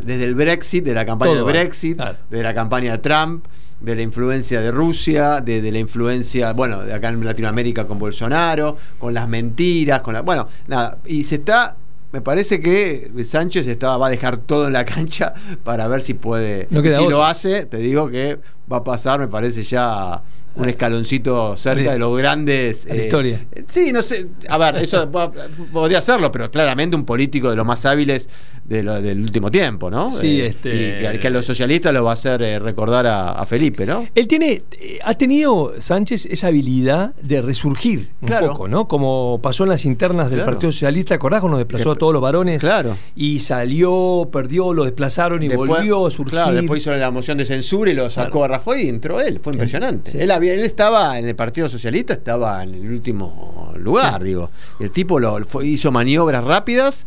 Desde 0.03 0.23
el 0.23 0.35
Brexit, 0.35 0.83
de 0.83 0.93
la 0.93 1.05
campaña 1.05 1.35
del 1.35 1.43
Brexit, 1.43 1.99
de 2.29 2.43
la 2.43 2.53
campaña 2.53 2.93
de 2.93 2.97
Trump, 2.99 3.45
de 3.79 3.95
la 3.95 4.01
influencia 4.01 4.61
de 4.61 4.71
Rusia, 4.71 5.41
de, 5.41 5.71
la 5.71 5.79
influencia, 5.79 6.53
bueno, 6.53 6.81
de 6.81 6.93
acá 6.93 7.09
en 7.09 7.23
Latinoamérica 7.23 7.85
con 7.87 7.99
Bolsonaro, 7.99 8.77
con 8.97 9.13
las 9.13 9.27
mentiras, 9.27 10.01
con 10.01 10.13
la. 10.13 10.21
Bueno, 10.21 10.47
nada. 10.67 10.97
Y 11.05 11.23
se 11.23 11.35
está. 11.35 11.75
Me 12.11 12.21
parece 12.21 12.59
que 12.59 13.11
Sánchez 13.23 13.67
está, 13.67 13.95
va 13.97 14.07
a 14.07 14.09
dejar 14.09 14.37
todo 14.37 14.65
en 14.65 14.73
la 14.73 14.83
cancha 14.85 15.33
para 15.63 15.87
ver 15.87 16.01
si 16.01 16.15
puede. 16.15 16.67
si 16.69 17.07
lo 17.07 17.23
hace, 17.23 17.65
te 17.65 17.77
digo 17.77 18.09
que 18.09 18.39
va 18.71 18.77
a 18.77 18.83
pasar, 18.83 19.19
me 19.19 19.27
parece 19.27 19.63
ya 19.63 20.21
un 20.55 20.65
ah. 20.65 20.69
escaloncito 20.69 21.55
cerca 21.57 21.93
de 21.93 21.99
los 21.99 22.17
grandes. 22.17 22.85
La 22.85 22.95
historia. 22.95 23.39
Eh, 23.51 23.63
sí, 23.67 23.91
no 23.91 24.01
sé. 24.01 24.27
A 24.49 24.57
ver, 24.57 24.77
eso 24.77 25.09
podría 25.71 26.01
serlo, 26.01 26.31
pero 26.31 26.49
claramente 26.51 26.95
un 26.95 27.05
político 27.05 27.49
de 27.49 27.55
los 27.55 27.65
más 27.65 27.85
hábiles 27.85 28.29
del 28.69 29.19
último 29.21 29.49
tiempo, 29.49 29.89
¿no? 29.89 30.11
Sí, 30.11 30.41
eh, 30.41 30.47
este... 30.47 31.11
Y 31.15 31.17
que 31.17 31.27
a 31.27 31.31
los 31.31 31.45
socialistas 31.45 31.91
lo 31.91 32.03
va 32.03 32.11
a 32.11 32.13
hacer 32.13 32.41
eh, 32.43 32.59
recordar 32.59 33.07
a, 33.07 33.43
Felipe, 33.47 33.85
¿no? 33.85 34.05
Él 34.13 34.27
tiene, 34.27 34.61
ha 35.03 35.15
tenido, 35.15 35.73
Sánchez, 35.79 36.27
esa 36.27 36.47
habilidad 36.47 37.15
de 37.15 37.41
resurgir 37.41 38.09
un 38.21 38.27
poco, 38.27 38.67
¿no? 38.67 38.87
Como 38.87 39.39
pasó 39.41 39.63
en 39.63 39.69
las 39.69 39.85
internas 39.85 40.29
del 40.29 40.41
Partido 40.41 40.71
Socialista, 40.71 41.15
¿acordás 41.15 41.39
cuando 41.39 41.57
desplazó 41.57 41.91
a 41.91 41.95
todos 41.95 42.13
los 42.13 42.21
varones? 42.21 42.61
Claro. 42.61 42.95
Y 43.15 43.39
salió, 43.39 44.29
perdió, 44.31 44.71
lo 44.73 44.83
desplazaron 44.83 45.41
y 45.41 45.49
volvió 45.49 46.05
a 46.05 46.11
surgir. 46.11 46.33
Claro, 46.33 46.53
después 46.53 46.81
hizo 46.81 46.95
la 46.95 47.09
moción 47.09 47.39
de 47.39 47.45
censura 47.45 47.89
y 47.89 47.95
lo 47.95 48.07
sacó 48.11 48.43
a 48.43 48.49
Rajoy 48.59 48.83
y 48.83 48.89
entró 48.89 49.19
él, 49.21 49.39
fue 49.41 49.53
impresionante. 49.53 50.21
Él, 50.21 50.31
había, 50.31 50.53
él 50.53 50.61
estaba 50.61 51.17
en 51.17 51.27
el 51.27 51.35
Partido 51.35 51.69
Socialista, 51.69 52.13
estaba 52.13 52.63
en 52.63 52.75
el 52.75 52.91
último 52.91 53.73
lugar, 53.77 54.23
digo. 54.23 54.51
El 54.79 54.91
tipo 54.91 55.19
lo, 55.19 55.39
hizo 55.63 55.91
maniobras 55.91 56.43
rápidas, 56.43 57.05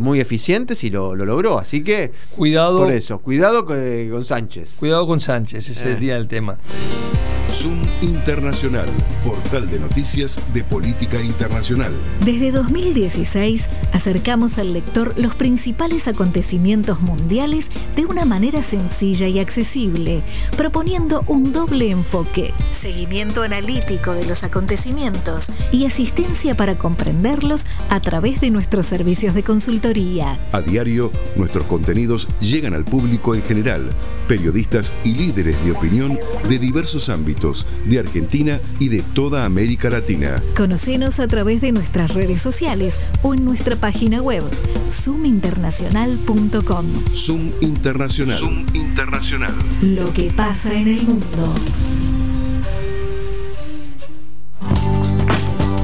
muy 0.00 0.20
eficientes 0.20 0.84
y 0.84 0.90
lo, 0.90 1.14
logró. 1.16 1.58
Así 1.58 1.82
que. 1.82 2.12
Cuidado. 2.36 2.78
Por 2.78 2.92
eso, 2.92 3.18
cuidado 3.18 3.66
con 3.66 4.24
Sánchez. 4.24 4.76
Cuidado 4.78 5.06
con 5.06 5.20
Sánchez, 5.20 5.70
ese 5.70 5.74
sería 5.74 6.14
eh. 6.14 6.18
el 6.18 6.28
tema. 6.28 6.58
Zoom 7.52 7.82
Internacional, 8.00 8.88
portal 9.24 9.70
de 9.70 9.78
noticias 9.78 10.40
de 10.52 10.64
política 10.64 11.20
internacional. 11.20 11.92
Desde 12.24 12.50
2016 12.50 13.68
acercamos 13.92 14.58
al 14.58 14.72
lector 14.72 15.14
los 15.16 15.36
principales 15.36 16.08
acontecimientos 16.08 17.00
mundiales 17.00 17.68
de 17.94 18.06
una 18.06 18.24
manera 18.24 18.64
sencilla 18.64 19.28
y 19.28 19.38
accesible, 19.38 20.22
proponiendo 20.56 20.81
un 21.28 21.52
doble 21.52 21.90
enfoque, 21.90 22.52
seguimiento 22.74 23.42
analítico 23.42 24.14
de 24.14 24.26
los 24.26 24.42
acontecimientos 24.42 25.52
y 25.70 25.86
asistencia 25.86 26.56
para 26.56 26.76
comprenderlos 26.76 27.64
a 27.88 28.00
través 28.00 28.40
de 28.40 28.50
nuestros 28.50 28.86
servicios 28.86 29.32
de 29.32 29.44
consultoría. 29.44 30.40
A 30.50 30.60
diario, 30.60 31.12
nuestros 31.36 31.66
contenidos 31.66 32.26
llegan 32.40 32.74
al 32.74 32.84
público 32.84 33.36
en 33.36 33.44
general, 33.44 33.90
periodistas 34.26 34.92
y 35.04 35.14
líderes 35.14 35.56
de 35.64 35.70
opinión 35.70 36.18
de 36.48 36.58
diversos 36.58 37.08
ámbitos 37.08 37.64
de 37.84 38.00
Argentina 38.00 38.58
y 38.80 38.88
de 38.88 39.02
toda 39.14 39.44
América 39.44 39.88
Latina. 39.88 40.42
Conocenos 40.56 41.20
a 41.20 41.28
través 41.28 41.60
de 41.60 41.70
nuestras 41.70 42.12
redes 42.12 42.42
sociales 42.42 42.98
o 43.22 43.34
en 43.34 43.44
nuestra 43.44 43.76
página 43.76 44.20
web 44.20 44.42
zoominternacional.com. 44.90 46.86
Zoom 47.14 47.52
Internacional. 47.60 48.40
Zoom 48.40 48.66
Internacional. 48.74 49.54
Lo 49.82 50.12
que 50.12 50.32
pasa 50.36 50.71
en 50.72 50.88
el 50.88 51.02
mundo. 51.02 51.54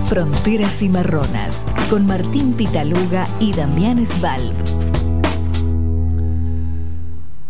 Fronteras 0.09 0.74
Cimarronas 0.79 1.55
con 1.90 2.07
Martín 2.07 2.55
Pitaluga 2.55 3.29
y 3.38 3.53
Damián 3.53 4.07
Svalb. 4.07 4.55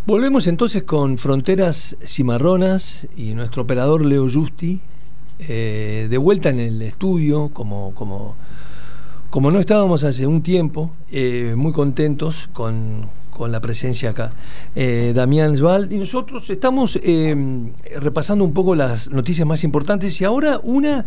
Volvemos 0.06 0.46
entonces 0.48 0.82
con 0.82 1.16
Fronteras 1.18 1.96
Cimarronas 2.04 3.06
y 3.16 3.34
nuestro 3.34 3.62
operador 3.62 4.04
Leo 4.04 4.28
Justi, 4.28 4.80
eh, 5.38 6.08
de 6.10 6.18
vuelta 6.18 6.48
en 6.48 6.58
el 6.58 6.82
estudio, 6.82 7.50
como, 7.50 7.94
como, 7.94 8.34
como 9.30 9.50
no 9.50 9.60
estábamos 9.60 10.02
hace 10.02 10.26
un 10.26 10.42
tiempo, 10.42 10.90
eh, 11.12 11.54
muy 11.56 11.72
contentos 11.72 12.48
con, 12.52 13.06
la 13.46 13.60
presencia 13.60 14.10
acá. 14.10 14.30
Eh, 14.74 15.12
Damián 15.14 15.56
Sval, 15.56 15.92
y 15.92 15.98
nosotros 15.98 16.48
estamos 16.50 16.98
repasando 18.00 18.44
un 18.44 18.52
poco 18.52 18.74
las 18.74 19.10
noticias 19.10 19.46
más 19.46 19.62
importantes 19.62 20.20
y 20.20 20.24
ahora 20.24 20.60
una 20.62 21.04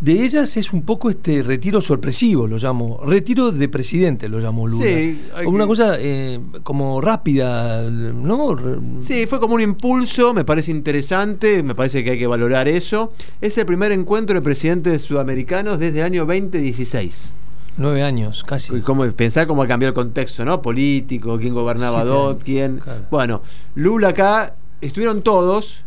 de 0.00 0.12
ellas 0.24 0.56
es 0.58 0.72
un 0.72 0.82
poco 0.82 1.08
este 1.08 1.42
retiro 1.42 1.80
sorpresivo, 1.80 2.46
lo 2.46 2.58
llamo. 2.58 3.00
Retiro 3.04 3.50
de 3.50 3.68
presidente, 3.68 4.28
lo 4.28 4.38
llamo 4.38 4.68
Lula. 4.68 4.84
Sí, 4.84 5.18
una 5.46 5.66
cosa 5.66 5.96
eh, 5.98 6.38
como 6.62 7.00
rápida, 7.00 7.82
¿no? 7.90 8.56
Sí, 9.00 9.26
fue 9.26 9.40
como 9.40 9.54
un 9.54 9.62
impulso, 9.62 10.34
me 10.34 10.44
parece 10.44 10.70
interesante, 10.70 11.62
me 11.62 11.74
parece 11.74 12.04
que 12.04 12.10
hay 12.10 12.18
que 12.18 12.26
valorar 12.26 12.68
eso. 12.68 13.12
Es 13.40 13.56
el 13.56 13.64
primer 13.64 13.90
encuentro 13.92 14.34
de 14.34 14.42
presidentes 14.42 15.02
sudamericanos 15.02 15.78
desde 15.78 16.00
el 16.00 16.04
año 16.04 16.26
2016. 16.26 17.32
Nueve 17.78 18.02
años, 18.02 18.42
casi. 18.44 18.80
Cómo, 18.80 19.04
pensar 19.12 19.46
cómo 19.46 19.66
cambió 19.66 19.88
el 19.88 19.94
contexto, 19.94 20.44
¿no? 20.44 20.62
Político, 20.62 21.38
quién 21.38 21.52
gobernaba 21.52 22.04
DOT, 22.04 22.42
quién. 22.42 22.80
Bueno, 23.10 23.42
Lula 23.74 24.08
acá 24.08 24.54
estuvieron 24.80 25.22
todos 25.22 25.82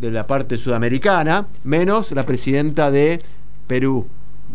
de 0.00 0.10
la 0.10 0.26
parte 0.26 0.58
sudamericana, 0.58 1.46
menos 1.64 2.12
la 2.12 2.24
presidenta 2.24 2.90
de 2.90 3.22
Perú, 3.66 4.06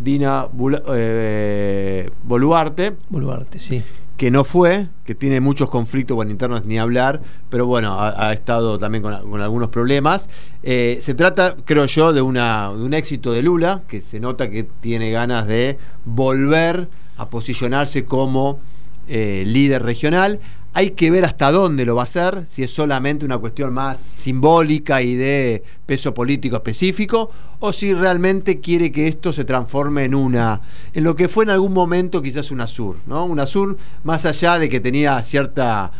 Dina 0.02 0.48
eh, 0.94 2.10
Boluarte. 2.24 2.96
Boluarte, 3.10 3.60
sí. 3.60 3.84
Que 4.18 4.30
no 4.30 4.44
fue, 4.44 4.88
que 5.06 5.16
tiene 5.16 5.40
muchos 5.40 5.70
conflictos 5.70 6.16
con 6.16 6.30
internos 6.30 6.66
ni 6.66 6.78
hablar, 6.78 7.22
pero 7.50 7.66
bueno, 7.66 7.98
ha, 8.00 8.32
estado 8.32 8.78
también 8.78 9.02
con, 9.02 9.42
algunos 9.42 9.70
problemas. 9.70 10.30
Eh, 10.62 11.00
se 11.02 11.16
trata, 11.16 11.56
creo 11.66 11.86
yo, 11.86 12.14
de, 12.14 12.22
una, 12.22 12.70
de 12.70 12.84
un 12.84 12.94
éxito 12.94 13.32
de 13.32 13.42
Lula, 13.42 13.82
que 13.88 14.02
se 14.02 14.20
nota 14.20 14.50
que 14.50 14.64
tiene 14.64 15.10
ganas 15.12 15.48
de 15.48 15.78
volver 16.06 16.88
a 17.18 17.30
posicionarse 17.30 18.06
como 18.06 18.60
eh, 19.08 19.44
líder 19.46 19.84
regional. 19.84 20.40
Hay 20.76 20.92
que 20.92 21.12
ver 21.12 21.24
hasta 21.24 21.52
dónde 21.52 21.86
lo 21.86 21.96
va 21.96 22.02
a 22.02 22.06
hacer, 22.06 22.46
si 22.48 22.64
es 22.64 22.74
solamente 22.74 23.26
una 23.26 23.38
cuestión 23.38 23.72
más 23.72 24.00
simbólica 24.00 25.04
y 25.04 25.14
de 25.14 25.62
peso 25.86 26.16
político 26.16 26.56
específico, 26.56 27.30
o 27.60 27.72
si 27.72 27.94
realmente 27.94 28.60
quiere 28.60 28.92
que 28.92 29.08
esto 29.08 29.32
se 29.32 29.46
transforme 29.46 30.04
en 30.06 30.16
una, 30.16 30.62
en 30.96 31.04
lo 31.04 31.16
que 31.16 31.28
fue 31.30 31.44
en 31.44 31.52
algún 31.52 31.74
momento 31.74 32.24
quizás 32.24 32.50
una 32.50 32.66
sur, 32.66 32.98
¿no? 33.06 33.24
Una 33.26 33.46
sur 33.46 33.78
más 34.04 34.26
allá 34.26 34.58
de 34.58 34.68
que 34.68 34.80
tenía 34.80 35.22
cierta, 35.22 35.92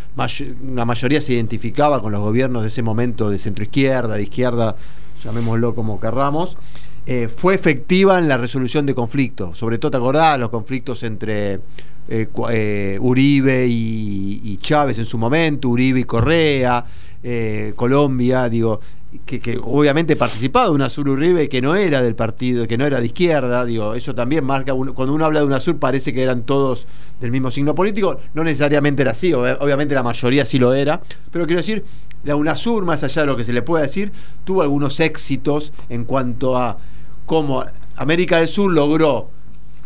una 0.64 0.86
mayoría 0.86 1.22
se 1.22 1.34
identificaba 1.34 2.02
con 2.02 2.12
los 2.12 2.22
gobiernos 2.22 2.64
de 2.64 2.70
ese 2.70 2.82
momento 2.82 3.30
de 3.30 3.38
centro 3.38 3.64
izquierda, 3.64 4.16
de 4.16 4.24
izquierda, 4.24 4.76
llamémoslo 5.24 5.76
como 5.76 6.00
querramos. 6.00 6.58
Eh, 7.06 7.28
fue 7.28 7.54
efectiva 7.54 8.18
en 8.18 8.28
la 8.28 8.38
resolución 8.38 8.88
de 8.88 8.96
conflictos, 8.96 9.56
sobre 9.58 9.78
todo 9.78 9.92
te 9.92 9.98
acordás 9.98 10.40
los 10.40 10.50
conflictos 10.50 11.04
entre 11.04 11.60
eh, 12.08 12.28
eh, 12.52 12.98
Uribe 13.00 13.66
y, 13.68 14.58
Chávez 14.62 14.98
en 14.98 15.06
su 15.06 15.18
momento, 15.18 15.70
Uribe 15.70 16.02
y 16.02 16.04
Correa, 16.06 16.86
eh, 17.22 17.74
Colombia, 17.76 18.48
digo, 18.48 18.80
que, 19.26 19.60
obviamente 19.62 20.16
participado 20.16 20.70
de 20.70 20.76
una 20.76 20.90
Sur 20.90 21.10
Uribe 21.10 21.50
que 21.50 21.62
no 21.62 21.76
era 21.76 22.02
del 22.02 22.16
partido, 22.16 22.68
que 22.68 22.78
no 22.78 22.86
era 22.86 23.00
de 23.00 23.08
izquierda, 23.08 23.66
digo, 23.66 23.94
eso 23.94 24.16
también 24.16 24.46
marca, 24.46 24.74
cuando 24.74 25.14
uno 25.14 25.26
habla 25.26 25.42
de 25.42 25.46
una 25.46 25.60
Sur 25.60 25.78
parece 25.78 26.14
que 26.14 26.24
eran 26.24 26.44
todos 26.44 26.88
del 27.20 27.32
mismo 27.32 27.52
signo 27.52 27.76
político, 27.76 28.20
no 28.34 28.44
necesariamente 28.44 29.02
era 29.02 29.12
así, 29.12 29.34
obviamente 29.34 29.94
la 29.94 30.04
mayoría 30.04 30.46
sí 30.46 30.60
lo 30.60 30.74
era, 30.74 31.02
pero 31.32 31.46
quiero 31.46 31.60
decir, 31.60 31.84
la 32.24 32.36
UNASUR, 32.38 32.86
más 32.86 33.04
allá 33.04 33.24
de 33.24 33.28
lo 33.28 33.36
que 33.36 33.44
se 33.44 33.52
le 33.52 33.62
pueda 33.62 33.84
decir, 33.84 34.12
tuvo 34.46 34.62
algunos 34.62 35.00
éxitos 35.02 35.74
en 35.90 36.06
cuanto 36.06 36.58
a 36.58 36.78
cómo 37.26 37.66
América 37.98 38.38
del 38.38 38.48
Sur 38.48 38.72
logró 38.72 39.30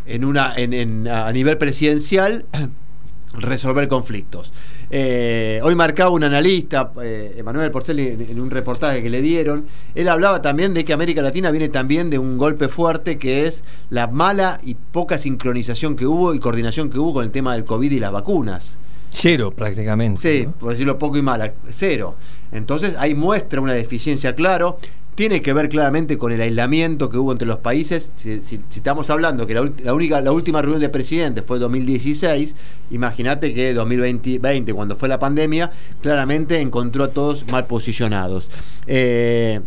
en 0.08 0.26
una, 0.26 0.54
en, 0.56 1.08
a 1.08 1.32
nivel 1.32 1.58
presidencial 1.58 2.46
resolver 3.34 3.88
conflictos. 3.88 4.54
Eh, 4.89 5.60
hoy 5.63 5.76
marcaba 5.76 6.10
un 6.10 6.24
analista, 6.24 6.91
eh, 7.04 7.36
Emanuel 7.38 7.72
Porcelli, 7.72 8.08
en, 8.08 8.39
un 8.39 8.50
reportaje 8.50 9.04
que 9.04 9.10
le 9.10 9.22
dieron, 9.22 9.65
él 9.96 10.08
hablaba 10.08 10.41
también 10.41 10.74
de 10.74 10.86
que 10.86 10.93
América 10.93 11.22
Latina 11.22 11.52
viene 11.52 11.67
también 11.67 12.10
de 12.10 12.20
un 12.20 12.38
golpe 12.38 12.70
fuerte 12.70 13.17
que 13.17 13.46
es 13.46 13.63
la 13.89 14.08
mala 14.08 14.60
y 14.63 14.76
poca 14.76 15.17
sincronización 15.17 15.96
que 15.96 16.08
hubo 16.08 16.34
y 16.34 16.39
coordinación 16.39 16.89
que 16.89 17.00
hubo 17.00 17.15
con 17.15 17.26
el 17.26 17.32
tema 17.32 17.54
del 17.54 17.65
COVID 17.65 17.91
y 17.91 18.00
las 18.00 18.12
vacunas. 18.12 18.78
Cero 19.10 19.52
prácticamente. 19.56 20.22
Sí, 20.22 20.48
por 20.60 20.72
decirlo 20.72 20.98
poco 20.98 21.17
y 21.17 21.22
mala, 21.22 21.54
cero. 21.70 22.15
Entonces 22.52 22.96
ahí 22.98 23.13
muestra 23.13 23.60
una 23.60 23.74
deficiencia 23.74 24.36
claro 24.36 24.78
tiene 25.17 25.41
que 25.41 25.51
ver 25.51 25.67
claramente 25.67 26.19
con 26.19 26.32
el 26.32 26.39
aislamiento 26.39 27.10
que 27.10 27.17
hubo 27.17 27.32
entre 27.32 27.47
los 27.47 27.58
países. 27.58 28.12
Si, 28.15 28.39
estamos 28.69 29.10
hablando 29.10 29.47
que 29.47 29.56
la, 29.56 29.91
única, 29.91 30.21
la 30.21 30.32
última 30.32 30.62
reunión 30.62 30.80
de 30.80 30.89
presidentes 30.89 31.43
fue 31.43 31.58
2016, 31.58 32.53
imagínate 32.91 33.51
que 33.51 33.73
2020, 33.73 34.73
cuando 34.75 34.95
fue 34.95 35.10
la 35.10 35.17
pandemia, 35.17 35.71
claramente 36.03 36.62
encontró 36.62 37.06
a 37.06 37.08
todos 37.08 37.47
mal 37.47 37.65
posicionados. 37.65 38.51
Eh, 38.86 39.60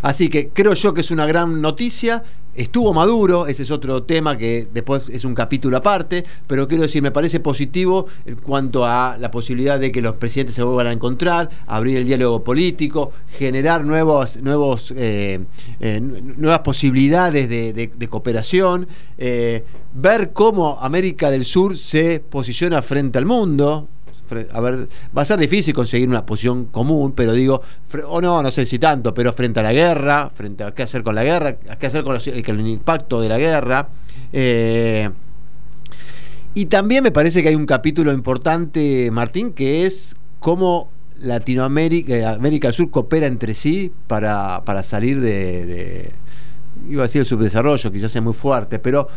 así 0.00 0.28
que 0.28 0.50
creo 0.50 0.74
yo 0.74 0.94
que 0.94 1.00
es 1.00 1.10
una 1.10 1.26
gran 1.26 1.60
noticia. 1.60 2.22
Estuvo 2.54 2.92
Maduro, 2.92 3.46
ese 3.46 3.62
es 3.62 3.70
otro 3.70 4.02
tema 4.02 4.36
que 4.36 4.68
después 4.74 5.08
es 5.08 5.24
un 5.24 5.34
capítulo 5.34 5.78
aparte, 5.78 6.22
pero 6.46 6.68
quiero 6.68 6.82
decir, 6.82 7.02
me 7.02 7.10
parece 7.10 7.40
positivo 7.40 8.06
en 8.26 8.36
cuanto 8.36 8.84
a 8.84 9.16
la 9.18 9.30
posibilidad 9.30 9.80
de 9.80 9.90
que 9.90 10.02
los 10.02 10.16
presidentes 10.16 10.56
se 10.56 10.62
vuelvan 10.62 10.88
a 10.88 10.92
encontrar, 10.92 11.48
abrir 11.66 11.96
el 11.96 12.04
diálogo 12.04 12.44
político, 12.44 13.10
generar 13.38 13.86
nuevos, 13.86 14.36
nuevos, 14.42 14.92
eh, 14.94 15.40
eh, 15.80 16.00
nuevas 16.02 16.58
posibilidades 16.58 17.48
de, 17.48 18.08
cooperación, 18.10 18.86
eh, 19.16 19.64
ver 19.94 20.32
cómo 20.34 20.78
América 20.82 21.30
del 21.30 21.46
Sur 21.46 21.78
se 21.78 22.20
posiciona 22.20 22.82
frente 22.82 23.16
al 23.16 23.24
mundo, 23.24 23.88
a 24.52 24.60
va 24.60 25.22
a 25.22 25.24
ser 25.24 25.38
difícil 25.38 25.74
conseguir 25.74 26.08
una 26.08 26.24
posición 26.24 26.66
común, 26.66 27.12
pero 27.12 27.32
digo, 27.32 27.60
o 28.08 28.20
no, 28.20 28.42
no 28.42 28.50
sé 28.50 28.66
si 28.66 28.78
tanto, 28.78 29.12
pero 29.14 29.32
frente 29.32 29.60
a 29.60 29.62
la 29.62 29.72
guerra, 29.72 30.30
frente 30.34 30.64
a 30.64 30.72
qué 30.72 30.82
hacer 30.82 31.02
con 31.02 31.14
la 31.14 31.24
guerra, 31.24 31.56
qué 31.56 31.86
hacer 31.86 32.04
con, 32.04 32.16
el, 32.16 32.66
impacto 32.68 33.20
de 33.20 33.28
la 33.28 33.38
guerra. 33.38 33.88
Eh, 34.32 35.10
y 36.54 36.66
también 36.66 37.02
me 37.02 37.12
parece 37.12 37.42
que 37.42 37.48
hay 37.48 37.54
un 37.54 37.66
capítulo 37.66 38.12
importante, 38.12 39.10
Martín, 39.10 39.52
que 39.52 39.86
es 39.86 40.16
cómo 40.38 40.90
Latinoamérica, 41.22 42.14
eh, 42.14 42.26
América 42.26 42.68
del 42.68 42.74
Sur 42.74 42.90
coopera 42.90 43.26
entre 43.26 43.54
sí 43.54 43.92
para, 44.06 44.62
salir 44.82 45.20
de, 45.20 45.66
de, 45.66 46.12
iba 46.88 47.02
a 47.02 47.06
decir 47.06 47.20
el 47.20 47.26
subdesarrollo, 47.26 47.92
quizás 47.92 48.14
es 48.14 48.22
muy 48.22 48.32
fuerte, 48.32 48.78
pero 48.78 49.08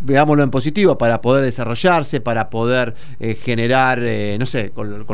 veámoslo 0.00 0.42
en 0.42 0.50
positivo, 0.50 0.96
para 0.98 1.20
poder 1.20 1.44
desarrollarse, 1.44 2.20
para 2.20 2.50
poder 2.50 2.94
eh, 3.20 3.34
generar, 3.34 3.98
eh, 4.02 4.36
no 4.38 4.46
sé, 4.46 4.70
con, 4.70 5.06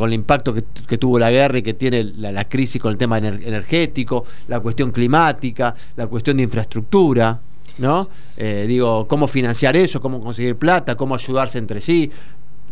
el 0.00 0.12
impacto 0.12 0.54
que, 0.54 0.98
tuvo 0.98 1.18
la 1.18 1.30
guerra 1.30 1.58
y 1.58 1.62
que 1.62 1.74
tiene 1.74 2.04
la, 2.04 2.44
crisis 2.48 2.80
con 2.80 2.92
el 2.92 2.98
tema 2.98 3.18
energético, 3.18 4.24
la 4.48 4.60
cuestión 4.60 4.90
climática, 4.90 5.74
la 5.96 6.06
cuestión 6.06 6.36
de 6.36 6.44
infraestructura, 6.44 7.40
¿no? 7.78 8.08
Eh, 8.36 8.66
digo, 8.66 9.06
cómo 9.06 9.28
financiar 9.28 9.76
eso, 9.76 10.00
cómo 10.00 10.20
conseguir 10.22 10.56
plata, 10.56 10.96
cómo 10.96 11.14
ayudarse 11.14 11.58
entre 11.58 11.80
sí. 11.80 12.10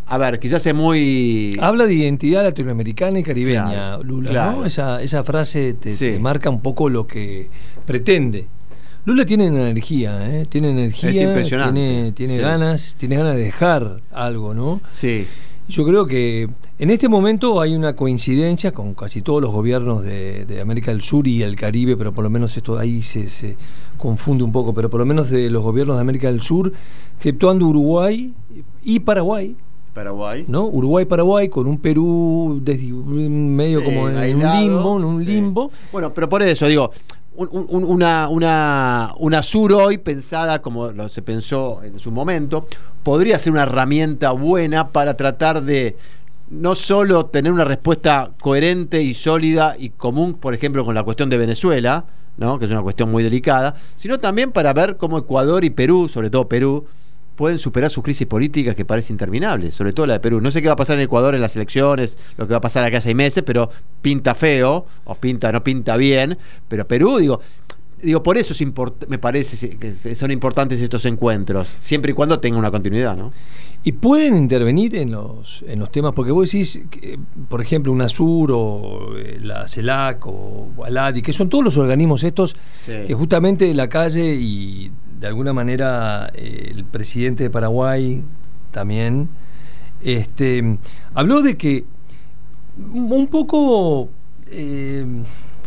A 0.07 0.19
ver, 0.19 0.41
quizás 0.41 0.67
es 0.67 0.75
muy... 0.75 1.57
Habla 1.61 1.87
de 1.87 1.95
identidad 1.95 2.43
latinoamericana 2.43 3.21
y 3.21 3.23
caribeña, 3.23 3.99
Lula, 3.99 4.57
¿no? 4.57 4.67
Esa, 4.67 5.01
esa 5.01 5.23
frase 5.23 5.75
te 5.75 6.19
marca 6.19 6.51
un 6.51 6.61
poco 6.61 6.89
lo 6.89 7.07
que 7.07 7.49
pretende 7.87 8.49
Lula 9.05 9.25
tiene 9.25 9.47
energía, 9.47 10.29
¿eh? 10.31 10.47
tiene 10.47 10.71
energía, 10.71 11.11
tiene, 11.13 12.13
tiene 12.13 12.39
ganas, 12.39 12.95
tiene 12.99 13.17
ganas 13.17 13.35
de 13.35 13.43
dejar 13.43 14.03
algo, 14.13 14.53
¿no? 14.53 14.81
Sí. 14.89 15.27
Yo 15.69 15.85
creo 15.85 16.07
que 16.07 16.49
en 16.79 16.91
este 16.91 17.09
momento 17.09 17.61
hay 17.61 17.75
una 17.75 17.95
coincidencia 17.95 18.73
con 18.73 18.95
casi 18.95 19.23
todos 19.23 19.41
los 19.41 19.53
gobiernos 19.53 20.03
de, 20.03 20.59
América 20.61 20.91
del 20.91 21.01
Sur 21.01 21.29
y 21.29 21.43
el 21.43 21.55
Caribe, 21.57 21.97
pero 21.97 22.13
por 22.13 22.25
lo 22.25 22.31
menos 22.31 22.57
esto 22.57 22.77
ahí 22.77 23.03
se, 23.03 23.29
se, 23.29 23.57
confunde 23.97 24.43
un 24.43 24.51
poco, 24.51 24.75
pero 24.75 24.91
por 24.91 24.99
lo 25.01 25.07
menos 25.07 25.31
de 25.31 25.49
los 25.49 25.63
gobiernos 25.63 25.97
de 25.97 26.01
América 26.01 26.27
del 26.27 26.43
Sur, 26.43 26.73
exceptuando 27.17 27.67
Uruguay 27.67 28.33
y 28.83 29.01
Paraguay, 29.01 29.55
Paraguay. 29.95 30.45
¿No? 30.47 30.67
Uruguay-Paraguay 30.67 31.49
con 31.49 31.67
un 31.67 31.79
Perú 31.79 32.61
desde 32.63 32.87
medio 32.93 33.83
como 33.83 34.09
en 34.09 34.37
un 34.37 34.61
limbo, 34.61 34.97
en 34.97 35.05
un 35.05 35.25
limbo. 35.25 35.71
Bueno, 35.93 36.15
pero 36.15 36.29
por 36.29 36.43
eso 36.43 36.67
digo, 36.69 36.93
una, 37.49 38.29
una, 38.29 39.15
una 39.19 39.43
sur 39.43 39.73
hoy 39.73 39.99
pensada 39.99 40.61
como 40.61 40.93
lo 40.93 41.09
se 41.09 41.23
pensó 41.23 41.83
en 41.83 41.99
su 41.99 42.11
momento, 42.11 42.67
podría 43.03 43.39
ser 43.39 43.53
una 43.53 43.63
herramienta 43.63 44.33
buena 44.33 44.89
para 44.89 45.17
tratar 45.17 45.63
de 45.63 45.97
no 46.51 46.75
solo 46.75 47.27
tener 47.27 47.53
una 47.53 47.65
respuesta 47.65 48.33
coherente 48.41 49.03
y 49.03 49.15
sólida 49.15 49.77
y 49.79 49.91
común, 49.91 50.35
por 50.35 50.53
ejemplo, 50.53 50.85
con 50.85 50.95
la 50.95 51.03
cuestión 51.03 51.31
de 51.31 51.39
Venezuela, 51.39 52.05
¿no? 52.37 52.59
que 52.59 52.67
es 52.67 52.71
una 52.71 52.83
cuestión 52.83 53.11
muy 53.11 53.23
delicada, 53.23 53.75
sino 53.97 54.19
también 54.19 54.53
para 54.53 54.73
ver 54.73 54.97
cómo 54.97 55.17
Ecuador 55.17 55.65
y 55.65 55.71
Perú, 55.71 56.09
sobre 56.09 56.29
todo 56.29 56.49
Perú, 56.49 56.87
pueden 57.41 57.59
superar 57.59 57.89
sus 57.89 58.05
crisis 58.05 58.27
políticas 58.27 58.75
que 58.75 58.85
parecen 58.85 59.15
interminables, 59.15 59.73
sobre 59.73 59.95
todo 59.95 60.07
la 60.07 60.13
de 60.13 60.21
Perú. 60.21 60.43
No 60.43 60.51
sé 60.51 60.61
qué 60.61 60.69
va 60.69 60.75
a 60.75 60.77
pasar 60.77 60.99
en 60.99 61.05
Ecuador 61.05 61.35
en 61.35 61.41
las 61.41 61.57
elecciones, 61.57 62.19
lo 62.37 62.47
que 62.47 62.51
va 62.51 62.59
a 62.59 62.61
pasar 62.61 62.85
acá 62.85 63.01
seis 63.01 63.17
meses, 63.17 63.43
pero 63.47 63.71
pinta 64.03 64.35
feo, 64.35 64.85
o 65.05 65.15
pinta, 65.15 65.51
no 65.51 65.65
pinta 65.65 65.97
bien, 65.97 66.37
pero 66.69 66.87
Perú, 66.87 67.17
digo, 67.17 67.41
digo, 68.03 68.23
por 68.23 68.37
eso 68.37 68.53
es 68.53 68.63
me 69.09 69.17
parece 69.17 69.71
que 69.79 70.15
son 70.15 70.31
importantes 70.31 70.79
estos 70.83 71.07
encuentros, 71.07 71.73
siempre 71.79 72.11
y 72.11 72.15
cuando 72.15 72.39
tenga 72.41 72.59
una 72.59 72.71
continuidad, 72.71 73.17
¿no? 73.17 73.33
Y 73.85 73.93
pueden 73.93 74.37
intervenir 74.37 74.95
en 74.97 75.11
los, 75.11 75.65
en 75.67 75.79
los 75.79 75.91
temas, 75.91 76.13
porque 76.13 76.33
vos 76.33 76.53
decís, 76.53 76.83
que, 76.91 77.19
por 77.49 77.63
ejemplo, 77.63 77.91
UNASUR 77.91 78.53
o 78.53 79.17
eh, 79.17 79.39
la 79.41 79.67
CELAC 79.67 80.27
o 80.27 80.69
ALADI, 80.85 81.23
que 81.23 81.33
son 81.33 81.49
todos 81.49 81.65
los 81.65 81.79
organismos 81.79 82.23
estos 82.23 82.55
que 82.85 83.15
justamente 83.15 83.73
la 83.73 83.89
calle 83.89 84.35
y 84.35 84.93
de 85.21 85.27
alguna 85.27 85.53
manera 85.53 86.31
eh, 86.35 86.73
el 86.75 86.85
presidente 86.85 87.45
de 87.45 87.51
Paraguay 87.51 88.25
también 88.71 89.29
este, 90.03 90.79
habló 91.13 91.43
de 91.43 91.57
que 91.59 91.85
un 92.95 93.29
poco 93.29 94.09
eh, 94.51 95.05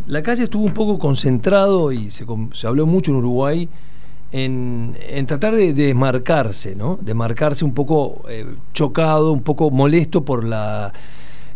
la 0.07 0.23
calle 0.23 0.45
estuvo 0.45 0.65
un 0.65 0.73
poco 0.73 0.97
concentrado 0.97 1.91
y 1.91 2.09
se, 2.09 2.25
habló 2.65 2.87
mucho 2.87 3.11
en 3.11 3.17
Uruguay 3.17 3.69
en, 4.31 4.95
tratar 5.27 5.53
de 5.53 5.73
desmarcarse, 5.73 6.75
¿no? 6.75 6.97
Desmarcarse 6.99 7.63
un 7.63 7.75
poco 7.75 8.23
eh, 8.27 8.47
chocado, 8.73 9.31
un 9.31 9.43
poco 9.43 9.69
molesto 9.69 10.25
por 10.25 10.43
la 10.43 10.91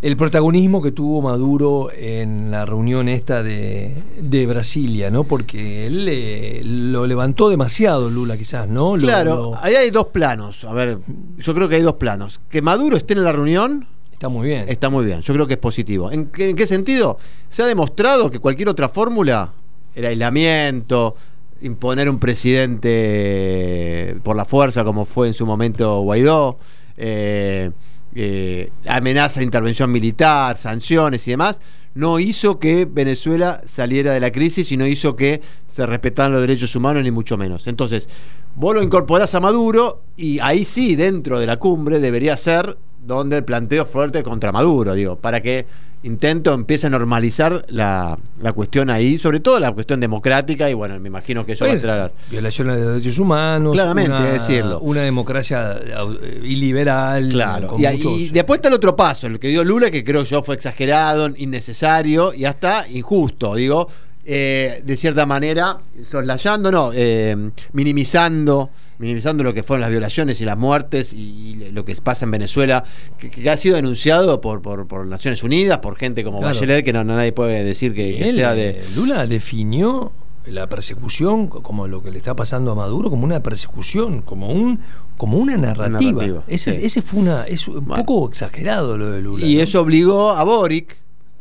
el 0.01 0.15
protagonismo 0.15 0.81
que 0.81 0.91
tuvo 0.91 1.21
Maduro 1.21 1.89
en 1.91 2.51
la 2.51 2.65
reunión 2.65 3.09
esta 3.09 3.41
de, 3.41 3.93
de 4.19 4.45
Brasilia, 4.45 5.09
¿no? 5.09 5.23
Porque 5.23 5.87
él 5.87 6.91
lo 6.91 7.07
levantó 7.07 7.49
demasiado 7.49 8.09
Lula, 8.09 8.37
quizás, 8.37 8.67
¿no? 8.67 8.93
claro, 8.93 9.51
ahí 9.61 9.75
hay 9.75 9.89
dos 9.89 10.07
planos. 10.07 10.63
A 10.65 10.73
ver, 10.73 10.99
yo 11.37 11.53
creo 11.55 11.67
que 11.67 11.75
hay 11.75 11.81
dos 11.81 11.95
planos. 11.95 12.39
Que 12.49 12.61
Maduro 12.61 12.95
esté 12.97 13.13
en 13.13 13.23
la 13.23 13.31
reunión. 13.31 13.87
Está 14.11 14.29
muy 14.29 14.47
bien. 14.47 14.65
Está 14.67 14.89
muy 14.89 15.05
bien, 15.05 15.21
yo 15.21 15.33
creo 15.33 15.47
que 15.47 15.53
es 15.53 15.59
positivo. 15.59 16.11
¿En 16.11 16.27
qué, 16.27 16.49
en 16.49 16.55
qué 16.55 16.67
sentido? 16.67 17.17
Se 17.47 17.63
ha 17.63 17.65
demostrado 17.65 18.29
que 18.29 18.39
cualquier 18.39 18.69
otra 18.69 18.89
fórmula, 18.89 19.53
el 19.95 20.05
aislamiento, 20.05 21.15
imponer 21.61 22.09
un 22.09 22.19
presidente 22.19 24.17
por 24.23 24.35
la 24.35 24.45
fuerza, 24.45 24.83
como 24.83 25.05
fue 25.05 25.27
en 25.27 25.33
su 25.33 25.45
momento 25.45 26.01
Guaidó, 26.01 26.57
eh, 26.97 27.71
eh, 28.19 28.71
amenaza 28.87 29.41
de 29.41 29.45
intervención 29.45 29.91
militar, 29.91 30.57
sanciones 30.57 31.27
y 31.27 31.31
demás, 31.31 31.59
no 31.93 32.19
hizo 32.19 32.57
que 32.57 32.85
Venezuela 32.85 33.61
saliera 33.63 34.11
de 34.11 34.19
la 34.19 34.31
crisis 34.31 34.71
y 34.71 34.77
no 34.77 34.87
hizo 34.87 35.15
que 35.15 35.39
se 35.67 35.85
respetaran 35.85 36.31
los 36.31 36.41
derechos 36.41 36.75
humanos, 36.75 37.03
ni 37.03 37.11
mucho 37.11 37.37
menos. 37.37 37.67
Entonces, 37.67 38.09
vos 38.55 38.73
lo 38.73 38.81
incorporás 38.81 39.35
a 39.35 39.39
Maduro 39.39 40.01
y 40.15 40.39
ahí 40.39 40.65
sí, 40.65 40.95
dentro 40.95 41.37
de 41.37 41.45
la 41.45 41.57
cumbre, 41.57 41.99
debería 41.99 42.35
ser 42.37 42.75
donde 43.07 43.37
el 43.37 43.43
planteo 43.43 43.85
fuerte 43.85 44.21
contra 44.21 44.51
Maduro, 44.51 44.93
digo, 44.93 45.15
para 45.15 45.41
que 45.41 45.65
intento 46.03 46.53
empiece 46.53 46.87
a 46.87 46.89
normalizar 46.89 47.65
la, 47.69 48.17
cuestión 48.53 48.89
ahí, 48.89 49.17
sobre 49.17 49.39
todo 49.39 49.59
la 49.59 49.71
cuestión 49.71 49.99
democrática, 49.99 50.69
y 50.69 50.73
bueno, 50.73 50.99
me 50.99 51.07
imagino 51.07 51.45
que 51.45 51.53
eso 51.53 51.65
va 51.65 51.71
a 51.71 51.73
entrar. 51.73 52.13
Violaciones 52.29 52.75
de 52.75 52.87
derechos 52.87 53.17
humanos. 53.19 53.73
Claramente, 53.73 54.11
una, 54.11 54.25
decirlo. 54.25 54.79
Una 54.81 55.01
democracia 55.01 55.79
eh, 55.81 56.41
iliberal. 56.43 57.29
Claro. 57.29 57.75
y, 57.77 58.29
después 58.29 58.57
está 58.57 58.67
el 58.67 58.75
otro 58.75 58.95
paso, 58.95 59.27
el 59.27 59.39
que 59.39 59.47
dio 59.47 59.63
Lula, 59.63 59.89
que 59.89 60.03
creo 60.03 60.23
yo 60.23 60.43
fue 60.43 60.55
exagerado, 60.55 61.29
innecesario 61.37 62.33
y 62.33 62.45
hasta 62.45 62.87
injusto, 62.89 63.55
digo. 63.55 63.87
Eh, 64.29 64.81
de 64.83 64.97
cierta 64.97 65.25
manera, 65.25 65.77
soslayando, 66.03 66.69
no, 66.69 66.91
eh, 66.93 67.51
minimizando 67.71 68.69
minimizando 68.99 69.43
lo 69.43 69.53
que 69.53 69.63
fueron 69.63 69.81
las 69.81 69.89
violaciones 69.89 70.41
y 70.41 70.45
las 70.45 70.57
muertes 70.57 71.13
y, 71.13 71.69
lo 71.71 71.85
que 71.85 71.95
pasa 71.95 72.25
en 72.25 72.31
Venezuela, 72.31 72.83
que, 73.17 73.49
ha 73.49 73.57
sido 73.57 73.75
denunciado 73.75 74.41
por, 74.41 74.61
por, 74.61 75.05
Naciones 75.05 75.43
Unidas, 75.43 75.77
por 75.79 75.97
gente 75.97 76.23
como 76.23 76.41
Bachelet, 76.41 76.83
que 76.83 76.93
no, 76.93 77.03
nadie 77.03 77.31
puede 77.31 77.63
decir 77.63 77.93
que, 77.93 78.33
sea 78.33 78.53
de... 78.53 78.69
Eh, 78.69 78.83
Lula 78.95 79.27
definió 79.27 80.11
la 80.45 80.67
persecución 80.67 81.47
como 81.47 81.87
lo 81.87 82.01
que 82.01 82.09
le 82.09 82.17
está 82.17 82.35
pasando 82.35 82.71
a 82.71 82.75
Maduro 82.75 83.09
como 83.09 83.25
una 83.25 83.43
persecución 83.43 84.21
como 84.21 84.49
un 84.49 84.79
como 85.17 85.37
una 85.39 85.57
narrativa, 85.57 86.43
ese, 86.47 87.01
fue 87.01 87.19
una 87.19 87.43
es 87.43 87.67
un 87.67 87.83
poco 87.83 88.29
exagerado 88.29 88.97
lo 88.97 89.11
de 89.11 89.21
Lula 89.21 89.45
y 89.45 89.59
eso 89.59 89.81
obligó 89.81 90.31
a 90.31 90.43
Boric 90.43 90.95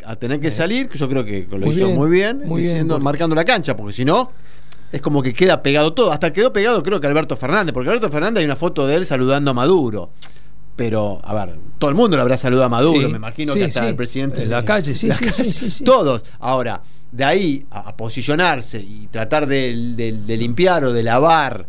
a 0.07 0.16
tener 0.16 0.40
que 0.40 0.50
salir 0.50 0.88
que 0.88 0.98
yo 0.98 1.09
creo 1.09 1.24
que 1.24 1.46
lo 1.50 1.70
hizo 1.70 1.90
muy 1.90 2.11
bien 2.11 2.42
diciendo 2.54 2.98
marcando 3.00 3.34
la 3.34 3.44
cancha 3.44 3.76
porque 3.76 3.92
si 3.92 4.04
no 4.04 4.30
es 4.92 5.00
como 5.00 5.22
que 5.22 5.32
queda 5.32 5.62
pegado 5.62 5.92
todo. 5.92 6.12
Hasta 6.12 6.32
quedó 6.32 6.52
pegado 6.52 6.82
creo 6.82 7.00
que 7.00 7.07
Alberto 7.07 7.36
Fernández, 7.36 7.72
porque 7.72 7.88
Alberto 7.90 8.11
Fernández 8.11 8.40
hay 8.40 8.44
una 8.44 8.57
foto 8.57 8.86
de 8.86 8.96
él 8.96 9.07
saludando 9.07 9.50
a 9.50 9.54
Maduro. 9.54 10.11
Pero, 10.76 11.20
a 11.24 11.32
ver, 11.32 11.59
todo 11.78 11.88
el 11.88 11.96
mundo 11.96 12.16
lo 12.16 12.22
habrá 12.22 12.36
saludado 12.36 12.66
a 12.66 12.68
Maduro, 12.68 13.09
me 13.09 13.16
imagino 13.16 13.54
que 13.54 13.64
hasta 13.64 13.88
el 13.88 13.96
presidente. 13.96 14.42
En 14.42 14.50
la 14.50 14.62
calle, 14.62 14.94
sí, 14.94 15.11
sí, 15.11 15.70
sí, 15.70 15.84
Todos. 15.84 16.22
Ahora, 16.38 16.82
de 17.11 17.24
ahí 17.24 17.66
a, 17.70 17.96
posicionarse 17.96 18.78
y 18.78 19.07
tratar 19.07 19.46
de, 19.46 19.72
limpiar 20.26 20.84
o 20.84 20.92
de 20.92 21.02
lavar 21.02 21.66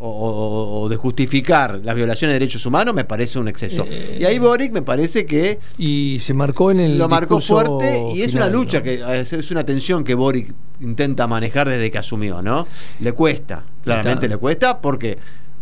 o, 0.00 0.88
de 0.88 0.96
justificar 0.96 1.80
las 1.82 1.94
violaciones 1.94 2.34
de 2.34 2.38
derechos 2.38 2.64
humanos 2.64 2.94
me 2.94 3.04
parece 3.04 3.38
un 3.38 3.48
exceso. 3.48 3.84
y 4.18 4.24
ahí 4.24 4.38
Boric 4.38 4.72
me 4.72 4.82
parece 4.82 5.26
que... 5.26 5.58
Y 5.76 6.20
se 6.20 6.34
marcó 6.34 6.70
en 6.70 6.80
el... 6.80 6.98
Lo 6.98 7.08
marcó 7.08 7.40
fuerte 7.40 8.04
y 8.14 8.22
es 8.22 8.34
una 8.34 8.48
lucha, 8.48 8.82
que 8.82 9.02
es 9.20 9.50
una 9.50 9.64
tensión 9.64 10.04
que 10.04 10.14
Boric 10.14 10.54
intenta 10.80 11.26
manejar 11.26 11.68
desde 11.68 11.90
que 11.90 11.98
asumió, 11.98 12.42
¿no? 12.42 12.66
Le 13.00 13.12
cuesta, 13.12 13.64
claramente 13.82 14.28
le 14.28 14.36
cuesta 14.36 14.78
porque 14.78 15.18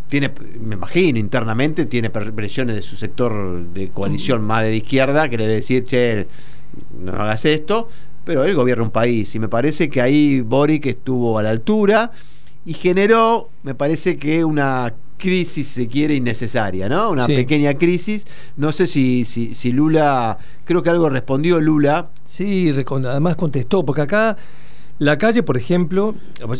tiene, 0.06 0.32
me 0.60 0.74
imagino, 0.74 1.18
internamente 1.18 1.86
tiene 1.86 2.10
presiones 2.10 2.76
de 2.76 2.82
su 2.82 2.96
sector 2.96 3.66
de 3.68 3.88
coalición 3.88 4.42
más 4.42 4.62
de 4.62 4.76
izquierda 4.76 5.28
que 5.28 5.38
le 5.38 5.46
decir, 5.46 5.84
che, 5.84 6.26
no 7.00 7.12
hagas 7.12 7.44
esto, 7.46 7.88
pero 8.24 8.44
él 8.44 8.54
gobierna 8.54 8.84
un 8.84 8.90
país 8.90 9.34
y 9.34 9.38
me 9.38 9.48
parece 9.48 9.88
que 9.88 10.00
ahí 10.02 10.42
Boric 10.42 10.86
estuvo 10.86 11.38
a 11.38 11.42
la 11.42 11.50
altura 11.50 12.12
y 12.66 12.74
generó, 12.74 13.48
me 13.62 13.74
parece 13.74 14.18
que 14.18 14.44
una 14.44 14.92
crisis, 15.16 15.68
se 15.68 15.86
quiere, 15.86 16.14
innecesaria, 16.14 16.88
¿no? 16.88 17.10
Una 17.10 17.26
pequeña 17.26 17.74
crisis. 17.74 18.26
No 18.56 18.72
sé 18.72 18.86
si, 18.86 19.24
si, 19.24 19.54
si, 19.54 19.72
Lula, 19.72 20.36
creo 20.64 20.82
que 20.82 20.90
algo 20.90 21.08
respondió 21.08 21.60
Lula. 21.60 22.10
Sí, 22.24 22.74
además 22.86 23.36
contestó, 23.36 23.84
porque 23.84 24.02
acá 24.02 24.36
la 24.98 25.16
calle, 25.16 25.42
por 25.42 25.56
ejemplo, 25.56 26.14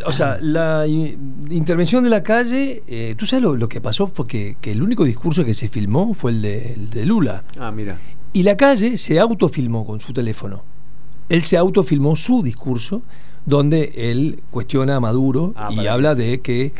o 0.04 0.12
sea, 0.12 0.38
la 0.40 0.86
intervención 0.86 2.04
de 2.04 2.10
la 2.10 2.22
calle, 2.22 2.82
eh, 2.86 3.14
tú 3.16 3.26
sabes 3.26 3.42
lo, 3.42 3.68
que 3.68 3.80
pasó 3.80 4.06
fue 4.06 4.26
que, 4.26 4.56
el 4.62 4.82
único 4.82 5.04
discurso 5.04 5.44
que 5.44 5.54
se 5.54 5.68
filmó 5.68 6.14
fue 6.14 6.32
el 6.32 6.42
de, 6.90 7.06
Lula. 7.06 7.44
Ah, 7.58 7.72
mira. 7.72 7.98
Y 8.32 8.42
la 8.42 8.56
calle 8.56 8.98
se 8.98 9.18
autofilmó 9.18 9.86
con 9.86 10.00
su 10.00 10.12
teléfono. 10.12 10.62
Él 11.28 11.42
se 11.42 11.56
autofilmó 11.56 12.14
su 12.14 12.42
discurso 12.42 13.02
donde 13.46 13.92
él 13.96 14.42
cuestiona 14.50 14.96
a 14.96 15.00
Maduro 15.00 15.54
ah, 15.56 15.70
y 15.72 15.86
habla 15.86 16.14
de 16.14 16.40
que 16.40 16.72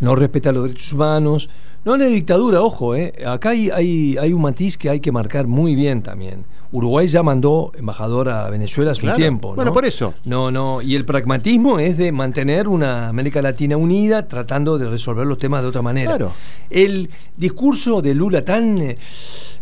no 0.00 0.14
respeta 0.14 0.52
los 0.52 0.64
derechos 0.64 0.92
humanos. 0.92 1.50
No 1.84 1.94
es 1.94 2.12
dictadura, 2.12 2.60
ojo, 2.60 2.94
eh. 2.94 3.14
acá 3.26 3.50
hay, 3.50 3.70
hay, 3.70 4.16
hay 4.18 4.32
un 4.32 4.42
matiz 4.42 4.76
que 4.76 4.90
hay 4.90 5.00
que 5.00 5.12
marcar 5.12 5.46
muy 5.46 5.74
bien 5.74 6.02
también. 6.02 6.44
Uruguay 6.72 7.08
ya 7.08 7.22
mandó 7.22 7.72
embajador 7.76 8.28
a 8.28 8.48
Venezuela 8.48 8.92
hace 8.92 9.06
un 9.06 9.14
tiempo. 9.16 9.54
Bueno, 9.54 9.72
por 9.72 9.84
eso. 9.84 10.14
No, 10.24 10.50
no. 10.52 10.80
Y 10.82 10.94
el 10.94 11.04
pragmatismo 11.04 11.80
es 11.80 11.96
de 11.96 12.12
mantener 12.12 12.68
una 12.68 13.08
América 13.08 13.42
Latina 13.42 13.76
unida, 13.76 14.28
tratando 14.28 14.78
de 14.78 14.88
resolver 14.88 15.26
los 15.26 15.38
temas 15.38 15.62
de 15.62 15.68
otra 15.68 15.82
manera. 15.82 16.16
Claro. 16.16 16.32
El 16.68 17.10
discurso 17.36 18.00
de 18.00 18.14
Lula 18.14 18.44
tan 18.44 18.80
eh, 18.82 18.98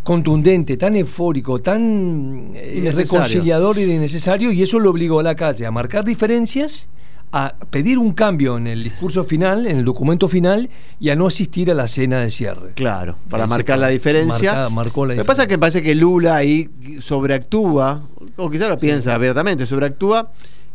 contundente, 0.02 0.76
tan 0.76 0.96
eufórico, 0.96 1.60
tan 1.60 2.52
eh, 2.54 2.92
reconciliador 2.94 3.78
y 3.78 3.84
innecesario, 3.84 4.52
y 4.52 4.62
eso 4.62 4.78
lo 4.78 4.90
obligó 4.90 5.20
a 5.20 5.22
la 5.22 5.34
calle 5.34 5.64
a 5.64 5.70
marcar 5.70 6.04
diferencias 6.04 6.90
a 7.32 7.54
pedir 7.70 7.98
un 7.98 8.12
cambio 8.12 8.56
en 8.56 8.66
el 8.66 8.82
discurso 8.82 9.24
final, 9.24 9.66
en 9.66 9.78
el 9.78 9.84
documento 9.84 10.28
final, 10.28 10.68
y 10.98 11.10
a 11.10 11.16
no 11.16 11.26
asistir 11.26 11.70
a 11.70 11.74
la 11.74 11.86
cena 11.88 12.20
de 12.20 12.30
cierre. 12.30 12.72
Claro, 12.74 13.16
para 13.28 13.46
marcar 13.46 13.78
la 13.78 13.88
diferencia. 13.88 14.68
marcó 14.70 15.04
la 15.04 15.14
Lo 15.14 15.22
que 15.22 15.26
pasa 15.26 15.42
es 15.42 15.48
que 15.48 15.54
me 15.54 15.60
parece 15.60 15.82
que 15.82 15.94
Lula 15.94 16.36
ahí 16.36 16.70
sobreactúa, 17.00 18.02
o 18.36 18.50
quizás 18.50 18.68
lo 18.68 18.78
piensa 18.78 19.14
abiertamente, 19.14 19.66
sobreactúa 19.66 20.30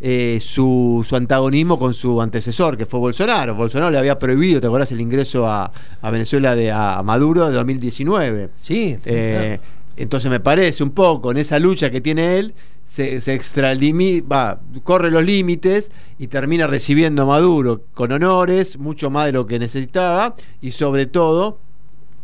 eh, 0.06 0.40
su, 0.42 1.06
antagonismo 1.14 1.80
con 1.80 1.94
su 1.94 2.22
antecesor, 2.22 2.78
que 2.78 2.86
fue 2.86 3.00
Bolsonaro. 3.00 3.56
Bolsonaro 3.56 3.90
le 3.90 3.98
había 3.98 4.20
prohibido, 4.20 4.60
¿te 4.60 4.68
acuerdas 4.68 4.92
el 4.92 5.00
ingreso 5.00 5.48
a, 5.48 5.72
Venezuela 6.12 6.56
de 6.56 6.72
a 6.72 7.02
Maduro 7.04 7.48
de 7.48 7.54
2019? 7.54 8.50
Sí. 8.62 8.98
Eh, 9.06 9.60
entonces 9.96 10.30
me 10.30 10.40
parece 10.40 10.84
un 10.84 10.90
poco 10.90 11.32
en 11.32 11.38
esa 11.38 11.58
lucha 11.58 11.90
que 11.90 12.02
tiene 12.02 12.38
él, 12.38 12.54
se, 12.84 13.22
se 13.22 14.22
va, 14.22 14.60
corre 14.84 15.12
los 15.12 15.24
límites 15.24 15.92
y 16.20 16.28
termina 16.28 16.68
recibiendo 16.68 17.24
a 17.24 17.26
Maduro 17.26 17.84
con 17.94 18.12
honores, 18.12 18.78
mucho 18.78 19.10
más 19.10 19.28
de 19.28 19.32
lo 19.32 19.46
que 19.46 19.60
necesitaba, 19.60 20.36
y 20.62 20.72
sobre 20.72 21.06
todo 21.06 21.60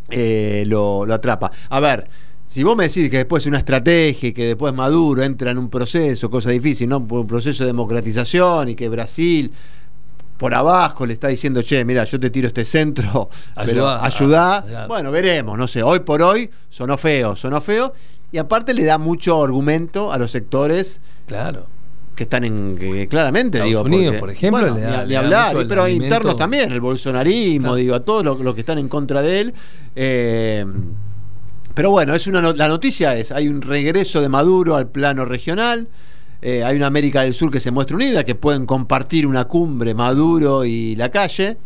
eh, 0.10 0.64
lo, 0.68 1.06
lo 1.06 1.14
atrapa. 1.14 1.52
A 1.70 1.80
ver, 1.80 2.08
si 2.44 2.64
vos 2.64 2.76
me 2.76 2.86
decís 2.86 3.10
que 3.10 3.18
después 3.18 3.46
una 3.46 3.60
estrategia 3.60 4.30
y 4.30 4.34
que 4.34 4.46
después 4.46 4.74
Maduro 4.74 5.22
entra 5.22 5.52
en 5.52 5.60
un 5.60 5.70
proceso, 5.70 6.30
cosa 6.30 6.50
difícil, 6.50 6.90
¿no? 6.90 6.98
Un 6.98 7.28
proceso 7.28 7.64
de 7.64 7.68
democratización 7.68 8.70
y 8.70 8.76
que 8.76 8.90
Brasil 8.90 9.52
por 10.40 10.56
abajo 10.56 11.06
le 11.06 11.14
está 11.14 11.28
diciendo, 11.28 11.62
che, 11.62 11.86
mira, 11.86 12.04
yo 12.06 12.20
te 12.20 12.32
tiro 12.32 12.48
este 12.48 12.66
centro, 12.66 13.30
pero 13.66 13.88
ayudá. 13.88 14.88
Bueno, 14.88 15.12
veremos, 15.12 15.58
no 15.58 15.68
sé, 15.68 15.84
hoy 15.84 16.00
por 16.00 16.24
hoy 16.24 16.50
sonó 16.70 16.98
feo, 16.98 17.36
sonó 17.36 17.62
feo. 17.62 17.94
Y 18.32 18.38
aparte 18.38 18.74
le 18.74 18.84
da 18.84 18.98
mucho 18.98 19.44
argumento 19.44 20.12
a 20.12 20.18
los 20.18 20.32
sectores. 20.32 21.02
Claro 21.28 21.68
que 22.16 22.24
están 22.24 22.44
en 22.44 22.76
claramente 23.08 23.60
Estados 23.60 23.70
digo 23.70 23.82
Unidos 23.84 24.18
por 24.18 24.30
ejemplo 24.30 24.78
le 25.08 25.16
hablar 25.16 25.56
pero 25.70 25.88
internos 25.88 26.36
también 26.36 26.70
el 26.70 26.82
bolsonarismo 26.82 27.76
digo 27.76 27.96
a 27.96 28.02
todos 28.02 28.26
los, 28.26 28.54
que 28.54 28.60
están 28.60 28.78
en 28.78 28.90
contra 28.90 29.22
de 29.22 29.40
él 29.40 29.54
eh, 29.96 30.66
pero 31.80 31.92
bueno, 31.92 32.14
es 32.14 32.28
una 32.28 32.42
la 32.42 32.68
noticia 32.68 33.16
es, 33.16 33.32
hay 33.32 33.48
un 33.48 33.62
regreso 33.62 34.22
de 34.22 34.28
Maduro 34.28 34.76
al 34.76 34.90
plano 34.90 35.24
regional, 35.24 35.88
eh, 36.42 36.64
hay 36.64 36.76
una 36.78 36.88
América 36.88 37.22
del 37.22 37.34
Sur 37.34 37.52
que 37.52 37.60
se 37.60 37.72
muestra 37.72 37.96
unida, 37.96 38.24
que 38.24 38.36
pueden 38.36 38.66
compartir 38.66 39.28
una 39.28 39.46
cumbre 39.46 39.94
Maduro 39.94 40.66
y 40.66 40.96
la 40.96 41.10
calle. 41.10 41.58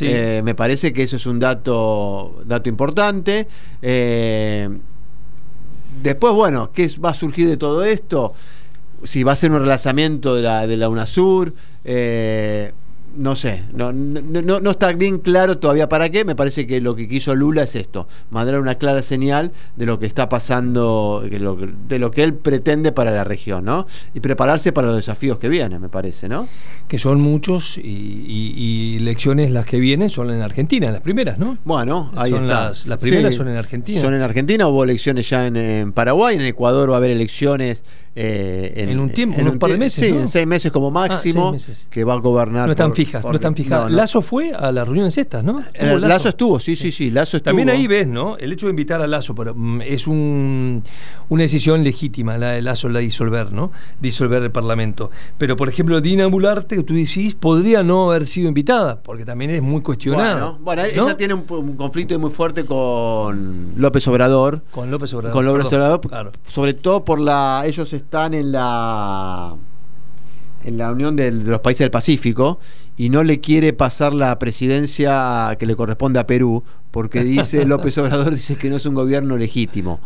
Eh, 0.00 0.40
me 0.42 0.54
parece 0.54 0.92
que 0.92 1.02
eso 1.02 1.16
es 1.16 1.26
un 1.26 1.38
dato, 1.38 2.42
dato 2.46 2.68
importante. 2.68 3.48
Eh, 3.82 4.68
después, 6.02 6.32
bueno, 6.32 6.70
¿qué 6.72 6.90
va 7.04 7.10
a 7.10 7.14
surgir 7.14 7.48
de 7.48 7.56
todo 7.56 7.84
esto? 7.84 8.32
Si 9.02 9.24
va 9.24 9.32
a 9.32 9.36
ser 9.36 9.50
un 9.50 9.60
relanzamiento 9.60 10.34
de 10.36 10.42
la, 10.42 10.66
de 10.66 10.76
la 10.76 10.88
UNASUR 10.88 11.52
no 13.16 13.36
sé, 13.36 13.64
no, 13.72 13.92
no, 13.92 14.60
no, 14.60 14.70
está 14.70 14.92
bien 14.92 15.18
claro 15.18 15.58
todavía 15.58 15.88
para 15.88 16.08
qué. 16.10 16.24
Me 16.24 16.34
parece 16.34 16.66
que 16.66 16.80
lo 16.80 16.94
que 16.96 17.08
quiso 17.08 17.34
Lula 17.34 17.62
es 17.62 17.74
esto, 17.76 18.08
mandar 18.30 18.60
una 18.60 18.76
clara 18.76 19.02
señal 19.02 19.52
de 19.76 19.86
lo 19.86 19.98
que 19.98 20.06
está 20.06 20.28
pasando, 20.28 21.22
de 21.22 21.98
lo 21.98 22.10
que 22.10 22.22
él 22.22 22.34
pretende 22.34 22.92
para 22.92 23.10
la 23.10 23.24
región, 23.24 23.64
¿no? 23.64 23.86
Y 24.14 24.20
prepararse 24.20 24.72
para 24.72 24.88
los 24.88 24.96
desafíos 24.96 25.38
que 25.38 25.48
vienen, 25.48 25.80
me 25.80 25.88
parece, 25.88 26.28
¿no? 26.28 26.48
Que 26.88 26.98
son 26.98 27.20
muchos 27.20 27.78
y, 27.78 28.96
elecciones 28.96 29.50
las 29.50 29.66
que 29.66 29.78
vienen 29.78 30.10
son 30.10 30.30
en 30.30 30.42
Argentina, 30.42 30.90
las 30.90 31.00
primeras, 31.00 31.38
¿no? 31.38 31.58
Bueno, 31.64 32.10
ahí 32.16 32.32
está. 32.32 32.68
Las, 32.68 32.86
las 32.86 33.00
primeras 33.00 33.34
son 33.34 33.48
en 33.48 33.56
Argentina. 33.56 34.00
Son 34.00 34.14
en 34.14 34.22
Argentina, 34.22 34.66
hubo 34.68 34.84
elecciones 34.84 35.28
ya 35.28 35.46
en, 35.46 35.92
Paraguay, 35.92 36.36
en 36.36 36.42
Ecuador 36.42 36.90
va 36.90 36.94
a 36.94 36.98
haber 36.98 37.10
elecciones 37.10 37.84
eh, 38.14 38.74
en, 38.76 39.00
un 39.00 39.08
tiempo, 39.08 39.40
en 39.40 39.48
un, 39.48 39.58
par 39.58 39.70
de 39.70 39.78
meses. 39.78 40.06
Sí, 40.06 40.14
en 40.14 40.28
seis 40.28 40.46
meses 40.46 40.70
como 40.70 40.88
ah, 40.88 41.08
máximo, 41.08 41.56
que 41.88 42.04
va 42.04 42.12
a 42.12 42.16
gobernar. 42.16 42.66
No 42.66 42.72
están 42.72 42.94
fijas, 42.94 43.24
no 43.24 43.32
están 43.32 43.56
fijas. 43.56 43.90
Lazo 43.90 44.20
fue 44.20 44.52
a 44.52 44.70
las 44.70 44.86
reuniones 44.86 45.16
estas, 45.16 45.42
¿no? 45.42 45.64
Eh, 45.72 45.98
Lazo? 45.98 46.28
estuvo, 46.28 46.60
sí, 46.60 46.76
sí, 46.76 46.92
sí, 46.92 47.10
Lazo 47.10 47.38
estuvo. 47.38 47.50
También 47.50 47.70
ahí 47.70 47.86
ves, 47.86 48.06
¿no? 48.06 48.36
El 48.36 48.52
hecho 48.52 48.66
de 48.66 48.70
invitar 48.70 49.00
a 49.00 49.06
Lazo 49.06 49.34
pero, 49.34 49.54
mm, 49.54 49.80
es 49.80 50.06
un, 50.06 50.82
una 51.30 51.42
decisión 51.42 51.82
legítima, 51.82 52.36
la 52.36 52.50
de 52.50 52.62
Lazo 52.62 52.90
la 52.90 52.98
disolver, 52.98 53.52
¿no? 53.52 53.72
Disolver 54.00 54.42
el 54.42 54.50
Parlamento. 54.50 55.10
Pero, 55.38 55.56
por 55.56 55.70
ejemplo, 55.70 56.00
Dina 56.02 56.26
Bularte, 56.26 56.76
que 56.76 56.82
tú 56.82 56.94
decís, 56.94 57.34
podría 57.34 57.82
no 57.82 58.10
haber 58.10 58.26
sido 58.26 58.48
invitada, 58.48 59.00
porque 59.00 59.24
también 59.24 59.52
es 59.52 59.62
muy 59.62 59.80
cuestionada. 59.80 60.58
Bueno, 60.60 60.84
ella 60.84 61.16
tiene 61.16 61.32
un, 61.32 61.76
conflicto 61.76 62.18
muy 62.18 62.30
fuerte 62.30 62.66
con 62.66 63.72
López 63.76 64.06
Obrador. 64.08 64.62
Con 64.70 64.90
López 64.90 65.14
Obrador. 65.14 65.32
Con 65.32 65.46
López 65.46 65.66
Obrador, 65.66 66.32
sobre 66.44 66.74
todo 66.74 67.04
por 67.04 67.18
la. 67.18 67.62
Ellos 67.66 68.01
están 68.02 68.34
en 68.34 68.52
la 68.52 69.56
en 70.64 70.78
la 70.78 70.92
Unión 70.92 71.16
de, 71.16 71.32
los 71.32 71.60
Países 71.60 71.80
del 71.80 71.90
Pacífico 71.90 72.60
y 72.96 73.10
no 73.10 73.24
le 73.24 73.40
quiere 73.40 73.72
pasar 73.72 74.12
la 74.12 74.38
presidencia 74.38 75.56
que 75.58 75.66
le 75.66 75.74
corresponde 75.74 76.20
a 76.20 76.26
Perú 76.26 76.62
porque 76.90 77.24
dice 77.24 77.64
López 77.66 77.96
Obrador 77.98 78.34
dice 78.34 78.56
que 78.56 78.70
no 78.70 78.76
es 78.76 78.86
un 78.86 78.94
gobierno 78.94 79.36
legítimo. 79.36 80.00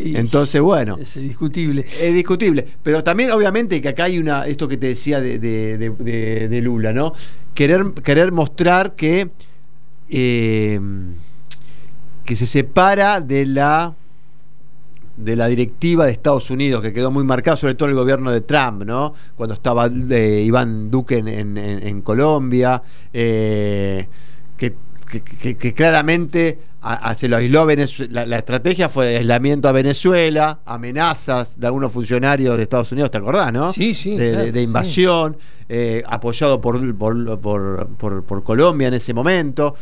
Entonces, 0.00 0.60
bueno. 0.60 0.96
Es 1.00 1.20
discutible. 1.20 1.84
Es 2.00 2.14
discutible. 2.14 2.64
Pero 2.84 3.02
también, 3.02 3.32
obviamente, 3.32 3.82
que 3.82 3.88
acá 3.88 4.04
hay 4.04 4.20
una. 4.20 4.46
Esto 4.46 4.68
que 4.68 4.76
te 4.76 4.86
decía 4.86 5.20
de, 5.20 5.40
de, 5.40 6.60
Lula, 6.62 6.92
¿no? 6.92 7.14
Querer, 7.52 7.92
querer 8.04 8.30
mostrar 8.30 8.94
que. 8.94 9.30
Eh, 10.08 10.80
que 12.24 12.36
se 12.36 12.46
separa 12.46 13.20
de 13.20 13.44
la 13.46 13.96
de 15.18 15.36
la 15.36 15.48
directiva 15.48 16.06
de 16.06 16.12
Estados 16.12 16.50
Unidos, 16.50 16.80
que 16.80 16.92
quedó 16.92 17.10
muy 17.10 17.24
marcado, 17.24 17.56
sobre 17.56 17.74
todo 17.74 17.88
el 17.88 17.94
gobierno 17.94 18.30
de 18.30 18.40
Trump, 18.40 18.84
¿no? 18.84 19.14
Cuando 19.36 19.54
estaba 19.54 19.86
eh, 20.10 20.42
Iván 20.46 20.90
Duque 20.90 21.18
en, 21.18 22.02
Colombia, 22.02 22.82
eh, 23.12 24.06
que, 24.56 24.74
claramente 25.74 26.58
se 27.16 27.28
lo 27.28 27.36
aisló 27.36 27.66
Venezuela. 27.66 28.26
La, 28.26 28.36
estrategia 28.36 28.88
fue 28.88 29.06
de 29.06 29.16
aislamiento 29.18 29.68
a 29.68 29.72
Venezuela, 29.72 30.60
amenazas 30.64 31.58
de 31.58 31.66
algunos 31.66 31.90
funcionarios 31.90 32.56
de 32.56 32.62
Estados 32.62 32.92
Unidos, 32.92 33.10
¿te 33.10 33.18
acordás, 33.18 33.52
no? 33.52 33.72
Sí, 33.72 33.94
sí. 33.94 34.16
De, 34.16 34.62
invasión, 34.62 35.36
eh, 35.68 36.02
apoyado 36.06 36.60
por 36.60 36.78
por, 36.96 37.38
por, 37.40 38.24
por 38.24 38.44
Colombia 38.44 38.88
en 38.88 38.94
ese 38.94 39.12
momento. 39.12 39.74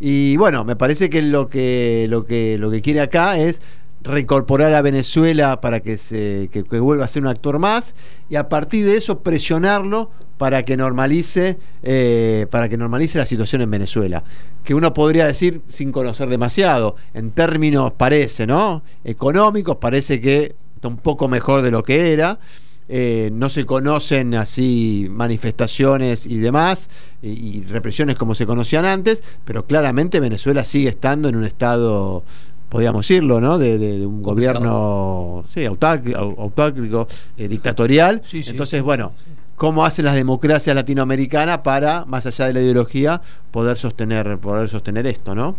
Y 0.00 0.36
bueno, 0.36 0.64
me 0.64 0.76
parece 0.76 1.08
que 1.08 1.22
lo 1.22 1.48
que, 1.48 2.06
lo 2.10 2.26
que, 2.26 2.58
lo 2.58 2.70
que 2.70 2.82
quiere 2.82 3.00
acá 3.00 3.38
es 3.38 3.60
reincorporar 4.04 4.74
a 4.74 4.82
Venezuela 4.82 5.60
para 5.60 5.80
que, 5.80 5.96
se, 5.96 6.48
vuelva 6.78 7.06
a 7.06 7.08
ser 7.08 7.22
un 7.22 7.28
actor 7.28 7.58
más 7.58 7.94
y 8.28 8.36
a 8.36 8.48
partir 8.48 8.84
de 8.86 8.98
eso 8.98 9.20
presionarlo 9.20 10.10
para 10.36 10.64
que 10.64 10.76
normalice 10.76 11.58
eh, 11.82 12.46
para 12.50 12.68
que 12.68 12.76
normalice 12.76 13.18
la 13.18 13.26
situación 13.26 13.62
en 13.62 13.70
Venezuela 13.70 14.22
que 14.62 14.74
uno 14.74 14.92
podría 14.92 15.26
decir 15.26 15.62
sin 15.68 15.90
conocer 15.90 16.28
demasiado 16.28 16.96
en 17.14 17.30
términos 17.30 17.92
parece 17.92 18.46
no 18.46 18.82
económicos 19.04 19.76
parece 19.76 20.20
que 20.20 20.54
está 20.74 20.88
un 20.88 20.98
poco 20.98 21.28
mejor 21.28 21.62
de 21.62 21.70
lo 21.70 21.82
que 21.82 22.12
era 22.12 22.38
eh, 22.86 23.30
no 23.32 23.48
se 23.48 23.64
conocen 23.64 24.34
así 24.34 25.06
manifestaciones 25.10 26.26
y 26.26 26.36
demás 26.36 26.90
y, 27.22 27.62
represiones 27.62 28.16
como 28.16 28.34
se 28.34 28.44
conocían 28.44 28.84
antes, 28.84 29.22
pero 29.46 29.64
claramente 29.64 30.20
Venezuela 30.20 30.64
sigue 30.64 30.90
estando 30.90 31.30
en 31.30 31.36
un 31.36 31.44
estado 31.44 32.24
podríamos 32.68 33.06
decirlo, 33.06 33.40
¿no? 33.40 33.58
De, 33.58 34.06
un 34.06 34.22
gobierno 34.22 35.44
sí, 35.52 35.62
eh, 35.62 37.48
dictatorial. 37.48 38.22
Entonces, 38.32 38.82
bueno, 38.82 39.12
¿cómo 39.56 39.84
hacen 39.84 40.04
las 40.04 40.14
democracias 40.14 40.74
latinoamericanas 40.74 41.58
para, 41.58 42.04
más 42.06 42.26
allá 42.26 42.46
de 42.46 42.54
la 42.54 42.60
ideología, 42.60 43.20
poder 43.50 43.76
sostener, 43.76 44.38
poder 44.38 44.68
sostener 44.68 45.06
esto, 45.06 45.34
¿no? 45.34 45.56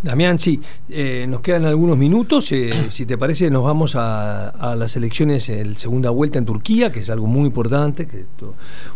Damián, 0.00 0.38
sí, 0.38 0.60
eh, 0.88 1.26
nos 1.28 1.40
quedan 1.40 1.64
algunos 1.64 1.98
minutos. 1.98 2.52
Eh, 2.52 2.70
si 2.88 3.04
te 3.04 3.18
parece, 3.18 3.50
nos 3.50 3.64
vamos 3.64 3.96
a, 3.96 4.74
las 4.76 4.94
elecciones, 4.96 5.48
el 5.48 5.76
segunda 5.76 6.10
vuelta 6.10 6.38
en 6.38 6.44
Turquía, 6.44 6.92
que 6.92 7.00
es 7.00 7.10
algo 7.10 7.26
muy 7.26 7.46
importante, 7.46 8.06
que 8.06 8.26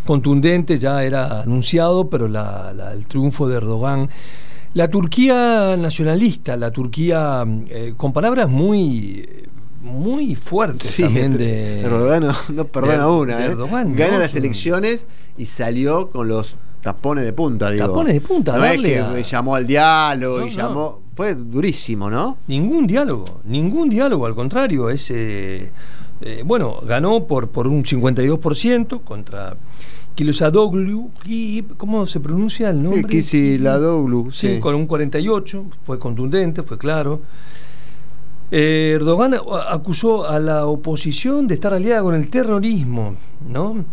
contundente, 0.06 0.78
ya 0.78 1.02
era 1.02 1.40
anunciado, 1.40 2.08
pero 2.08 2.26
el 2.26 3.06
triunfo 3.06 3.48
de 3.48 3.56
Erdogan 3.56 4.10
la 4.74 4.88
Turquía 4.88 5.76
nacionalista, 5.76 6.56
la 6.56 6.70
Turquía 6.70 7.44
eh, 7.68 7.94
con 7.96 8.12
palabras 8.12 8.48
muy 8.48 9.28
muy 9.82 10.36
fuertes 10.36 10.96
también 10.96 11.36
de 11.36 11.80
Erdogan 11.80 12.28
no, 12.54 12.64
perdona 12.66 13.08
una, 13.08 13.46
¿eh? 13.46 13.56
gana 13.56 14.18
las 14.18 14.34
elecciones 14.36 15.06
y 15.36 15.46
salió 15.46 16.08
con 16.10 16.28
los 16.28 16.56
tapones 16.80 17.24
de 17.24 17.32
punta, 17.32 17.70
digo. 17.70 17.88
Tapones 17.88 18.14
de 18.14 18.20
punta, 18.20 18.56
no 18.56 18.64
es 18.64 18.78
que 18.78 19.22
llamó 19.24 19.54
al 19.54 19.66
diálogo 19.66 20.46
y 20.46 20.50
llamó, 20.50 21.00
fue 21.14 21.34
durísimo, 21.34 22.08
¿no? 22.08 22.38
Ningún 22.46 22.86
diálogo, 22.86 23.40
ningún 23.44 23.88
diálogo, 23.88 24.26
al 24.26 24.34
contrario, 24.34 24.88
ese 24.88 25.72
eh, 26.20 26.42
bueno, 26.44 26.78
ganó 26.84 27.26
por 27.26 27.50
por 27.50 27.66
un 27.66 27.84
52% 27.84 29.02
contra 29.02 29.56
Kilosadoglu, 30.14 31.10
¿cómo 31.76 32.06
se 32.06 32.20
pronuncia 32.20 32.70
el 32.70 32.82
nombre? 32.82 33.02
Kilosadoglu, 33.06 34.30
sí, 34.30 34.54
sí. 34.54 34.60
Con 34.60 34.74
un 34.74 34.86
48, 34.86 35.64
fue 35.84 35.98
contundente, 35.98 36.62
fue 36.62 36.78
claro. 36.78 37.20
Eh, 38.50 38.92
Erdogan 38.96 39.34
acusó 39.70 40.28
a 40.28 40.38
la 40.38 40.66
oposición 40.66 41.48
de 41.48 41.54
estar 41.54 41.72
aliada 41.72 42.02
con 42.02 42.14
el 42.14 42.28
terrorismo, 42.28 43.16
¿no? 43.48 43.84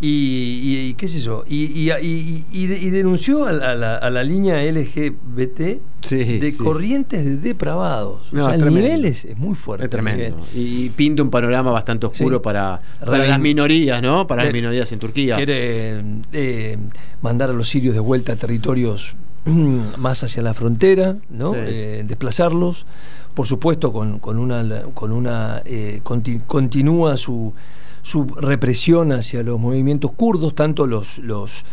Y, 0.00 0.94
qué 0.94 1.08
sé 1.08 1.20
yo, 1.20 1.42
y, 1.46 1.90
y 1.90 2.90
denunció 2.90 3.46
a 3.46 3.52
la, 3.52 4.22
línea 4.22 4.62
LGBT 4.62 5.80
de 6.10 6.54
corrientes 6.56 7.24
de 7.24 7.36
depravados. 7.36 8.22
o 8.32 8.36
sea, 8.36 8.54
el 8.54 8.64
nivel 8.72 9.04
es, 9.04 9.26
muy 9.36 9.56
fuerte. 9.56 9.84
Es 9.84 9.90
tremendo. 9.90 10.46
Y 10.54 10.90
pinta 10.90 11.22
un 11.22 11.30
panorama 11.30 11.70
bastante 11.70 12.06
oscuro 12.06 12.40
para, 12.40 12.80
las 13.04 13.40
minorías, 13.40 14.00
¿no? 14.00 14.26
Para 14.26 14.44
las 14.44 14.52
minorías 14.52 14.90
en 14.92 14.98
Turquía. 14.98 15.36
Quiere 15.36 16.02
eh, 16.32 16.78
mandar 17.20 17.50
a 17.50 17.52
los 17.52 17.68
sirios 17.68 17.94
de 17.94 18.00
vuelta 18.00 18.34
a 18.34 18.36
territorios 18.36 19.16
más 19.98 20.22
hacia 20.22 20.42
la 20.42 20.54
frontera, 20.54 21.16
¿no? 21.30 21.54
Eh, 21.54 22.04
desplazarlos. 22.06 22.86
Por 23.34 23.46
supuesto, 23.46 23.92
con, 23.92 24.18
con 24.18 24.38
una, 24.38 24.82
con 24.94 25.12
una 25.12 25.62
eh, 25.64 26.00
continúa 26.02 27.16
su, 27.16 27.54
su 28.02 28.24
represión 28.24 29.12
hacia 29.12 29.42
los 29.42 29.58
movimientos 29.58 30.12
kurdos, 30.12 30.54
tanto 30.54 30.86
los, 30.86 31.18
los 31.18 31.64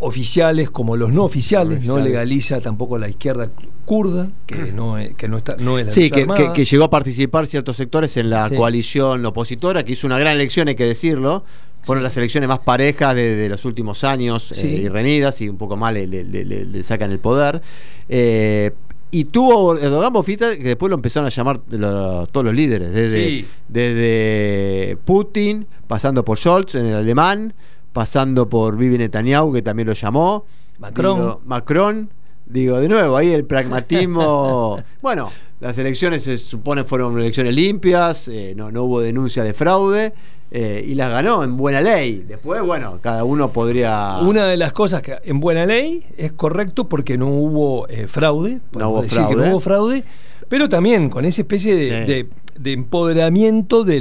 oficiales 0.00 0.70
como 0.70 0.96
los 0.96 1.12
no 1.12 1.24
oficiales, 1.24 1.84
no, 1.84 1.98
legaliza 1.98 2.60
tampoco 2.60 2.98
la 2.98 3.08
izquierda 3.08 3.50
kurda, 3.84 4.28
que 4.46 4.72
no, 4.72 4.96
que 5.16 5.28
no, 5.28 5.38
está, 5.38 5.56
no 5.58 5.78
es 5.78 5.86
la 5.86 5.92
Sí, 5.92 6.10
que, 6.10 6.26
que, 6.52 6.64
llegó 6.64 6.84
a 6.84 6.90
participar 6.90 7.46
ciertos 7.46 7.76
sectores 7.76 8.16
en 8.16 8.30
la 8.30 8.50
coalición 8.50 9.24
opositora, 9.24 9.82
que 9.84 9.92
hizo 9.92 10.06
una 10.06 10.18
gran 10.18 10.34
elección, 10.34 10.68
hay 10.68 10.74
que 10.74 10.84
decirlo. 10.86 11.44
Fueron 11.84 12.02
las 12.02 12.16
elecciones 12.16 12.48
más 12.48 12.60
parejas 12.60 13.14
de, 13.14 13.46
los 13.48 13.66
últimos 13.66 14.04
años 14.04 14.52
eh, 14.52 14.66
y 14.66 14.88
reñidas 14.88 15.42
y 15.42 15.50
un 15.50 15.58
poco 15.58 15.76
más 15.76 15.92
le, 15.92 16.82
sacan 16.82 17.12
el 17.12 17.18
poder. 17.18 17.60
Eh, 18.08 18.72
y 19.14 19.26
tuvo 19.26 19.78
Erdogan 19.78 20.12
Bofita, 20.12 20.56
que 20.56 20.64
después 20.64 20.90
lo 20.90 20.96
empezaron 20.96 21.28
a 21.28 21.30
llamar 21.30 21.60
todos 21.60 22.44
los 22.44 22.52
líderes, 22.52 22.92
desde, 22.92 23.44
desde 23.68 24.96
Putin, 25.04 25.68
pasando 25.86 26.24
por 26.24 26.36
Scholz 26.36 26.74
en 26.74 26.86
el 26.86 26.96
alemán, 26.96 27.54
pasando 27.92 28.48
por 28.48 28.76
Vivi 28.76 28.98
Netanyahu, 28.98 29.52
que 29.52 29.62
también 29.62 29.86
lo 29.86 29.94
llamó. 29.94 30.46
Macron. 30.80 31.38
Macron. 31.44 32.10
Digo, 32.44 32.80
de 32.80 32.88
nuevo, 32.88 33.16
ahí 33.16 33.32
el 33.32 33.44
pragmatismo. 33.44 34.82
bueno, 35.00 35.30
las 35.60 35.78
elecciones 35.78 36.24
se 36.24 36.36
supone 36.36 36.82
fueron 36.82 37.16
elecciones 37.16 37.54
limpias, 37.54 38.26
eh, 38.26 38.54
no, 38.56 38.72
no 38.72 38.82
hubo 38.82 39.00
denuncia 39.00 39.44
de 39.44 39.54
fraude. 39.54 40.12
Eh, 40.56 40.84
y 40.86 40.94
las 40.94 41.10
ganó 41.10 41.42
en 41.42 41.56
buena 41.56 41.80
ley. 41.80 42.24
Después, 42.28 42.62
bueno, 42.62 43.00
cada 43.02 43.24
uno 43.24 43.50
podría. 43.50 44.20
Una 44.22 44.46
de 44.46 44.56
las 44.56 44.72
cosas 44.72 45.02
que 45.02 45.18
en 45.24 45.40
buena 45.40 45.66
ley 45.66 46.04
es 46.16 46.30
correcto 46.30 46.88
porque 46.88 47.18
no 47.18 47.26
hubo 47.26 47.88
eh, 47.88 48.06
fraude. 48.06 48.60
No 48.70 48.90
hubo 48.90 49.02
fraude. 49.02 49.34
no 49.34 49.50
hubo 49.50 49.58
fraude, 49.58 50.04
pero 50.48 50.68
también 50.68 51.10
con 51.10 51.24
esa 51.24 51.40
especie 51.42 51.74
de, 51.74 52.28
de 52.56 52.72
empoderamiento 52.72 53.82
de, 53.82 54.00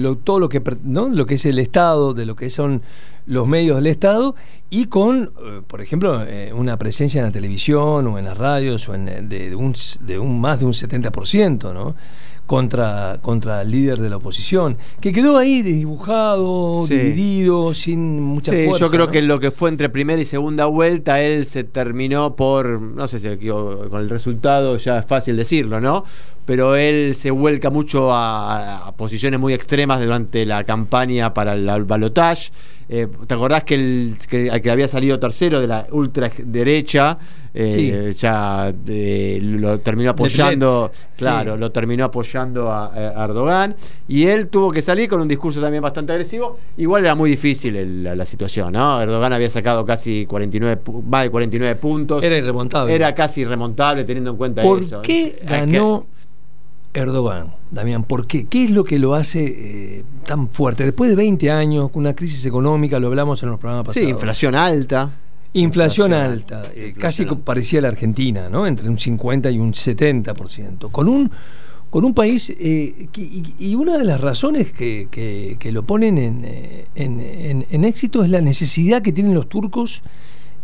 lo, 0.00 0.16
todo 0.16 0.40
lo 0.40 0.48
que, 0.48 0.60
¿no? 0.82 1.08
lo 1.08 1.26
que 1.26 1.34
es 1.34 1.46
el 1.46 1.60
Estado, 1.60 2.12
de 2.12 2.26
lo 2.26 2.34
que 2.34 2.50
son 2.50 2.82
los 3.26 3.46
medios 3.46 3.76
del 3.76 3.86
Estado 3.86 4.34
y 4.68 4.86
con, 4.86 5.30
eh, 5.46 5.60
por 5.64 5.80
ejemplo, 5.80 6.24
una 6.54 6.76
presencia 6.76 7.20
en 7.20 7.26
la 7.26 7.32
televisión 7.32 8.08
o 8.08 8.18
en 8.18 8.24
las 8.24 8.36
radios 8.36 8.88
o 8.88 8.96
en, 8.96 9.28
de, 9.28 9.54
un, 9.54 9.76
de 10.00 10.18
un 10.18 10.40
más 10.40 10.58
de 10.58 10.66
un 10.66 10.72
70%, 10.72 11.72
¿no? 11.72 11.94
Contra, 12.46 13.18
contra 13.22 13.62
el 13.62 13.70
líder 13.70 13.98
de 13.98 14.10
la 14.10 14.16
oposición, 14.16 14.76
que 15.00 15.12
quedó 15.12 15.38
ahí 15.38 15.62
desdibujado, 15.62 16.86
dividido, 16.86 17.74
sin 17.74 18.20
mucha 18.20 18.52
sí, 18.52 18.66
Yo 18.78 18.90
creo 18.90 19.08
que 19.08 19.22
lo 19.22 19.40
que 19.40 19.50
fue 19.50 19.70
entre 19.70 19.88
primera 19.88 20.20
y 20.20 20.26
segunda 20.26 20.66
vuelta, 20.66 21.20
él 21.20 21.46
se 21.46 21.64
terminó 21.64 22.36
por, 22.36 22.80
no 22.80 23.08
sé 23.08 23.18
si 23.18 23.48
con 23.48 24.00
el 24.00 24.10
resultado 24.10 24.76
ya 24.76 24.98
es 24.98 25.06
fácil 25.06 25.36
decirlo, 25.36 25.80
¿no? 25.80 26.04
Pero 26.46 26.76
él 26.76 27.14
se 27.14 27.30
vuelca 27.30 27.70
mucho 27.70 28.10
a, 28.12 28.92
posiciones 28.96 29.40
muy 29.40 29.54
extremas 29.54 30.02
durante 30.02 30.44
la 30.44 30.64
campaña 30.64 31.32
para 31.32 31.54
el 31.54 31.84
balotage. 31.84 32.50
Eh, 32.88 33.08
¿Te 33.26 33.34
acordás 33.34 33.64
que 33.64 33.74
el 33.74 34.16
que, 34.28 34.70
había 34.70 34.88
salido 34.88 35.18
tercero 35.18 35.60
de 35.60 35.66
la 35.66 35.86
ultraderecha 35.90 37.18
eh, 37.56 38.12
ya 38.18 38.74
eh, 38.88 39.38
lo 39.40 39.78
terminó 39.78 40.10
apoyando, 40.10 40.90
claro, 41.16 41.56
lo 41.56 41.70
terminó 41.70 42.04
apoyando 42.06 42.70
a, 42.72 42.90
Erdogan 43.24 43.76
y 44.08 44.24
él 44.24 44.48
tuvo 44.48 44.72
que 44.72 44.82
salir 44.82 45.08
con 45.08 45.20
un 45.20 45.28
discurso 45.28 45.60
también 45.60 45.80
bastante 45.80 46.12
agresivo. 46.12 46.58
Igual 46.76 47.04
era 47.04 47.14
muy 47.14 47.30
difícil 47.30 48.02
la, 48.02 48.26
situación, 48.26 48.72
¿no? 48.72 49.00
Erdogan 49.00 49.32
había 49.32 49.48
sacado 49.48 49.86
casi 49.86 50.26
49, 50.26 50.82
más 51.08 51.22
de 51.22 51.30
49 51.30 51.76
puntos. 51.76 52.22
Era 52.24 52.36
irremontable. 52.36 52.92
Era 52.92 53.14
casi 53.14 53.42
irremontable 53.42 54.02
teniendo 54.02 54.32
en 54.32 54.36
cuenta 54.36 54.62
¿Por 54.62 54.80
eso. 54.80 54.96
¿Por 54.96 55.02
qué 55.02 55.38
ganó 55.44 56.06
Erdogan? 56.94 57.54
Damián, 57.70 58.04
¿por 58.04 58.26
qué? 58.26 58.46
¿Qué 58.46 58.64
es 58.64 58.70
lo 58.70 58.84
que 58.84 58.98
lo 58.98 59.14
hace 59.14 59.44
eh, 59.98 60.04
tan 60.24 60.48
fuerte? 60.48 60.84
Después 60.84 61.10
de 61.10 61.16
20 61.16 61.50
años, 61.50 61.90
con 61.90 62.00
una 62.02 62.14
crisis 62.14 62.46
económica, 62.46 62.98
lo 62.98 63.08
hablamos 63.08 63.42
en 63.42 63.50
los 63.50 63.58
programas 63.58 63.86
pasados. 63.86 64.06
Sí, 64.06 64.10
inflación 64.10 64.54
alta. 64.54 65.12
Inflación, 65.56 66.12
alta, 66.12 66.64
eh, 66.74 66.92
casi 66.98 67.24
parecía 67.26 67.80
la 67.80 67.86
Argentina, 67.86 68.48
¿no? 68.48 68.66
Entre 68.66 68.88
un 68.88 68.98
50 68.98 69.52
y 69.52 69.60
un 69.60 69.72
70%. 69.72 70.90
Con 70.90 71.08
un, 71.08 71.30
con 71.90 72.04
un 72.04 72.12
país, 72.12 72.52
eh, 72.58 73.08
y, 73.16 73.74
una 73.76 73.96
de 73.96 74.04
las 74.04 74.20
razones 74.20 74.72
que, 74.72 75.06
que, 75.08 75.70
lo 75.72 75.84
ponen 75.84 76.18
en, 76.18 76.44
eh, 76.44 76.86
en, 76.96 77.64
en, 77.70 77.84
éxito 77.84 78.24
es 78.24 78.30
la 78.30 78.40
necesidad 78.40 79.00
que 79.00 79.12
tienen 79.12 79.32
los 79.32 79.48
turcos 79.48 80.02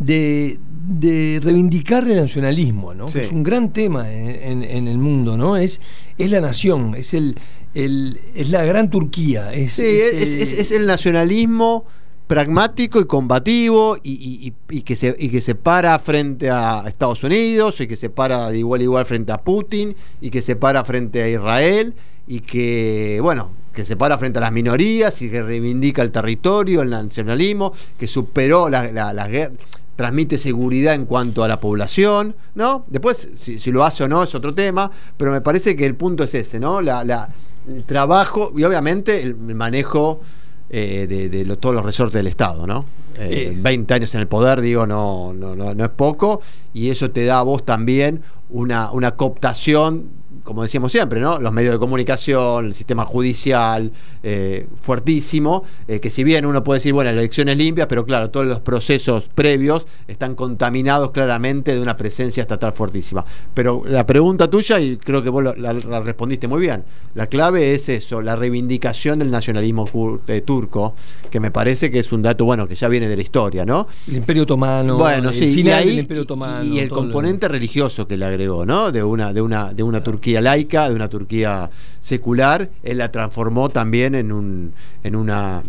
de, 0.01 0.59
de 0.89 1.39
reivindicar 1.41 2.09
el 2.09 2.17
nacionalismo, 2.17 2.93
¿no? 2.95 3.07
Que 3.07 3.21
es 3.21 3.31
un 3.31 3.45
gran 3.45 3.73
tema 3.73 4.11
en, 4.11 4.89
el 4.89 4.99
mundo, 4.99 5.37
¿no? 5.37 5.57
Es, 5.57 5.81
es 6.19 6.31
la 6.31 6.41
nación, 6.41 6.95
es 6.97 7.15
el, 7.15 7.37
el 7.75 8.19
es 8.35 8.51
la 8.51 8.65
gran 8.65 8.91
Turquía. 8.91 9.55
Es, 9.55 9.75
sí, 9.75 9.85
es, 9.87 10.59
es 10.59 10.73
el 10.73 10.87
nacionalismo 10.87 11.85
pragmático 12.31 13.01
y 13.01 13.07
combativo 13.07 13.97
y, 14.05 14.53
que 14.85 14.95
se, 14.95 15.17
y 15.19 15.31
que 15.31 15.41
se 15.41 15.57
para 15.57 15.99
frente 15.99 16.49
a 16.49 16.85
Estados 16.87 17.25
Unidos 17.25 17.81
y 17.81 17.89
que 17.89 17.97
se 17.97 18.09
para 18.09 18.51
de 18.51 18.59
igual 18.59 18.81
a 18.81 18.85
igual 18.85 19.05
frente 19.05 19.33
a 19.33 19.39
Putin 19.39 19.97
y 20.21 20.31
que 20.31 20.41
se 20.41 20.55
para 20.55 20.85
frente 20.85 21.25
a 21.25 21.29
Israel 21.29 21.93
y 22.29 22.39
que, 22.39 23.19
bueno, 23.21 23.51
que 23.73 23.85
se 23.85 23.97
para 23.97 24.17
frente 24.17 24.39
a 24.39 24.43
las 24.43 24.53
minorías 24.53 25.21
y 25.23 25.29
que 25.29 25.43
reivindica 25.43 26.03
el 26.03 26.13
territorio, 26.13 26.83
el 26.83 26.91
nacionalismo, 26.91 27.73
que 27.99 28.07
superó 28.07 28.69
la, 28.69 28.93
la, 28.93 29.27
guerra 29.27 29.53
transmite 30.01 30.39
seguridad 30.39 30.95
en 30.95 31.05
cuanto 31.05 31.45
a 31.45 31.49
la 31.49 31.61
población, 31.61 32.35
¿no? 32.55 32.87
Después, 32.89 33.29
si, 33.35 33.71
lo 33.71 33.85
hace 33.85 34.05
o 34.05 34.09
no 34.09 34.23
es 34.23 34.35
otro 34.35 34.55
tema, 34.55 34.91
pero 35.19 35.31
me 35.31 35.43
parece 35.43 35.77
que 35.77 35.85
el 35.85 35.95
punto 35.95 36.25
es 36.25 36.35
ese, 36.35 36.59
¿no? 36.59 36.81
La, 36.81 37.05
la 37.05 37.29
el 37.69 37.85
trabajo 37.85 38.51
y 38.57 38.65
obviamente 38.65 39.21
el 39.21 39.37
manejo 39.37 40.23
eh, 40.71 41.07
de, 41.07 41.45
todos 41.57 41.75
los 41.75 41.85
resortes 41.85 42.15
del 42.15 42.29
Estado, 42.29 42.67
¿no? 42.67 42.87
20 43.19 43.93
eh, 43.93 43.95
años 43.95 44.15
en 44.15 44.23
el 44.23 44.27
poder, 44.27 44.63
digo, 44.63 44.87
no, 44.87 45.35
no, 45.35 45.55
no, 45.55 45.75
no 45.75 45.85
es 45.85 45.91
poco, 45.91 46.41
y 46.73 46.89
eso 46.89 47.11
te 47.11 47.27
da 47.27 47.41
a 47.41 47.43
vos 47.43 47.67
también 47.67 48.23
una, 48.49 48.91
una 48.93 49.17
cooptación 49.17 50.09
como 50.45 50.62
decíamos 50.62 50.93
siempre, 50.93 51.20
¿no? 51.20 51.38
Los 51.38 51.53
medios 51.53 51.72
de 51.72 51.78
comunicación, 51.78 52.66
el 52.66 52.74
sistema 52.74 53.05
judicial, 53.05 53.93
eh, 54.22 54.66
fuertísimo, 54.80 55.64
eh, 55.88 56.01
que 56.01 56.11
si 56.11 56.24
bien 56.24 56.47
uno 56.47 56.64
puede 56.64 56.78
decir, 56.78 56.93
bueno, 56.93 57.11
elecciones 57.11 57.57
limpias, 57.57 57.86
pero 57.86 58.05
claro, 58.05 58.30
todos 58.30 58.47
los 58.47 58.61
procesos 58.61 59.28
previos 59.34 59.86
están 60.09 60.34
contaminados 60.34 61.11
claramente 61.11 61.74
de 61.74 61.80
una 61.80 61.97
presencia 61.97 62.41
estatal 62.41 62.72
fuertísima. 62.72 63.24
Pero 63.55 63.82
la 63.86 64.07
pregunta 64.07 64.49
tuya, 64.49 64.80
y 64.80 64.97
creo 64.97 65.22
que 65.22 65.30
vos 65.30 65.45
la, 65.57 66.01
respondiste 66.01 66.49
muy 66.49 66.61
bien, 66.61 66.84
la 67.14 67.26
clave 67.26 67.74
es 67.74 67.88
eso, 67.88 68.22
la 68.22 68.36
reivindicación 68.36 69.18
del 69.18 69.30
nacionalismo 69.30 69.86
eh, 70.26 70.41
turco, 70.41 70.95
que 71.30 71.41
me 71.41 71.51
parece 71.51 71.91
que 71.91 71.99
es 71.99 72.12
un 72.12 72.22
dato, 72.22 72.45
bueno, 72.45 72.66
que 72.66 72.74
ya 72.74 72.88
viene 72.88 73.09
de 73.09 73.16
la 73.16 73.22
historia, 73.22 73.64
¿no? 73.64 73.86
El 74.09 74.16
Imperio 74.16 74.45
Otomano, 74.45 74.97
bueno, 74.97 75.30
el 75.30 75.34
sí, 75.34 75.55
final 75.55 75.84
del 75.84 75.99
Imperio 75.99 76.22
Otomano. 76.22 76.64
Y, 76.64 76.78
el 76.78 76.88
componente 76.88 77.49
religioso 77.49 78.07
que 78.07 78.16
le 78.16 78.24
agregó, 78.24 78.64
¿no? 78.64 78.91
De 78.91 79.03
una, 79.03 79.32
de 79.32 79.41
una, 79.41 79.72
de 79.72 79.82
una 79.82 80.03
Turquía 80.03 80.30
laica, 80.39 80.89
de 80.89 80.95
una 80.95 81.09
Turquía 81.09 81.70
secular, 81.99 82.70
él 82.83 82.99
la 82.99 83.11
transformó 83.11 83.68
también 83.68 84.14
en 84.14 84.33
un, 84.33 84.72
en 85.03 85.16
una 85.16 85.62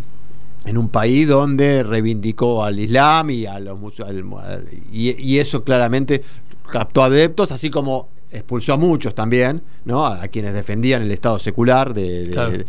en 0.66 0.78
un 0.78 0.90
país 0.90 1.28
donde 1.28 1.84
reivindicó 1.84 2.64
al 2.64 2.80
Islam 2.80 3.32
y 3.32 3.46
a 3.46 3.60
los 3.60 3.80
y, 4.92 5.40
eso 5.40 5.64
claramente 5.64 6.24
captó 6.72 7.04
adeptos, 7.04 7.52
así 7.52 7.70
como 7.70 8.10
expulsó 8.32 8.74
a 8.74 8.78
muchos 8.78 9.14
también, 9.14 9.62
¿no? 9.86 10.06
a, 10.06 10.28
quienes 10.28 10.54
defendían 10.54 11.02
el 11.02 11.12
Estado 11.12 11.40
secular 11.40 11.94
de, 11.94 12.66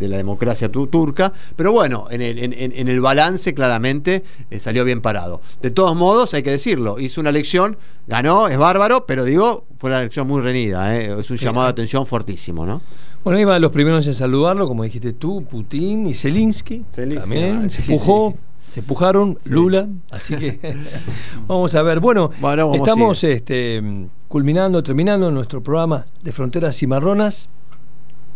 la 0.00 0.16
democracia 0.16 0.70
turca, 0.70 1.32
pero 1.56 1.72
bueno, 1.72 2.06
en 2.10 2.22
el, 2.22 2.38
en, 2.38 2.88
el 2.88 3.00
balance 3.00 3.54
claramente 3.54 4.22
eh, 4.50 4.58
salió 4.58 4.84
bien 4.84 5.00
parado. 5.00 5.40
De 5.60 5.70
todos 5.70 5.96
modos, 5.96 6.34
hay 6.34 6.42
que 6.42 6.50
decirlo, 6.50 6.98
hizo 6.98 7.20
una 7.20 7.30
elección, 7.30 7.76
ganó, 8.06 8.48
es 8.48 8.58
bárbaro, 8.58 9.06
pero 9.06 9.24
digo, 9.24 9.64
fue 9.78 9.90
una 9.90 10.00
elección 10.00 10.26
muy 10.26 10.42
reñida, 10.42 10.96
¿eh? 10.96 11.18
es 11.18 11.30
un 11.30 11.36
llamado 11.36 11.66
de 11.66 11.70
atención 11.72 12.06
fortísimo, 12.06 12.66
¿no? 12.66 12.82
Bueno, 13.24 13.38
iba 13.38 13.56
los 13.60 13.70
primeros 13.70 14.04
en 14.08 14.14
saludarlo, 14.14 14.66
como 14.66 14.82
dijiste 14.82 15.12
tú, 15.12 15.44
Putin 15.44 16.08
y 16.08 16.14
Zelensky, 16.14 16.84
también, 16.94 17.70
se 17.70 17.82
empujó. 17.82 18.34
Se 18.72 18.80
empujaron 18.80 19.38
Lula, 19.44 19.86
así 20.10 20.34
que 20.34 20.58
vamos 21.46 21.74
a 21.74 21.82
ver. 21.82 22.00
Bueno, 22.00 22.30
estamos 22.72 23.22
este, 23.22 23.82
culminando, 24.28 24.82
terminando 24.82 25.30
nuestro 25.30 25.62
programa 25.62 26.06
de 26.22 26.32
Fronteras 26.32 26.78
Cimarronas 26.78 27.50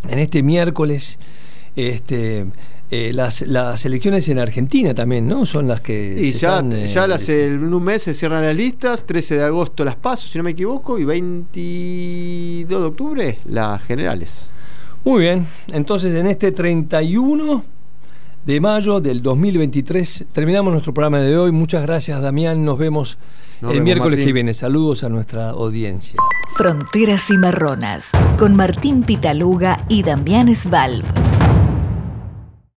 en 0.07 0.19
este 0.19 0.43
miércoles 0.43 1.19
este, 1.75 2.53
eh, 2.91 3.15
las, 3.15 3.41
las, 3.47 3.87
elecciones 3.87 4.29
en 4.29 4.39
Argentina 4.39 4.93
también, 4.93 5.27
¿no? 5.27 5.47
Son 5.47 5.69
las 5.69 5.81
que. 5.81 6.15
Y 6.21 6.33
ya, 6.33 6.63
ya 6.69 7.07
las, 7.07 7.27
en 7.31 7.73
un 7.73 7.83
mes 7.83 8.03
se 8.03 8.13
cierran 8.13 8.45
las 8.45 8.55
listas, 8.55 9.07
13 9.07 9.39
de 9.39 9.45
agosto 9.45 9.87
las 9.87 9.97
paso, 9.97 10.29
si 10.29 10.37
no 10.37 10.45
me 10.45 10.51
equivoco, 10.51 10.99
y 10.99 11.07
22 11.07 12.79
de 12.79 12.87
octubre 12.87 13.39
las 13.47 13.83
generales. 13.85 14.51
Muy 15.03 15.23
bien, 15.23 15.49
entonces 15.69 16.13
en 16.13 16.27
este 16.27 16.53
31 16.53 17.76
de 18.47 18.61
mayo 18.61 19.01
del 19.01 19.23
2023 19.23 20.27
terminamos 20.33 20.73
nuestro 20.73 20.95
programa 20.95 21.19
de 21.19 21.37
hoy. 21.37 21.51
Muchas 21.51 21.83
gracias, 21.83 22.23
Damián. 22.23 22.65
Nos 22.65 22.79
vemos 22.79 23.19
el 23.61 23.83
miércoles 23.83 24.25
que 24.25 24.33
viene. 24.33 24.55
Saludos 24.55 25.03
a 25.03 25.09
nuestra 25.09 25.51
audiencia. 25.51 26.21
Fronteras 26.57 27.29
y 27.31 27.39
Marronas 27.39 28.13
con 28.39 28.55
Martín 28.55 29.03
Pitaluga 29.03 29.85
y 29.89 30.05
Damián 30.05 30.55
Svalb. 30.55 31.05